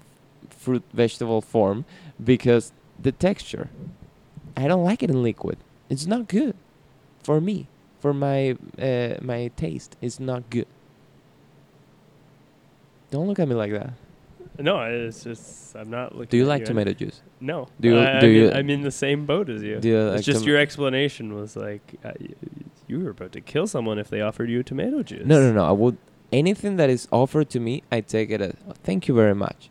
fruit 0.49 0.83
vegetable 0.93 1.41
form 1.41 1.83
because 2.23 2.71
the 3.01 3.11
texture. 3.11 3.69
I 4.55 4.67
don't 4.67 4.83
like 4.83 5.01
it 5.03 5.09
in 5.09 5.23
liquid. 5.23 5.57
It's 5.89 6.05
not 6.05 6.27
good 6.27 6.55
for 7.23 7.41
me. 7.41 7.67
For 7.99 8.13
my 8.13 8.55
uh, 8.81 9.15
my 9.21 9.51
taste, 9.57 9.97
it's 10.01 10.19
not 10.19 10.49
good. 10.49 10.67
Don't 13.11 13.27
look 13.27 13.39
at 13.39 13.47
me 13.47 13.55
like 13.55 13.71
that. 13.71 13.93
No, 14.57 14.81
it's 14.81 15.23
just 15.23 15.75
I'm 15.75 15.89
not 15.89 16.13
looking. 16.13 16.29
Do 16.29 16.37
you 16.37 16.45
like 16.45 16.59
and- 16.61 16.67
tomato 16.67 16.93
juice? 16.93 17.21
No. 17.39 17.67
Do 17.79 17.89
you- 17.89 17.99
I, 17.99 18.19
do 18.19 18.27
I'm, 18.27 18.33
you- 18.33 18.47
in, 18.49 18.57
I'm 18.57 18.69
in 18.69 18.81
the 18.81 18.91
same 18.91 19.25
boat 19.25 19.49
as 19.49 19.63
you. 19.63 19.79
You 19.81 19.99
like 20.09 20.17
it's 20.17 20.25
just 20.25 20.45
your 20.45 20.57
explanation 20.57 21.33
was 21.33 21.55
like 21.55 21.95
uh, 22.03 22.11
you 22.87 22.99
were 22.99 23.11
about 23.11 23.31
to 23.33 23.41
kill 23.41 23.67
someone 23.67 23.97
if 23.99 24.09
they 24.09 24.21
offered 24.21 24.49
you 24.49 24.61
tomato 24.63 25.01
juice. 25.03 25.25
No, 25.25 25.39
no, 25.41 25.53
no. 25.53 25.63
I 25.65 25.71
would 25.71 25.97
anything 26.31 26.77
that 26.77 26.89
is 26.89 27.07
offered 27.11 27.49
to 27.51 27.59
me, 27.59 27.83
I 27.91 28.01
take 28.01 28.29
it 28.29 28.41
as 28.41 28.53
"Oh, 28.67 28.73
thank 28.83 29.07
you 29.07 29.15
very 29.15 29.35
much, 29.35 29.69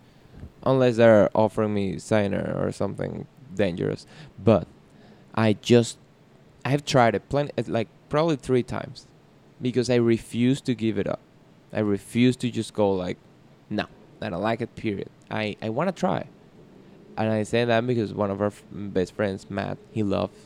unless 0.65 0.97
they're 0.97 1.31
offering 1.35 1.75
me 1.75 1.99
cyanide 1.99 2.57
or 2.57 2.73
something 2.73 3.27
dangerous. 3.55 4.07
But 4.43 4.67
I 5.35 5.55
just 5.55 5.99
I've 6.65 6.85
tried 6.85 7.15
it 7.15 7.29
plenty, 7.29 7.53
uh, 7.59 7.63
like 7.67 7.89
probably 8.09 8.37
three 8.37 8.63
times, 8.63 9.07
because 9.61 9.89
I 9.91 9.97
refuse 9.97 10.61
to 10.63 10.75
give 10.75 10.99
it 10.99 11.07
up. 11.07 11.21
I 11.73 11.81
refuse 11.81 12.37
to 12.37 12.51
just 12.51 12.75
go 12.75 12.91
like, 12.91 13.19
no, 13.71 13.87
I 14.21 14.31
don't 14.31 14.43
like 14.43 14.61
it. 14.61 14.75
Period. 14.75 15.11
I 15.31 15.57
I 15.63 15.69
want 15.71 15.89
to 15.89 15.99
try, 15.99 16.27
and 17.17 17.31
I 17.31 17.43
say 17.43 17.65
that 17.65 17.87
because 17.87 18.13
one 18.15 18.31
of 18.31 18.41
our 18.41 18.49
f- 18.49 18.63
best 18.73 19.15
friends, 19.15 19.49
Matt, 19.51 19.79
he 19.93 20.03
loves 20.03 20.39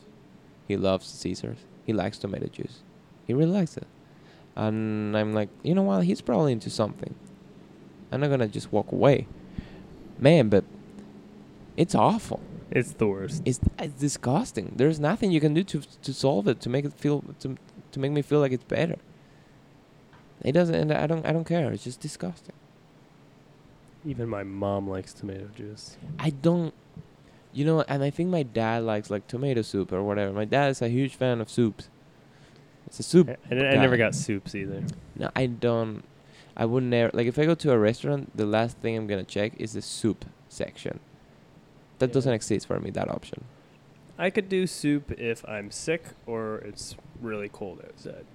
he 0.67 0.77
loves 0.77 1.07
Caesars. 1.07 1.57
He 1.85 1.91
likes 1.93 2.17
tomato 2.17 2.47
juice. 2.47 2.79
He 3.27 3.33
really 3.33 3.51
likes 3.51 3.75
it. 3.77 3.87
And 4.55 5.17
I'm 5.17 5.33
like, 5.33 5.49
you 5.63 5.73
know 5.73 5.83
what? 5.83 6.03
He's 6.03 6.21
probably 6.21 6.51
into 6.51 6.69
something. 6.69 7.15
I'm 8.11 8.21
not 8.21 8.29
gonna 8.29 8.47
just 8.47 8.71
walk 8.71 8.91
away, 8.91 9.27
man. 10.19 10.49
But 10.49 10.65
it's 11.75 11.95
awful. 11.95 12.39
It's 12.69 12.93
the 12.93 13.07
worst. 13.07 13.41
It's, 13.45 13.59
it's 13.79 13.93
disgusting. 13.99 14.73
There's 14.75 14.99
nothing 14.99 15.31
you 15.31 15.39
can 15.39 15.53
do 15.53 15.63
to 15.63 15.81
to 15.81 16.13
solve 16.13 16.47
it 16.47 16.59
to 16.61 16.69
make 16.69 16.85
it 16.85 16.93
feel 16.93 17.23
to 17.39 17.57
to 17.91 17.99
make 17.99 18.11
me 18.11 18.21
feel 18.21 18.39
like 18.39 18.51
it's 18.51 18.63
better. 18.63 18.97
It 20.43 20.51
doesn't. 20.51 20.75
And 20.75 20.91
I 20.91 21.07
don't. 21.07 21.25
I 21.25 21.31
don't 21.31 21.45
care. 21.45 21.71
It's 21.71 21.83
just 21.83 21.99
disgusting. 21.99 22.55
Even 24.05 24.27
my 24.27 24.43
mom 24.43 24.89
likes 24.89 25.13
tomato 25.13 25.47
juice. 25.55 25.97
I 26.19 26.29
don't. 26.31 26.73
You 27.53 27.65
know, 27.65 27.81
and 27.87 28.03
I 28.03 28.09
think 28.09 28.29
my 28.29 28.43
dad 28.43 28.83
likes 28.83 29.09
like 29.09 29.27
tomato 29.27 29.61
soup 29.61 29.93
or 29.93 30.03
whatever. 30.03 30.33
My 30.33 30.45
dad 30.45 30.71
is 30.71 30.81
a 30.81 30.89
huge 30.89 31.15
fan 31.15 31.39
of 31.39 31.49
soups. 31.49 31.87
It's 32.93 32.99
a 32.99 33.03
soup. 33.03 33.27
I, 33.27 33.55
I, 33.55 33.57
I 33.69 33.75
never 33.77 33.97
got 33.97 34.13
soups 34.13 34.53
either. 34.53 34.83
No, 35.15 35.31
I 35.35 35.47
don't. 35.47 36.03
I 36.55 36.65
would 36.65 36.83
never 36.83 37.09
like 37.15 37.25
if 37.25 37.39
I 37.39 37.45
go 37.45 37.55
to 37.55 37.71
a 37.71 37.77
restaurant. 37.79 38.37
The 38.37 38.45
last 38.45 38.77
thing 38.77 38.95
I'm 38.95 39.07
gonna 39.07 39.23
check 39.23 39.53
is 39.57 39.73
the 39.73 39.81
soup 39.81 40.25
section. 40.47 40.99
That 41.97 42.09
Yeah. 42.11 42.13
doesn't 42.13 42.33
exist 42.33 42.67
for 42.67 42.79
me. 42.79 42.91
That 42.91 43.09
option. 43.09 43.45
I 44.19 44.29
could 44.29 44.47
do 44.47 44.67
soup 44.67 45.11
if 45.17 45.43
I'm 45.49 45.71
sick 45.71 46.03
or 46.27 46.57
it's 46.57 46.95
really 47.19 47.49
cold 47.49 47.81
outside. 47.83 48.25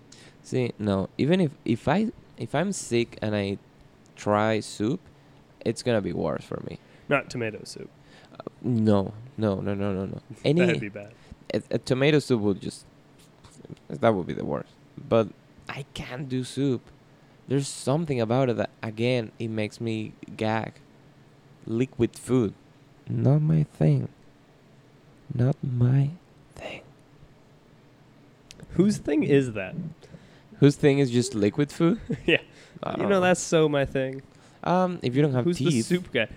See, 0.42 0.72
no. 0.76 1.08
Even 1.18 1.40
if 1.40 1.52
if 1.64 1.86
I 1.86 2.08
if 2.36 2.52
I'm 2.52 2.72
sick 2.72 3.16
and 3.22 3.36
I 3.36 3.58
try 4.16 4.58
soup, 4.58 4.98
it's 5.64 5.84
gonna 5.84 6.00
be 6.00 6.12
worse 6.12 6.42
for 6.42 6.60
me. 6.68 6.80
Not 7.08 7.30
tomato 7.30 7.60
soup. 7.62 7.90
Uh, 8.34 8.42
no, 8.62 9.14
no, 9.36 9.60
no, 9.60 9.74
no, 9.74 9.92
no, 9.94 10.06
no. 10.06 10.20
That'd 10.42 10.58
Any 10.58 10.78
be 10.80 10.88
bad. 10.88 11.12
a, 11.54 11.62
a 11.70 11.78
tomato 11.78 12.18
soup 12.18 12.40
would 12.40 12.60
just 12.60 12.84
that 13.88 14.14
would 14.14 14.26
be 14.26 14.34
the 14.34 14.44
worst. 14.44 14.70
But 15.08 15.28
I 15.68 15.84
can't 15.94 16.28
do 16.28 16.44
soup. 16.44 16.82
there's 17.48 17.68
something 17.68 18.20
about 18.20 18.48
it 18.50 18.56
that 18.56 18.70
again 18.82 19.32
it 19.38 19.48
makes 19.48 19.80
me 19.80 20.12
gag. 20.36 20.72
Liquid 21.66 22.16
food, 22.18 22.54
not 23.08 23.40
my 23.42 23.64
thing. 23.64 24.08
Not 25.34 25.56
my 25.62 26.10
thing. 26.54 26.80
Whose 28.72 28.96
thing 28.98 29.22
is 29.22 29.52
that? 29.52 29.74
Whose 30.60 30.76
thing 30.76 30.98
is 30.98 31.10
just 31.10 31.34
liquid 31.34 31.70
food? 31.70 32.00
yeah. 32.26 32.38
I 32.82 32.92
You 32.92 32.96
don't 32.98 33.08
know 33.10 33.20
that's 33.20 33.40
so 33.40 33.68
my 33.68 33.84
thing. 33.84 34.22
Um, 34.64 34.98
if 35.02 35.14
you 35.14 35.22
don't 35.22 35.34
have 35.34 35.44
Who's 35.44 35.58
teeth, 35.58 35.88
the 35.88 35.96
soup 35.96 36.12
guy? 36.12 36.28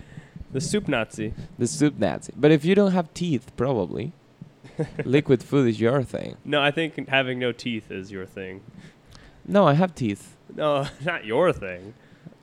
The 0.52 0.60
soup 0.60 0.86
Nazi. 0.88 1.32
the 1.58 1.66
soup 1.66 1.98
Nazi. 1.98 2.32
But 2.36 2.50
if 2.50 2.64
you 2.64 2.74
don't 2.74 2.92
have 2.92 3.12
teeth, 3.14 3.50
probably 3.56 4.12
liquid 5.04 5.42
food 5.42 5.68
is 5.68 5.80
your 5.80 6.02
thing. 6.02 6.36
No, 6.44 6.62
I 6.62 6.70
think 6.70 7.08
having 7.08 7.38
no 7.38 7.52
teeth 7.52 7.90
is 7.90 8.10
your 8.10 8.26
thing. 8.26 8.62
No, 9.46 9.66
I 9.66 9.74
have 9.74 9.94
teeth. 9.94 10.36
No, 10.54 10.86
not 11.04 11.24
your 11.24 11.52
thing. 11.52 11.94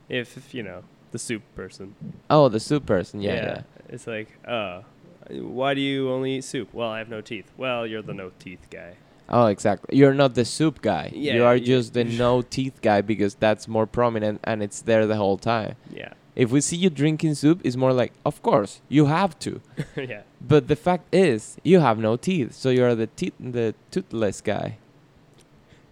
If, 0.08 0.36
if 0.36 0.54
you 0.54 0.62
know 0.62 0.82
the 1.12 1.18
soup 1.18 1.42
person. 1.54 1.94
Oh, 2.28 2.48
the 2.48 2.60
soup 2.60 2.86
person. 2.86 3.20
Yeah, 3.20 3.34
yeah. 3.34 3.62
It's 3.88 4.06
like, 4.06 4.38
uh, 4.46 4.82
why 5.30 5.74
do 5.74 5.80
you 5.80 6.10
only 6.10 6.36
eat 6.36 6.44
soup? 6.44 6.72
Well, 6.72 6.88
I 6.88 6.98
have 6.98 7.08
no 7.08 7.20
teeth. 7.20 7.50
Well, 7.56 7.86
you're 7.86 8.02
the 8.02 8.14
no 8.14 8.32
teeth 8.38 8.68
guy. 8.70 8.94
Oh, 9.28 9.46
exactly. 9.46 9.96
You're 9.96 10.14
not 10.14 10.34
the 10.34 10.44
soup 10.44 10.82
guy. 10.82 11.12
Yeah, 11.14 11.34
you 11.34 11.44
are 11.44 11.58
just 11.58 11.94
the 11.94 12.04
no 12.24 12.42
teeth 12.42 12.80
guy 12.82 13.00
because 13.00 13.34
that's 13.36 13.68
more 13.68 13.86
prominent 13.86 14.40
and 14.44 14.62
it's 14.62 14.82
there 14.82 15.06
the 15.06 15.16
whole 15.16 15.38
time. 15.38 15.76
Yeah. 15.92 16.12
If 16.40 16.50
we 16.50 16.62
see 16.62 16.78
you 16.78 16.88
drinking 16.88 17.34
soup, 17.34 17.60
it's 17.64 17.76
more 17.76 17.92
like, 17.92 18.14
of 18.24 18.42
course, 18.42 18.80
you 18.88 19.04
have 19.04 19.38
to. 19.40 19.60
yeah. 19.94 20.22
But 20.40 20.68
the 20.68 20.74
fact 20.74 21.14
is, 21.14 21.58
you 21.62 21.80
have 21.80 21.98
no 21.98 22.16
teeth, 22.16 22.54
so 22.54 22.70
you're 22.70 22.94
the 22.94 23.08
teeth, 23.08 23.34
the 23.38 23.74
toothless 23.90 24.40
guy. 24.40 24.78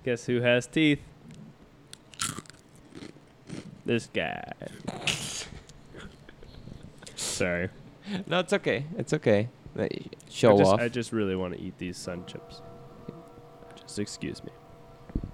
Guess 0.07 0.24
who 0.24 0.40
has 0.40 0.66
teeth? 0.66 1.01
This 3.84 4.07
guy. 4.07 4.51
Sorry. 7.14 7.68
No, 8.26 8.38
it's 8.38 8.55
okay. 8.55 8.86
It's 8.96 9.12
okay. 9.12 9.51
Uh, 9.78 9.86
Show 10.30 10.55
I 10.55 10.59
just, 10.59 10.72
off, 10.72 10.80
I 10.80 10.88
just 10.88 11.12
really 11.12 11.36
want 11.36 11.53
to 11.59 11.61
eat 11.61 11.76
these 11.76 11.99
sun 11.99 12.24
chips. 12.26 12.62
Just 13.76 13.99
excuse 13.99 14.42
me. 14.42 14.51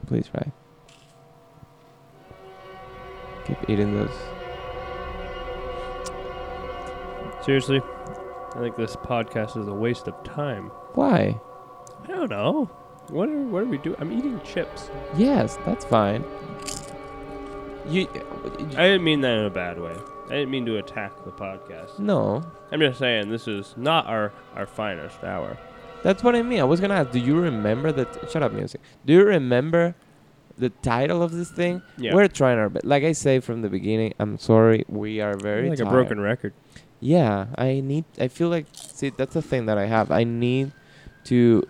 please, 0.09 0.29
right? 0.35 0.51
Keep 3.47 3.71
eating 3.71 3.95
those. 3.95 4.44
Seriously, 7.45 7.83
I 8.55 8.59
think 8.59 8.77
this 8.77 8.97
podcast 8.97 9.61
is 9.61 9.69
a 9.69 9.75
waste 9.75 10.09
of 10.09 10.23
time. 10.25 10.69
Why? 10.95 11.39
I 12.05 12.07
don't 12.07 12.31
know. 12.31 12.71
What 13.09 13.29
are, 13.29 13.43
what 13.43 13.63
are 13.65 13.67
we 13.67 13.77
doing? 13.77 13.97
I'm 14.01 14.11
eating 14.13 14.41
chips. 14.43 14.89
Yes, 15.15 15.59
that's 15.67 15.85
fine. 15.85 16.25
You, 17.87 18.09
I 18.79 18.85
didn't 18.89 19.05
mean 19.05 19.21
that 19.21 19.37
in 19.37 19.45
a 19.45 19.51
bad 19.51 19.79
way. 19.79 19.95
I 20.27 20.31
didn't 20.31 20.53
mean 20.53 20.65
to 20.65 20.79
attack 20.79 21.23
the 21.27 21.33
podcast. 21.33 21.99
no, 21.99 22.43
I'm 22.73 22.81
just 22.81 22.99
saying 22.99 23.29
this 23.29 23.47
is 23.47 23.75
not 23.77 24.07
our, 24.07 24.33
our 24.55 24.65
finest 24.67 25.23
hour. 25.23 25.59
That's 26.03 26.23
what 26.23 26.35
I 26.35 26.41
mean. 26.43 26.61
I 26.61 26.65
was 26.65 26.81
gonna 26.81 26.95
ask. 26.95 27.11
Do 27.11 27.19
you 27.19 27.39
remember 27.39 27.93
that? 27.93 28.31
Shut 28.31 28.43
up, 28.43 28.53
music. 28.53 28.81
Do 29.05 29.13
you 29.13 29.23
remember 29.25 29.95
the 30.57 30.71
title 30.71 31.23
of 31.23 31.33
this 31.33 31.51
thing? 31.51 31.83
Yeah. 31.99 32.15
We're 32.15 32.29
trying 32.29 32.59
our 32.59 32.71
best. 32.71 32.87
Like 32.87 33.05
I 33.05 33.13
say 33.13 33.41
from 33.41 33.61
the 33.61 33.69
beginning, 33.69 34.15
I'm 34.19 34.39
sorry. 34.39 34.85
We 34.89 35.21
are 35.21 35.37
very 35.37 35.69
like 35.69 35.79
tired. 35.79 35.89
a 35.89 35.91
broken 35.91 36.21
record. 36.21 36.55
Yeah, 37.05 37.49
I 37.57 37.81
need. 37.81 38.07
I 38.19 38.29
feel 38.29 38.49
like 38.49 38.65
see 38.73 39.11
that's 39.11 39.35
the 39.35 39.43
thing 39.43 39.67
that 39.67 39.77
I 39.77 39.85
have. 39.85 40.11
I 40.11 40.25
need 40.25 40.73
to 41.25 41.69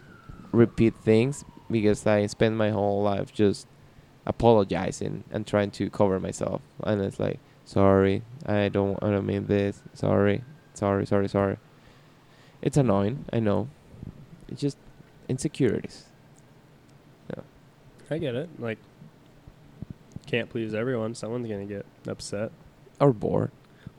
repeat 0.52 0.94
things 0.94 1.44
because 1.68 2.06
I 2.06 2.26
spend 2.26 2.56
my 2.56 2.70
whole 2.70 3.02
life 3.02 3.34
just 3.34 3.66
apologizing 4.26 5.24
and 5.32 5.44
trying 5.44 5.72
to 5.72 5.90
cover 5.90 6.20
myself, 6.20 6.62
and 6.84 7.00
it's 7.00 7.18
like, 7.18 7.40
sorry, 7.64 8.22
I 8.46 8.68
don't, 8.68 8.96
I 9.02 9.10
don't 9.10 9.26
mean 9.26 9.46
this. 9.46 9.82
Sorry, 9.92 10.44
sorry, 10.72 11.04
sorry, 11.04 11.28
sorry. 11.28 11.56
It's 12.62 12.76
annoying. 12.76 13.24
I 13.32 13.40
know. 13.40 13.68
It's 14.46 14.60
just 14.60 14.78
insecurities. 15.28 16.04
Yeah. 17.30 17.42
I 18.08 18.18
get 18.18 18.36
it. 18.36 18.48
Like, 18.60 18.78
can't 20.26 20.48
please 20.48 20.74
everyone. 20.74 21.16
Someone's 21.16 21.48
gonna 21.48 21.66
get 21.66 21.86
upset 22.06 22.52
Or 23.00 23.12
bored. 23.12 23.50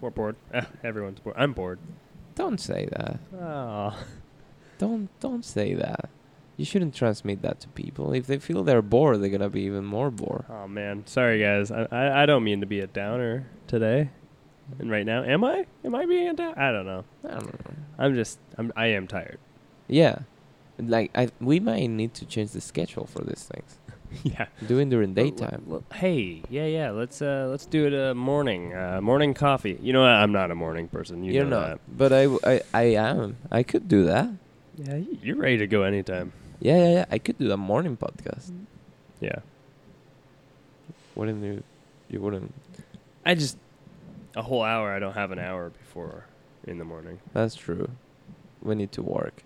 Or 0.05 0.11
bored. 0.11 0.35
Ah, 0.53 0.67
everyone's 0.83 1.19
bored. 1.19 1.35
I'm 1.37 1.53
bored. 1.53 1.79
Don't 2.35 2.59
say 2.59 2.87
that. 2.91 3.19
Oh. 3.39 3.97
Don't 4.77 5.09
don't 5.19 5.43
say 5.43 5.73
that. 5.73 6.09
You 6.57 6.63
shouldn't 6.63 6.93
transmit 6.93 7.41
that 7.41 7.59
to 7.61 7.67
people. 7.69 8.13
If 8.13 8.27
they 8.27 8.37
feel 8.39 8.63
they're 8.63 8.81
bored, 8.81 9.21
they're 9.21 9.29
gonna 9.29 9.49
be 9.49 9.61
even 9.63 9.83
more 9.85 10.11
bored. 10.11 10.45
Oh 10.49 10.67
man, 10.67 11.05
sorry 11.05 11.41
guys. 11.41 11.71
I, 11.71 11.87
I 11.91 12.23
I 12.23 12.25
don't 12.25 12.43
mean 12.43 12.61
to 12.61 12.65
be 12.65 12.79
a 12.79 12.87
downer 12.87 13.47
today, 13.67 14.09
and 14.79 14.89
right 14.89 15.05
now. 15.05 15.23
Am 15.23 15.43
I? 15.43 15.65
Am 15.83 15.95
I 15.95 16.05
being 16.05 16.29
a 16.29 16.33
downer? 16.33 16.59
I 16.59 16.71
don't 16.71 16.85
know. 16.85 17.03
I 17.27 17.33
don't 17.33 17.65
know. 17.65 17.75
I'm 17.97 18.15
just. 18.15 18.39
I'm. 18.57 18.71
I 18.75 18.87
am 18.87 19.07
tired. 19.07 19.39
Yeah, 19.87 20.19
like 20.77 21.11
I 21.15 21.29
we 21.39 21.59
might 21.59 21.87
need 21.87 22.13
to 22.15 22.25
change 22.25 22.51
the 22.51 22.61
schedule 22.61 23.05
for 23.05 23.23
these 23.23 23.43
things. 23.43 23.77
yeah. 24.23 24.47
Doing 24.65 24.89
during 24.89 25.13
daytime. 25.13 25.63
well, 25.65 25.83
hey, 25.93 26.41
yeah, 26.49 26.65
yeah. 26.65 26.91
Let's 26.91 27.21
uh 27.21 27.47
let's 27.49 27.65
do 27.65 27.87
it 27.87 27.93
a 27.93 28.13
morning 28.13 28.73
uh 28.73 29.01
morning 29.01 29.33
coffee. 29.33 29.77
You 29.81 29.93
know? 29.93 30.03
I'm 30.03 30.31
not 30.31 30.51
a 30.51 30.55
morning 30.55 30.87
person. 30.87 31.23
You 31.23 31.33
You're 31.33 31.45
know 31.45 31.61
not, 31.61 31.79
but 31.87 32.13
I, 32.13 32.23
w- 32.23 32.39
I 32.43 32.61
I 32.73 32.83
am. 32.95 33.37
I 33.51 33.63
could 33.63 33.87
do 33.87 34.05
that. 34.05 34.29
that. 34.77 34.99
Yeah, 34.99 35.15
you're 35.21 35.37
ready 35.37 35.57
to 35.57 35.67
go 35.67 35.83
anytime. 35.83 36.33
Yeah, 36.59 36.77
yeah, 36.77 36.93
yeah. 36.93 37.05
I 37.11 37.17
could 37.19 37.37
do 37.37 37.51
a 37.51 37.57
morning 37.57 37.97
podcast. 37.97 38.51
Yeah. 39.19 39.39
Wouldn't 41.15 41.43
you? 41.43 41.63
You 42.09 42.21
wouldn't. 42.21 42.53
I 43.25 43.35
just 43.35 43.57
a 44.35 44.41
whole 44.41 44.63
hour. 44.63 44.91
I 44.91 44.99
don't 44.99 45.13
have 45.13 45.31
an 45.31 45.39
hour 45.39 45.69
before 45.69 46.25
in 46.65 46.77
the 46.77 46.85
morning. 46.85 47.19
That's 47.33 47.55
true. 47.55 47.89
We 48.61 48.75
need 48.75 48.91
to 48.93 49.01
work. 49.01 49.43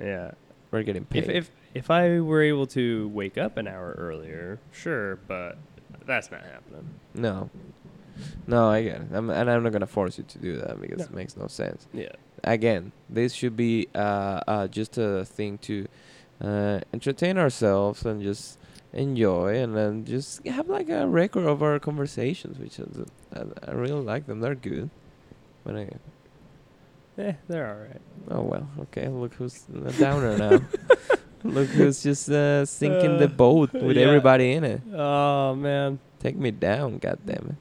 Yeah. 0.00 0.32
We're 0.70 0.82
getting 0.82 1.04
paid. 1.04 1.24
If 1.24 1.28
if 1.30 1.50
if 1.74 1.90
I 1.90 2.20
were 2.20 2.42
able 2.42 2.66
to 2.68 3.08
wake 3.08 3.36
up 3.36 3.56
an 3.56 3.66
hour 3.68 3.94
earlier, 3.98 4.58
sure, 4.72 5.16
but 5.28 5.58
that's 6.06 6.30
not 6.30 6.42
happening. 6.42 6.88
no, 7.14 7.50
no, 8.46 8.68
I 8.70 8.82
get 8.82 9.00
it. 9.00 9.06
I'm, 9.12 9.28
and 9.30 9.50
I'm 9.50 9.62
not 9.62 9.72
gonna 9.72 9.86
force 9.86 10.18
you 10.18 10.24
to 10.24 10.38
do 10.38 10.56
that 10.58 10.80
because 10.80 10.98
No. 11.00 11.04
it 11.06 11.14
makes 11.14 11.36
no 11.36 11.46
sense. 11.48 11.86
Yeah. 11.92 12.12
again, 12.44 12.92
this 13.10 13.32
should 13.34 13.56
be 13.56 13.88
uh, 13.94 14.40
uh, 14.46 14.66
just 14.68 14.98
a 14.98 15.24
thing 15.24 15.58
to 15.58 15.86
uh, 16.40 16.80
entertain 16.92 17.38
ourselves 17.38 18.04
and 18.04 18.22
just 18.22 18.58
enjoy, 18.92 19.56
and 19.60 19.76
then 19.76 20.04
just 20.04 20.46
have 20.46 20.68
like 20.68 20.88
a 20.88 21.06
record 21.08 21.46
of 21.46 21.62
our 21.62 21.78
conversations, 21.80 22.58
which 22.58 22.78
is, 22.78 22.98
uh, 23.34 23.44
I, 23.66 23.70
I 23.70 23.74
really 23.74 24.00
like 24.04 24.26
them. 24.26 24.40
They're 24.40 24.54
good. 24.54 24.90
But 25.64 25.76
I, 25.76 25.88
Eh, 27.16 27.32
they're 27.48 27.68
all 27.72 27.80
right. 27.80 28.00
oh 28.32 28.42
well, 28.42 28.68
okay. 28.82 29.06
Look 29.08 29.34
who's 29.34 29.62
a 29.86 29.92
downer 29.92 30.36
now. 30.36 30.60
look 31.56 31.68
who's 31.68 32.02
just 32.02 32.28
uh, 32.30 32.64
sinking 32.64 33.18
the 33.18 33.24
Uh, 33.26 33.28
boat 33.28 33.72
with 33.72 33.96
yeah. 33.96 34.06
everybody 34.06 34.52
in 34.52 34.64
it. 34.64 34.80
Oh 34.92 35.54
man. 35.54 35.98
Take 36.20 36.36
me 36.36 36.50
down, 36.50 36.98
goddammit. 37.00 37.50
it. 37.50 37.56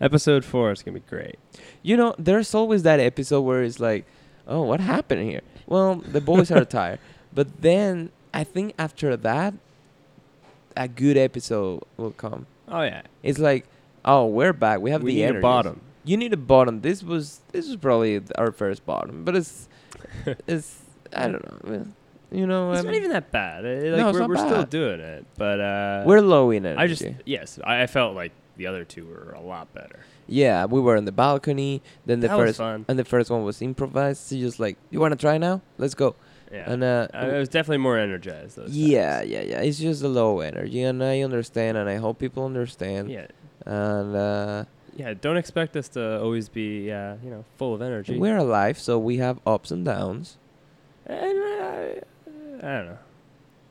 Episode 0.00 0.44
four 0.44 0.70
is 0.72 0.82
gonna 0.82 1.00
be 1.00 1.04
great. 1.08 1.38
You 1.82 1.96
know, 1.96 2.14
there's 2.18 2.54
always 2.54 2.82
that 2.84 3.00
episode 3.00 3.42
where 3.42 3.62
it's 3.62 3.80
like, 3.80 4.04
oh, 4.46 4.62
what 4.62 4.80
happened 4.80 5.22
here? 5.28 5.40
Well, 5.66 5.96
the 5.96 6.20
boys 6.20 6.50
are 6.50 6.64
tired. 6.78 7.00
But 7.34 7.62
then 7.62 8.10
I 8.32 8.44
think 8.44 8.74
after 8.78 9.16
that, 9.16 9.54
a 10.76 10.86
good 10.88 11.16
episode 11.16 11.82
will 11.96 12.12
come. 12.12 12.46
Oh 12.68 12.82
yeah. 12.82 13.02
It's 13.22 13.38
like, 13.38 13.66
oh, 14.04 14.26
we're 14.26 14.52
back. 14.52 14.80
We 14.80 14.90
have 14.90 15.02
we 15.02 15.14
the 15.14 15.26
need 15.26 15.36
a 15.36 15.40
bottom. 15.40 15.80
You 16.04 16.16
need 16.16 16.32
a 16.32 16.36
bottom. 16.36 16.82
This 16.82 17.02
was 17.02 17.40
this 17.52 17.66
was 17.66 17.76
probably 17.76 18.20
our 18.38 18.52
first 18.52 18.86
bottom, 18.86 19.24
but 19.24 19.34
it's 19.34 19.68
it's 20.46 20.82
I 21.12 21.28
don't 21.28 21.64
know. 21.68 21.86
You 22.32 22.46
know, 22.46 22.72
It's 22.72 22.80
um, 22.80 22.86
not 22.86 22.94
even 22.96 23.10
that 23.10 23.30
bad. 23.30 23.64
Uh, 23.64 23.68
No, 23.68 23.74
like 24.06 24.06
it's 24.14 24.18
we're, 24.20 24.28
we're 24.28 24.36
still 24.36 24.64
doing 24.64 25.00
it, 25.00 25.24
but 25.36 25.60
uh, 25.60 26.02
we're 26.06 26.20
low 26.20 26.50
in 26.50 26.66
energy. 26.66 26.82
I 26.82 26.86
just 26.86 27.04
yes, 27.24 27.58
I, 27.64 27.82
I 27.82 27.86
felt 27.86 28.14
like 28.16 28.32
the 28.56 28.66
other 28.66 28.84
two 28.84 29.06
were 29.06 29.32
a 29.36 29.40
lot 29.40 29.72
better. 29.74 30.00
yeah, 30.26 30.64
we 30.64 30.80
were 30.80 30.96
on 30.96 31.04
the 31.04 31.12
balcony. 31.12 31.82
Then 32.04 32.20
the 32.20 32.28
that 32.28 32.36
was 32.36 32.46
first 32.48 32.58
fun. 32.58 32.84
and 32.88 32.98
the 32.98 33.04
first 33.04 33.30
one 33.30 33.44
was 33.44 33.62
improvised. 33.62 34.22
So 34.26 34.36
just 34.36 34.58
like, 34.58 34.76
you 34.90 34.98
want 34.98 35.12
to 35.12 35.16
try 35.18 35.38
now? 35.38 35.60
Let's 35.78 35.94
go. 35.94 36.16
Yeah, 36.52 36.70
And 36.72 36.82
uh, 36.84 37.08
I, 37.12 37.26
I 37.30 37.38
was 37.38 37.48
definitely 37.48 37.78
more 37.78 37.98
energized. 37.98 38.56
Those 38.56 38.70
Yeah, 38.70 39.18
times. 39.18 39.30
yeah, 39.30 39.40
yeah. 39.42 39.60
It's 39.60 39.78
just 39.78 40.02
a 40.02 40.08
low 40.08 40.40
energy, 40.40 40.82
and 40.82 41.02
I 41.02 41.20
understand, 41.22 41.76
and 41.76 41.88
I 41.88 41.96
hope 41.96 42.18
people 42.20 42.44
understand. 42.46 43.10
yeah, 43.10 43.26
And 43.66 44.14
uh, 44.16 44.64
yeah. 44.96 45.14
Don't 45.20 45.36
expect 45.36 45.76
us 45.76 45.88
to 45.90 46.20
always 46.22 46.48
be, 46.48 46.90
uh, 46.90 47.16
you 47.22 47.30
know, 47.30 47.44
full 47.56 47.74
of 47.74 47.82
energy. 47.82 48.16
we're 48.18 48.36
alive, 48.38 48.78
so 48.78 48.96
we 48.98 49.16
have 49.18 49.38
ups 49.46 49.70
and 49.72 49.84
downs. 49.84 50.38
And 51.04 51.38
I, 51.38 52.00
I 52.62 52.76
don't 52.76 52.86
know. 52.86 52.98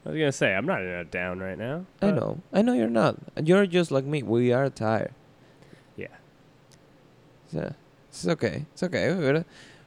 I 0.06 0.10
was 0.10 0.18
gonna 0.20 0.32
say 0.32 0.54
I'm 0.54 0.66
not 0.66 0.82
in 0.82 0.88
a 0.88 1.04
down 1.04 1.40
right 1.40 1.58
now. 1.58 1.86
I 2.02 2.12
know, 2.12 2.42
I 2.54 2.62
know 2.62 2.74
you're 2.74 2.90
not. 2.90 3.18
You're 3.44 3.66
just 3.66 3.90
like 3.90 4.06
me. 4.06 4.22
We 4.22 4.54
are 4.54 4.70
tired. 4.70 5.14
Yeah. 5.96 6.08
So 7.52 7.74
it's 8.10 8.28
okay. 8.28 8.66
It's 8.74 8.84
okay. 8.84 9.44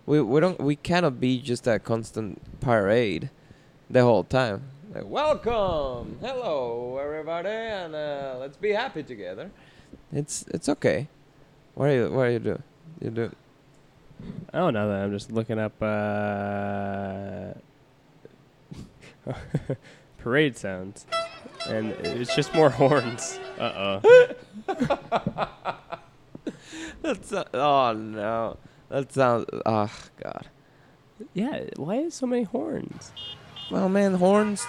We 0.06 0.20
we 0.20 0.40
don't 0.40 0.58
we 0.60 0.74
cannot 0.74 1.20
be 1.20 1.40
just 1.40 1.66
a 1.66 1.78
constant 1.78 2.40
parade 2.60 3.30
the 3.88 4.02
whole 4.02 4.24
time. 4.24 4.62
Like, 4.92 5.06
welcome, 5.06 6.18
hello 6.20 6.98
everybody, 6.98 7.48
and 7.48 7.94
uh, 7.94 8.36
let's 8.40 8.56
be 8.56 8.70
happy 8.72 9.02
together. 9.02 9.50
It's 10.12 10.44
it's 10.48 10.68
okay. 10.68 11.08
What 11.74 11.90
are 11.90 11.94
you 11.94 12.10
What 12.10 12.26
are 12.26 12.30
you 12.30 12.38
doing? 12.38 12.62
You 13.00 13.10
do. 13.10 13.30
Oh, 14.52 14.70
now 14.70 14.88
that 14.88 15.02
I'm 15.02 15.12
just 15.12 15.30
looking 15.30 15.58
up 15.58 15.74
uh, 15.80 17.52
parade 20.18 20.56
sounds, 20.56 21.06
and 21.68 21.90
it's 21.90 22.34
just 22.34 22.54
more 22.54 22.70
horns. 22.80 23.38
Uh 23.58 24.00
oh. 24.04 24.34
That's 27.02 27.32
uh, 27.32 27.44
oh 27.54 27.92
no. 27.92 28.56
That 28.88 29.12
sounds. 29.12 29.46
Oh 29.66 29.92
god. 30.22 30.48
yeah. 31.34 31.64
Why 31.76 31.96
is 31.96 32.14
so 32.14 32.26
many 32.26 32.44
horns? 32.44 33.12
Well, 33.70 33.88
man, 33.88 34.14
horns. 34.14 34.66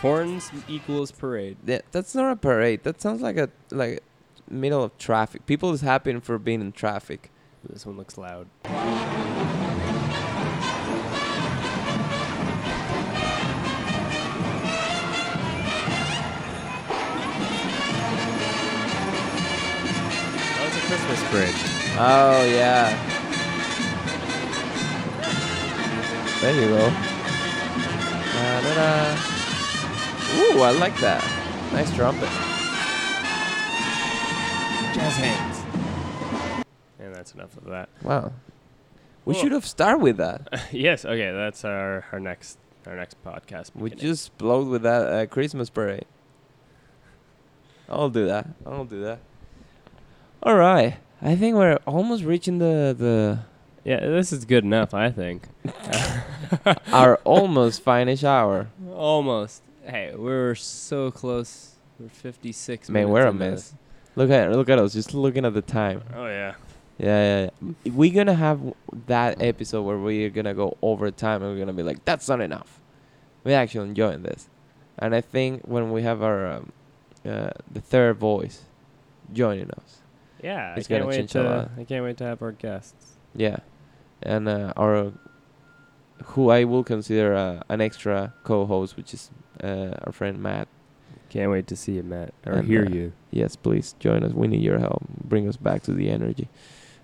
Horns 0.00 0.50
equals 0.66 1.10
parade. 1.10 1.58
Yeah, 1.66 1.80
that's 1.90 2.14
not 2.14 2.32
a 2.32 2.36
parade. 2.36 2.84
That 2.84 3.02
sounds 3.02 3.20
like 3.20 3.36
a 3.36 3.50
like 3.70 4.02
middle 4.48 4.82
of 4.82 4.96
traffic. 4.96 5.44
People 5.46 5.72
is 5.72 5.82
happy 5.82 6.18
for 6.20 6.38
being 6.38 6.62
in 6.62 6.72
traffic. 6.72 7.30
This 7.68 7.84
one 7.84 7.98
looks 7.98 8.16
loud. 8.16 8.48
Was 21.32 21.40
a 21.40 21.44
Christmas 21.46 21.94
parade. 21.94 21.96
Oh 21.98 22.44
yeah. 22.44 23.06
There 26.40 26.54
you 26.54 26.68
go. 26.68 26.90
Da-da-da. 28.32 29.16
Ooh, 30.38 30.62
I 30.62 30.70
like 30.70 30.96
that. 31.00 31.22
Nice 31.72 31.94
trumpet. 31.94 32.28
Jazz 34.94 35.16
hands. 35.18 36.64
And 36.98 37.14
that's 37.14 37.34
enough 37.34 37.56
of 37.58 37.64
that. 37.66 37.88
Wow. 38.02 38.32
We 39.26 39.34
Cool. 39.34 39.42
should 39.42 39.52
have 39.52 39.66
started 39.66 39.98
with 40.02 40.16
that. 40.16 40.68
yes. 40.72 41.04
Okay. 41.04 41.30
That's 41.32 41.64
our 41.64 42.06
our 42.12 42.20
next 42.20 42.58
our 42.86 42.96
next 42.96 43.22
podcast. 43.22 43.72
We 43.74 43.90
beginning. 43.90 44.12
just 44.14 44.36
blowed 44.38 44.68
with 44.68 44.82
that 44.82 45.02
uh, 45.06 45.26
Christmas 45.26 45.68
parade. 45.68 46.06
I'll 47.88 48.08
do 48.08 48.24
that. 48.26 48.46
I'll 48.64 48.84
do 48.86 49.02
that. 49.02 49.18
All 50.42 50.54
right. 50.56 50.96
I 51.22 51.36
think 51.36 51.56
we're 51.56 51.78
almost 51.86 52.24
reaching 52.24 52.58
the 52.58 52.94
the 52.96 53.38
yeah. 53.84 54.00
This 54.00 54.32
is 54.32 54.44
good 54.44 54.64
enough. 54.64 54.94
I 54.94 55.10
think. 55.10 55.48
our 56.92 57.16
almost 57.24 57.84
finish 57.84 58.24
hour. 58.24 58.68
Almost. 58.92 59.62
Hey, 59.84 60.14
we're 60.14 60.54
so 60.54 61.10
close. 61.10 61.74
We're 61.98 62.08
56 62.08 62.88
Man, 62.88 62.94
minutes 63.04 63.12
we're 63.12 63.26
a 63.26 63.32
mess. 63.32 63.50
this. 63.70 63.74
Look 64.16 64.30
at 64.30 64.50
look 64.52 64.68
at 64.68 64.78
us, 64.78 64.94
just 64.94 65.14
looking 65.14 65.44
at 65.44 65.54
the 65.54 65.62
time. 65.62 66.02
Oh 66.14 66.26
yeah. 66.26 66.54
Yeah, 66.98 67.06
yeah, 67.42 67.50
yeah. 67.84 67.92
We're 67.92 68.12
gonna 68.14 68.34
have 68.34 68.74
that 69.06 69.40
episode 69.40 69.82
where 69.82 69.96
we're 69.98 70.30
gonna 70.30 70.54
go 70.54 70.76
over 70.82 71.10
time 71.10 71.42
and 71.42 71.52
we're 71.52 71.58
gonna 71.58 71.72
be 71.72 71.82
like, 71.82 72.04
that's 72.04 72.28
not 72.28 72.40
enough. 72.40 72.80
We're 73.44 73.56
actually 73.58 73.88
enjoying 73.88 74.22
this, 74.22 74.48
and 74.98 75.14
I 75.14 75.22
think 75.22 75.62
when 75.64 75.92
we 75.92 76.02
have 76.02 76.22
our 76.22 76.46
um, 76.46 76.72
uh, 77.24 77.50
the 77.70 77.80
third 77.80 78.18
voice 78.18 78.64
joining 79.32 79.70
us, 79.70 79.99
Yeah, 80.42 80.74
It's 80.76 80.86
I 80.86 80.88
can't 80.88 81.00
gonna 81.02 81.08
wait 81.08 81.16
change 81.16 81.34
a 81.36 81.68
to. 81.76 81.80
I 81.80 81.84
can't 81.84 82.04
wait 82.04 82.16
to 82.18 82.24
have 82.24 82.42
our 82.42 82.52
guests. 82.52 83.16
yeah, 83.34 83.58
and 84.22 84.48
uh, 84.48 84.72
our 84.76 85.12
who 86.24 86.50
I 86.50 86.64
will 86.64 86.84
consider 86.84 87.34
uh, 87.34 87.62
an 87.68 87.80
extra 87.80 88.34
co-host, 88.44 88.96
which 88.96 89.14
is 89.14 89.30
uh, 89.62 89.94
our 90.04 90.12
friend 90.12 90.42
Matt. 90.42 90.68
Can't 91.30 91.50
wait 91.50 91.66
to 91.68 91.76
see 91.76 91.92
you, 91.92 92.02
Matt, 92.02 92.34
or 92.46 92.54
And, 92.54 92.66
hear 92.68 92.84
uh, 92.84 92.90
you. 92.90 93.12
yes, 93.30 93.54
please 93.56 93.94
join 94.00 94.24
us. 94.24 94.32
We 94.32 94.48
need 94.48 94.62
your 94.62 94.78
help. 94.78 95.02
Bring 95.24 95.48
us 95.48 95.56
back 95.56 95.82
to 95.84 95.92
the 95.92 96.10
energy. 96.10 96.48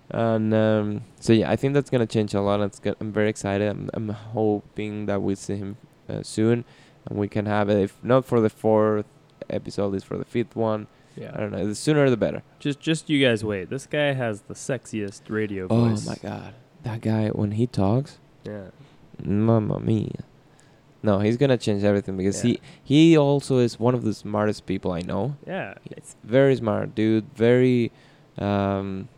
And 0.09 0.53
um, 0.53 1.03
so 1.19 1.33
yeah, 1.33 1.49
I 1.49 1.55
think 1.55 1.73
that's 1.73 1.89
gonna 1.89 2.05
change 2.05 2.33
a 2.33 2.41
lot. 2.41 2.59
It's 2.61 2.79
go- 2.79 2.95
I'm 2.99 3.11
very 3.11 3.29
excited. 3.29 3.67
I'm, 3.69 3.89
I'm 3.93 4.09
hoping 4.09 5.05
that 5.07 5.21
we 5.21 5.35
see 5.35 5.55
him 5.55 5.77
uh, 6.09 6.23
soon, 6.23 6.63
and 7.05 7.17
we 7.17 7.27
can 7.27 7.45
have 7.45 7.69
it. 7.69 7.77
If 7.77 8.03
not 8.03 8.25
for 8.25 8.39
the 8.41 8.49
fourth 8.49 9.05
episode, 9.49 9.95
is 9.95 10.03
for 10.03 10.17
the 10.17 10.25
fifth 10.25 10.55
one. 10.55 10.87
Yeah. 11.17 11.31
I 11.33 11.39
don't 11.39 11.51
know. 11.51 11.65
The 11.65 11.75
sooner 11.75 12.09
the 12.09 12.17
better. 12.17 12.43
Just 12.59 12.79
just 12.79 13.09
you 13.09 13.25
guys 13.25 13.43
wait. 13.43 13.69
This 13.69 13.85
guy 13.87 14.13
has 14.13 14.41
the 14.41 14.53
sexiest 14.53 15.21
radio 15.29 15.67
Oh 15.69 15.89
voice. 15.89 16.05
my 16.05 16.15
god, 16.21 16.53
that 16.83 17.01
guy 17.01 17.29
when 17.29 17.51
he 17.51 17.65
talks, 17.67 18.19
Yeah. 18.45 18.67
mamma 19.23 19.79
mia. 19.79 20.23
No, 21.03 21.19
he's 21.19 21.37
gonna 21.37 21.57
change 21.57 21.83
everything 21.83 22.17
because 22.17 22.43
Yeah. 22.43 22.57
he 22.83 23.09
he 23.11 23.17
also 23.17 23.57
is 23.57 23.79
one 23.79 23.95
of 23.95 24.03
the 24.03 24.13
smartest 24.13 24.65
people 24.65 24.91
I 24.91 25.01
know. 25.01 25.35
Yeah. 25.45 25.73
It's 25.85 26.15
very 26.23 26.55
smart, 26.55 26.93
dude. 26.95 27.25
Very. 27.35 27.91
Um, 28.37 29.09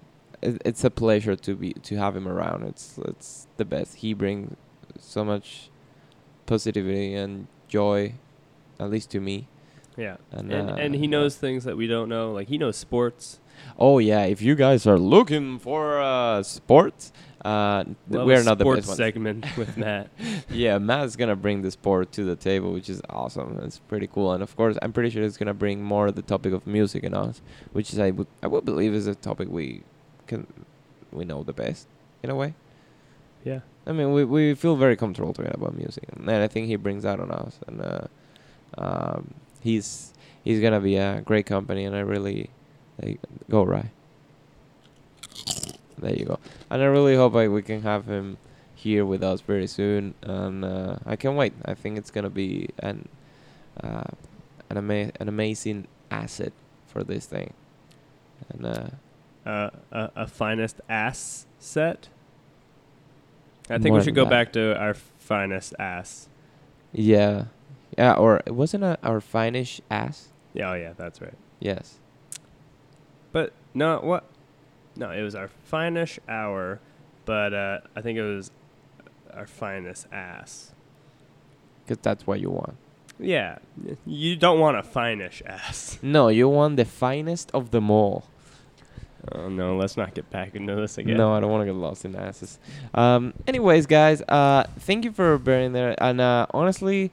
it, 0.41 0.61
it's 0.63 0.83
a 0.85 0.89
pleasure 0.89 1.35
to 1.35 1.55
be 1.55 1.73
to 1.73 1.95
have 1.97 2.15
him 2.15 2.27
around. 2.27 2.63
It's 2.63 2.97
it's 3.05 3.47
the 3.57 3.65
best. 3.65 3.95
He 3.97 4.13
brings 4.13 4.55
so 4.99 5.25
much 5.25 5.69
positivity 6.45 7.13
and 7.13 7.47
joy, 7.67 8.13
at 8.79 8.89
least 8.89 9.09
to 9.11 9.19
me. 9.19 9.47
Yeah. 9.99 10.17
And, 10.31 10.51
And 10.51 10.69
uh, 10.69 10.73
and 10.83 10.95
he 10.95 11.07
knows 11.07 11.35
things 11.35 11.63
that 11.65 11.75
we 11.77 11.85
don't 11.87 12.09
know. 12.09 12.31
Like 12.31 12.47
he 12.47 12.57
knows 12.57 12.77
sports. 12.77 13.39
Oh 13.77 13.99
yeah, 13.99 14.23
if 14.23 14.41
you 14.41 14.55
guys 14.55 14.87
are 14.87 14.97
looking 14.97 15.59
for 15.59 15.99
uh, 16.01 16.41
sports, 16.43 17.11
uh, 17.43 17.83
th- 17.83 17.95
We'll 18.07 18.21
have 18.21 18.27
we're 18.27 18.43
not 18.43 18.57
the 18.57 18.63
sports 18.63 18.79
best 18.87 18.87
ones. 18.87 18.97
segment 18.97 19.45
with 19.57 19.75
Matt. 19.77 20.09
yeah, 20.49 20.77
Matt's 20.77 21.15
gonna 21.17 21.35
bring 21.35 21.61
the 21.61 21.71
sport 21.71 22.11
to 22.13 22.23
the 22.23 22.35
table, 22.37 22.71
which 22.71 22.89
is 22.89 23.01
awesome. 23.09 23.59
It's 23.63 23.79
pretty 23.79 24.07
cool, 24.07 24.31
and 24.33 24.41
of 24.41 24.55
course, 24.55 24.77
I'm 24.81 24.93
pretty 24.93 25.09
sure 25.09 25.23
it's 25.23 25.37
gonna 25.37 25.53
bring 25.53 25.83
more 25.83 26.09
the 26.11 26.21
topic 26.21 26.53
of 26.53 26.65
music 26.65 27.03
and 27.03 27.13
us, 27.15 27.41
which 27.73 27.91
is 27.93 27.99
I 27.99 28.11
would 28.11 28.27
I 28.41 28.47
would 28.47 28.63
believe 28.65 28.93
is 28.93 29.07
a 29.07 29.15
topic 29.15 29.49
we 29.49 29.83
can 30.27 30.47
we 31.11 31.25
know 31.25 31.43
the 31.43 31.53
best 31.53 31.87
in 32.23 32.29
a 32.29 32.35
way. 32.35 32.53
Yeah. 33.43 33.59
I 33.87 33.91
mean, 33.91 34.13
we 34.13 34.23
we 34.23 34.53
feel 34.55 34.75
very 34.77 34.95
comfortable 34.95 35.33
talking 35.33 35.51
about 35.53 35.75
music, 35.75 36.05
and 36.15 36.29
I 36.31 36.47
think 36.47 36.67
he 36.67 36.75
brings 36.77 37.03
that 37.03 37.19
on 37.19 37.29
us, 37.31 37.59
and 37.67 37.81
uh, 37.81 38.07
um, 38.77 39.33
he's 39.61 40.13
he's 40.43 40.59
gonna 40.61 40.79
be 40.79 40.95
a 40.97 41.21
great 41.21 41.45
company, 41.45 41.85
and 41.85 41.95
I 41.95 41.99
really 41.99 42.49
like 43.01 43.19
go 43.49 43.63
right. 43.63 43.91
There 45.97 46.13
you 46.15 46.25
go, 46.25 46.39
and 46.69 46.81
I 46.81 46.85
really 46.85 47.15
hope 47.15 47.35
I, 47.35 47.47
we 47.49 47.61
can 47.61 47.81
have 47.81 48.05
him 48.05 48.37
here 48.73 49.05
with 49.05 49.21
us 49.21 49.41
very 49.41 49.67
soon, 49.67 50.13
and 50.21 50.63
uh, 50.63 50.95
I 51.05 51.17
can't 51.17 51.35
wait. 51.35 51.53
I 51.65 51.73
think 51.73 51.97
it's 51.97 52.09
gonna 52.09 52.29
be 52.29 52.69
an 52.79 53.09
uh, 53.83 54.03
an 54.69 54.77
ama- 54.77 55.11
an 55.19 55.27
amazing 55.27 55.87
asset 56.09 56.53
for 56.87 57.03
this 57.03 57.25
thing, 57.25 57.53
and 58.49 58.65
uh, 58.65 58.87
Uh, 59.45 59.69
a, 59.91 60.11
a 60.15 60.27
finest 60.27 60.79
ass 60.87 61.47
set. 61.59 62.07
I 63.69 63.77
think 63.77 63.93
we 63.95 64.01
should 64.01 64.15
go 64.15 64.23
that. 64.23 64.29
back 64.29 64.53
to 64.53 64.79
our 64.79 64.93
finest 64.93 65.73
ass. 65.79 66.29
yeah, 66.93 67.45
yeah, 67.97 68.13
or 68.13 68.41
it 68.45 68.55
wasn't 68.55 68.83
a, 68.83 68.97
our 69.03 69.21
finish 69.21 69.81
ass. 69.89 70.29
Yeah, 70.53 70.71
oh 70.71 70.73
yeah, 70.75 70.93
that's 70.95 71.21
right. 71.21 71.33
Yes. 71.59 71.99
But 73.31 73.53
no, 73.73 73.99
what? 73.99 74.25
No, 74.95 75.11
it 75.11 75.21
was 75.21 75.35
our 75.35 75.47
finest 75.65 76.19
hour, 76.27 76.79
but 77.25 77.53
uh, 77.53 77.79
I 77.95 78.01
think 78.01 78.17
it 78.17 78.23
was 78.23 78.51
our 79.33 79.47
finest 79.47 80.07
ass. 80.11 80.71
Because 81.85 82.01
that's 82.01 82.25
what 82.25 82.39
you 82.39 82.49
want. 82.49 82.75
Yeah, 83.19 83.57
you 84.05 84.35
don't 84.35 84.59
want 84.59 84.77
a 84.77 84.83
finish 84.83 85.41
ass. 85.45 85.99
No, 86.03 86.29
you 86.29 86.47
want 86.47 86.77
the 86.77 86.85
finest 86.85 87.51
of 87.53 87.71
them 87.71 87.91
all. 87.91 88.25
Oh 89.33 89.49
no, 89.49 89.75
let's 89.75 89.97
not 89.97 90.13
get 90.15 90.29
back 90.29 90.55
into 90.55 90.75
this 90.75 90.97
again. 90.97 91.17
No, 91.17 91.33
I 91.33 91.41
don't 91.41 91.51
want 91.51 91.61
to 91.61 91.65
get 91.65 91.75
lost 91.75 92.05
in 92.05 92.15
asses. 92.15 92.57
Um, 92.93 93.33
anyways, 93.45 93.85
guys, 93.85 94.21
uh, 94.21 94.63
thank 94.79 95.03
you 95.03 95.11
for 95.11 95.37
bearing 95.37 95.73
there. 95.73 95.95
And 96.01 96.21
uh, 96.21 96.47
honestly, 96.51 97.11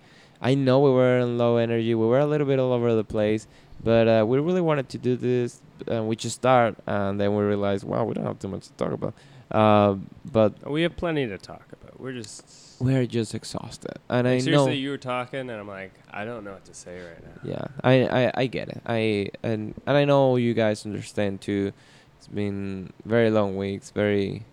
I 0.51 0.55
know 0.55 0.77
we 0.87 0.91
were 0.91 1.19
in 1.25 1.39
low 1.39 1.57
energy. 1.57 1.93
We 1.95 2.07
were 2.07 2.21
a 2.21 2.27
little 2.33 2.47
bit 2.47 2.59
all 2.63 2.73
over 2.73 2.95
the 2.95 3.05
place, 3.17 3.43
but 3.83 4.05
uh, 4.07 4.25
we 4.31 4.39
really 4.39 4.61
wanted 4.71 4.89
to 4.95 4.99
do 5.09 5.17
this. 5.17 5.61
Uh, 5.91 6.03
we 6.09 6.15
just 6.17 6.37
start, 6.37 6.73
and 6.87 7.21
then 7.21 7.35
we 7.37 7.43
realized, 7.53 7.83
wow, 7.85 8.05
we 8.05 8.15
don't 8.15 8.25
have 8.31 8.39
too 8.39 8.49
much 8.49 8.65
to 8.69 8.73
talk 8.83 8.93
about. 9.01 9.15
Uh, 9.51 9.97
but 10.39 10.51
we 10.71 10.83
have 10.83 10.95
plenty 10.97 11.27
to 11.27 11.39
talk 11.39 11.67
about. 11.77 11.99
We're 12.01 12.13
just. 12.23 12.45
we're 12.81 13.07
just 13.07 13.35
exhausted, 13.35 13.97
and 14.09 14.27
Like, 14.27 14.37
I 14.37 14.39
seriously, 14.39 14.67
know. 14.77 14.83
you 14.85 14.91
were 14.91 14.99
talking, 15.15 15.41
and 15.51 15.59
I'm 15.63 15.69
like, 15.81 15.93
I 16.11 16.25
don't 16.25 16.45
know 16.45 16.53
what 16.53 16.65
to 16.67 16.75
say 16.75 16.95
right 17.01 17.23
now. 17.29 17.41
Yeah, 17.53 17.67
I, 17.83 17.93
I, 18.27 18.33
I 18.43 18.47
get 18.47 18.69
it. 18.69 18.81
I 18.87 19.31
and 19.43 19.75
and 19.87 19.97
I 19.97 20.05
know 20.05 20.37
you 20.37 20.53
guys 20.55 20.87
understand 20.87 21.41
too. 21.41 21.73
It's 22.19 22.29
been 22.29 22.93
very 23.05 23.31
long 23.31 23.57
weeks, 23.57 23.91
very 23.91 24.45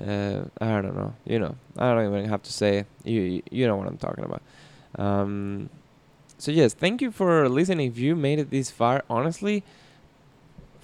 uh, 0.00 0.40
I 0.60 0.80
don't 0.80 0.96
know. 0.96 1.14
You 1.24 1.38
know, 1.38 1.54
I 1.78 1.92
don't 1.94 2.06
even 2.12 2.28
have 2.28 2.42
to 2.42 2.52
say. 2.52 2.78
it. 2.78 2.86
You- 3.04 3.42
you 3.50 3.66
know 3.68 3.76
what 3.76 3.86
I'm 3.86 3.98
talking 3.98 4.24
about. 4.24 4.42
Um, 4.98 5.70
so 6.38 6.50
yes, 6.50 6.74
thank 6.74 7.00
you 7.00 7.10
for 7.10 7.48
listening. 7.48 7.90
If 7.90 7.98
you 7.98 8.16
made 8.16 8.38
it 8.38 8.50
this 8.50 8.70
far, 8.70 9.04
honestly, 9.08 9.62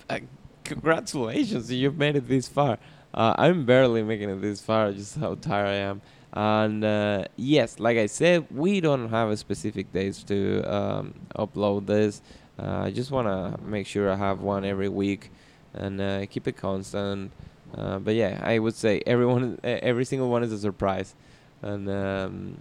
uh, 0.08 0.20
congratulations, 0.64 1.70
you've 1.72 1.98
made 1.98 2.16
it 2.16 2.28
this 2.28 2.48
far. 2.48 2.78
Uh, 3.12 3.34
I'm 3.36 3.64
barely 3.64 4.02
making 4.02 4.30
it 4.30 4.40
this 4.40 4.60
far, 4.60 4.92
just 4.92 5.16
how 5.16 5.34
tired 5.34 5.66
I 5.66 5.74
am. 5.74 6.02
And 6.32 6.84
uh, 6.84 7.24
yes, 7.36 7.80
like 7.80 7.96
I 7.96 8.06
said, 8.06 8.46
we 8.50 8.80
don't 8.80 9.08
have 9.08 9.30
a 9.30 9.36
specific 9.36 9.92
dates 9.92 10.22
to 10.24 10.62
um, 10.62 11.14
upload 11.36 11.86
this. 11.86 12.22
Uh, 12.58 12.82
I 12.84 12.90
just 12.90 13.10
wanna 13.10 13.58
make 13.64 13.86
sure 13.86 14.10
I 14.10 14.16
have 14.16 14.40
one 14.40 14.64
every 14.64 14.88
week, 14.88 15.30
and 15.74 16.00
uh, 16.00 16.26
keep 16.26 16.46
it 16.46 16.56
constant. 16.56 17.32
Uh, 17.76 17.98
but 17.98 18.14
yeah, 18.14 18.40
I 18.42 18.58
would 18.58 18.74
say 18.74 19.02
everyone, 19.06 19.58
every 19.62 20.04
single 20.04 20.28
one 20.28 20.42
is 20.42 20.52
a 20.52 20.58
surprise, 20.58 21.14
and 21.62 21.88
um, 21.88 22.58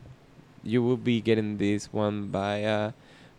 you 0.68 0.84
will 0.84 0.98
be 0.98 1.22
getting 1.22 1.58
this 1.58 1.92
one 1.94 2.28
by 2.28 2.64
uh, 2.64 2.92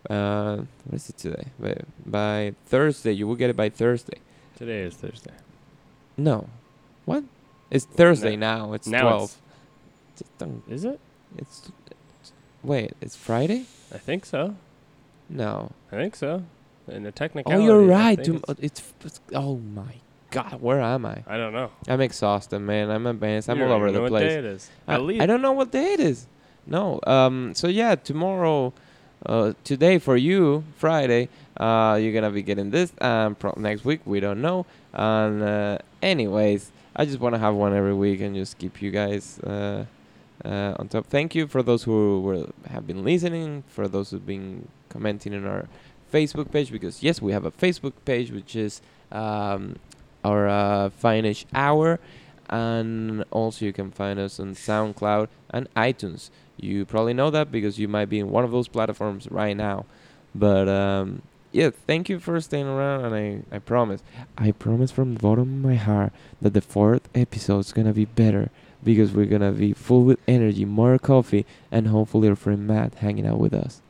uh, 0.09 0.57
what 0.85 0.95
is 0.95 1.09
it 1.09 1.17
today? 1.17 1.45
By, 1.59 1.77
by 2.05 2.53
Thursday, 2.65 3.11
you 3.13 3.27
will 3.27 3.35
get 3.35 3.49
it 3.49 3.55
by 3.55 3.69
Thursday. 3.69 4.17
Today 4.57 4.81
is 4.81 4.95
Thursday. 4.95 5.33
No, 6.17 6.49
what? 7.05 7.23
It's 7.71 7.85
Thursday 7.85 8.35
now. 8.35 8.73
It's 8.73 8.87
now 8.87 9.01
twelve. 9.01 9.35
it's- 10.19 10.49
Is 10.69 10.83
it? 10.85 10.99
It's, 11.37 11.71
wait. 12.63 12.93
It's 12.99 13.15
Friday? 13.15 13.65
I 13.93 13.97
think 13.99 14.25
so. 14.25 14.55
No. 15.29 15.71
I 15.91 15.95
think 15.95 16.15
so. 16.15 16.43
In 16.87 17.03
the 17.03 17.11
technical. 17.11 17.53
Oh, 17.53 17.59
you're 17.59 17.83
right. 17.83 18.19
it's- 18.19 18.83
it's, 19.05 19.19
oh 19.33 19.57
my 19.57 19.93
god. 20.31 20.59
Where 20.61 20.81
am 20.81 21.05
I? 21.05 21.23
I 21.27 21.37
don't 21.37 21.53
know. 21.53 21.69
I'm 21.87 22.01
exhausted, 22.01 22.59
man. 22.59 22.89
I'm 22.89 23.05
advanced. 23.05 23.49
I'm 23.49 23.59
You 23.59 23.65
all 23.65 23.73
over 23.73 23.91
the 23.91 23.99
know 23.99 24.07
place. 24.07 24.23
What 24.23 24.29
day 24.29 24.35
it 24.39 24.45
is. 24.45 24.69
I, 24.87 24.95
At 24.95 25.01
least 25.03 25.21
I 25.21 25.25
don't 25.27 25.41
know 25.43 25.51
what 25.53 25.71
day 25.71 25.93
it 25.93 25.99
is. 25.99 26.25
No. 26.69 26.99
Um. 27.07 27.53
So 27.55 27.67
yeah, 27.67 27.95
tomorrow, 27.95 28.73
uh, 29.25 29.53
today 29.63 29.97
for 29.97 30.15
you, 30.15 30.63
Friday, 30.77 31.27
uh, 31.57 31.97
you're 31.99 32.13
gonna 32.13 32.29
be 32.29 32.43
getting 32.43 32.69
this. 32.69 32.93
Um, 33.01 33.35
pro- 33.35 33.55
next 33.57 33.83
week 33.83 34.01
we 34.05 34.19
don't 34.19 34.41
know. 34.41 34.67
And 34.93 35.41
uh, 35.41 35.79
anyways, 36.01 36.71
I 36.95 37.05
just 37.05 37.19
want 37.19 37.33
to 37.33 37.39
have 37.39 37.55
one 37.55 37.75
every 37.75 37.95
week 37.95 38.21
and 38.21 38.35
just 38.35 38.59
keep 38.59 38.81
you 38.83 38.91
guys 38.91 39.39
uh, 39.39 39.85
uh, 40.45 40.75
on 40.77 40.87
top. 40.89 41.07
Thank 41.07 41.33
you 41.33 41.47
for 41.47 41.63
those 41.63 41.83
who 41.83 42.21
were 42.21 42.47
have 42.69 42.85
been 42.85 43.03
listening. 43.03 43.63
For 43.67 43.87
those 43.87 44.11
who've 44.11 44.25
been 44.25 44.67
commenting 44.89 45.33
on 45.33 45.45
our 45.45 45.67
Facebook 46.13 46.51
page 46.51 46.71
because 46.71 47.01
yes, 47.01 47.19
we 47.19 47.31
have 47.31 47.45
a 47.45 47.51
Facebook 47.51 47.93
page 48.05 48.31
which 48.31 48.55
is 48.55 48.81
um, 49.11 49.77
our 50.23 50.47
uh, 50.47 50.89
Finest 50.91 51.47
Hour, 51.55 51.99
and 52.47 53.23
also 53.31 53.65
you 53.65 53.73
can 53.73 53.89
find 53.89 54.19
us 54.19 54.39
on 54.39 54.53
SoundCloud 54.53 55.29
and 55.49 55.67
iTunes. 55.73 56.29
You 56.61 56.85
probably 56.85 57.13
know 57.13 57.29
that 57.29 57.51
because 57.51 57.79
you 57.79 57.87
might 57.87 58.05
be 58.05 58.19
in 58.19 58.29
one 58.29 58.43
of 58.43 58.51
those 58.51 58.67
platforms 58.67 59.27
right 59.31 59.55
now. 59.55 59.85
But 60.35 60.67
um, 60.67 61.21
yeah, 61.51 61.71
thank 61.87 62.09
you 62.09 62.19
for 62.19 62.39
staying 62.41 62.67
around, 62.67 63.05
and 63.05 63.15
I, 63.51 63.55
I 63.55 63.59
promise, 63.59 64.03
I 64.37 64.51
promise 64.51 64.91
from 64.91 65.15
the 65.15 65.19
bottom 65.19 65.41
of 65.41 65.71
my 65.71 65.75
heart 65.75 66.13
that 66.41 66.53
the 66.53 66.61
fourth 66.61 67.09
episode 67.15 67.59
is 67.59 67.73
gonna 67.73 67.93
be 67.93 68.05
better 68.05 68.49
because 68.83 69.11
we're 69.11 69.25
gonna 69.25 69.51
be 69.51 69.73
full 69.73 70.03
with 70.03 70.19
energy, 70.27 70.65
more 70.65 70.97
coffee, 70.99 71.45
and 71.71 71.87
hopefully 71.87 72.29
our 72.29 72.35
friend 72.35 72.67
Matt 72.67 72.95
hanging 72.95 73.25
out 73.25 73.39
with 73.39 73.53
us. 73.53 73.81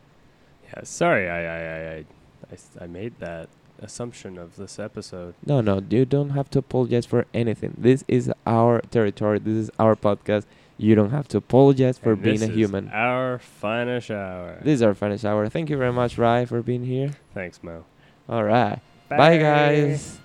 Yeah. 0.66 0.84
Sorry, 0.84 1.30
I 1.30 1.44
I 1.44 1.98
I 1.98 2.06
I, 2.52 2.84
I 2.84 2.88
made 2.88 3.20
that 3.20 3.50
assumption 3.82 4.38
of 4.38 4.56
this 4.56 4.80
episode. 4.80 5.34
No, 5.46 5.62
no, 5.62 5.82
you 5.90 6.06
don't 6.06 6.32
have 6.32 6.50
to 6.52 6.60
apologize 6.60 7.06
for 7.06 7.26
anything. 7.34 7.74
This 7.78 8.04
is 8.08 8.32
our 8.46 8.82
territory. 8.92 9.40
This 9.40 9.56
is 9.56 9.72
our 9.80 9.96
podcast. 9.96 10.46
You 10.80 10.96
don't 10.96 11.12
have 11.12 11.28
to 11.30 11.38
apologize 11.38 11.98
for 11.98 12.14
And 12.14 12.22
being 12.22 12.40
this 12.40 12.48
a 12.48 12.52
is 12.52 12.58
human. 12.58 12.88
Our 12.90 13.40
finest 13.40 14.10
hour. 14.12 14.60
This 14.64 14.76
is 14.76 14.82
our 14.82 14.94
final 14.96 15.20
hour. 15.28 15.50
Thank 15.50 15.70
you 15.70 15.78
very 15.78 15.92
much, 15.92 16.18
Rai, 16.18 16.46
for 16.46 16.62
being 16.62 16.86
here. 16.86 17.12
Thanks, 17.34 17.62
Mo. 17.62 17.84
All 18.30 18.46
right. 18.46 18.80
Bye 19.10 19.38
guys. 19.38 20.20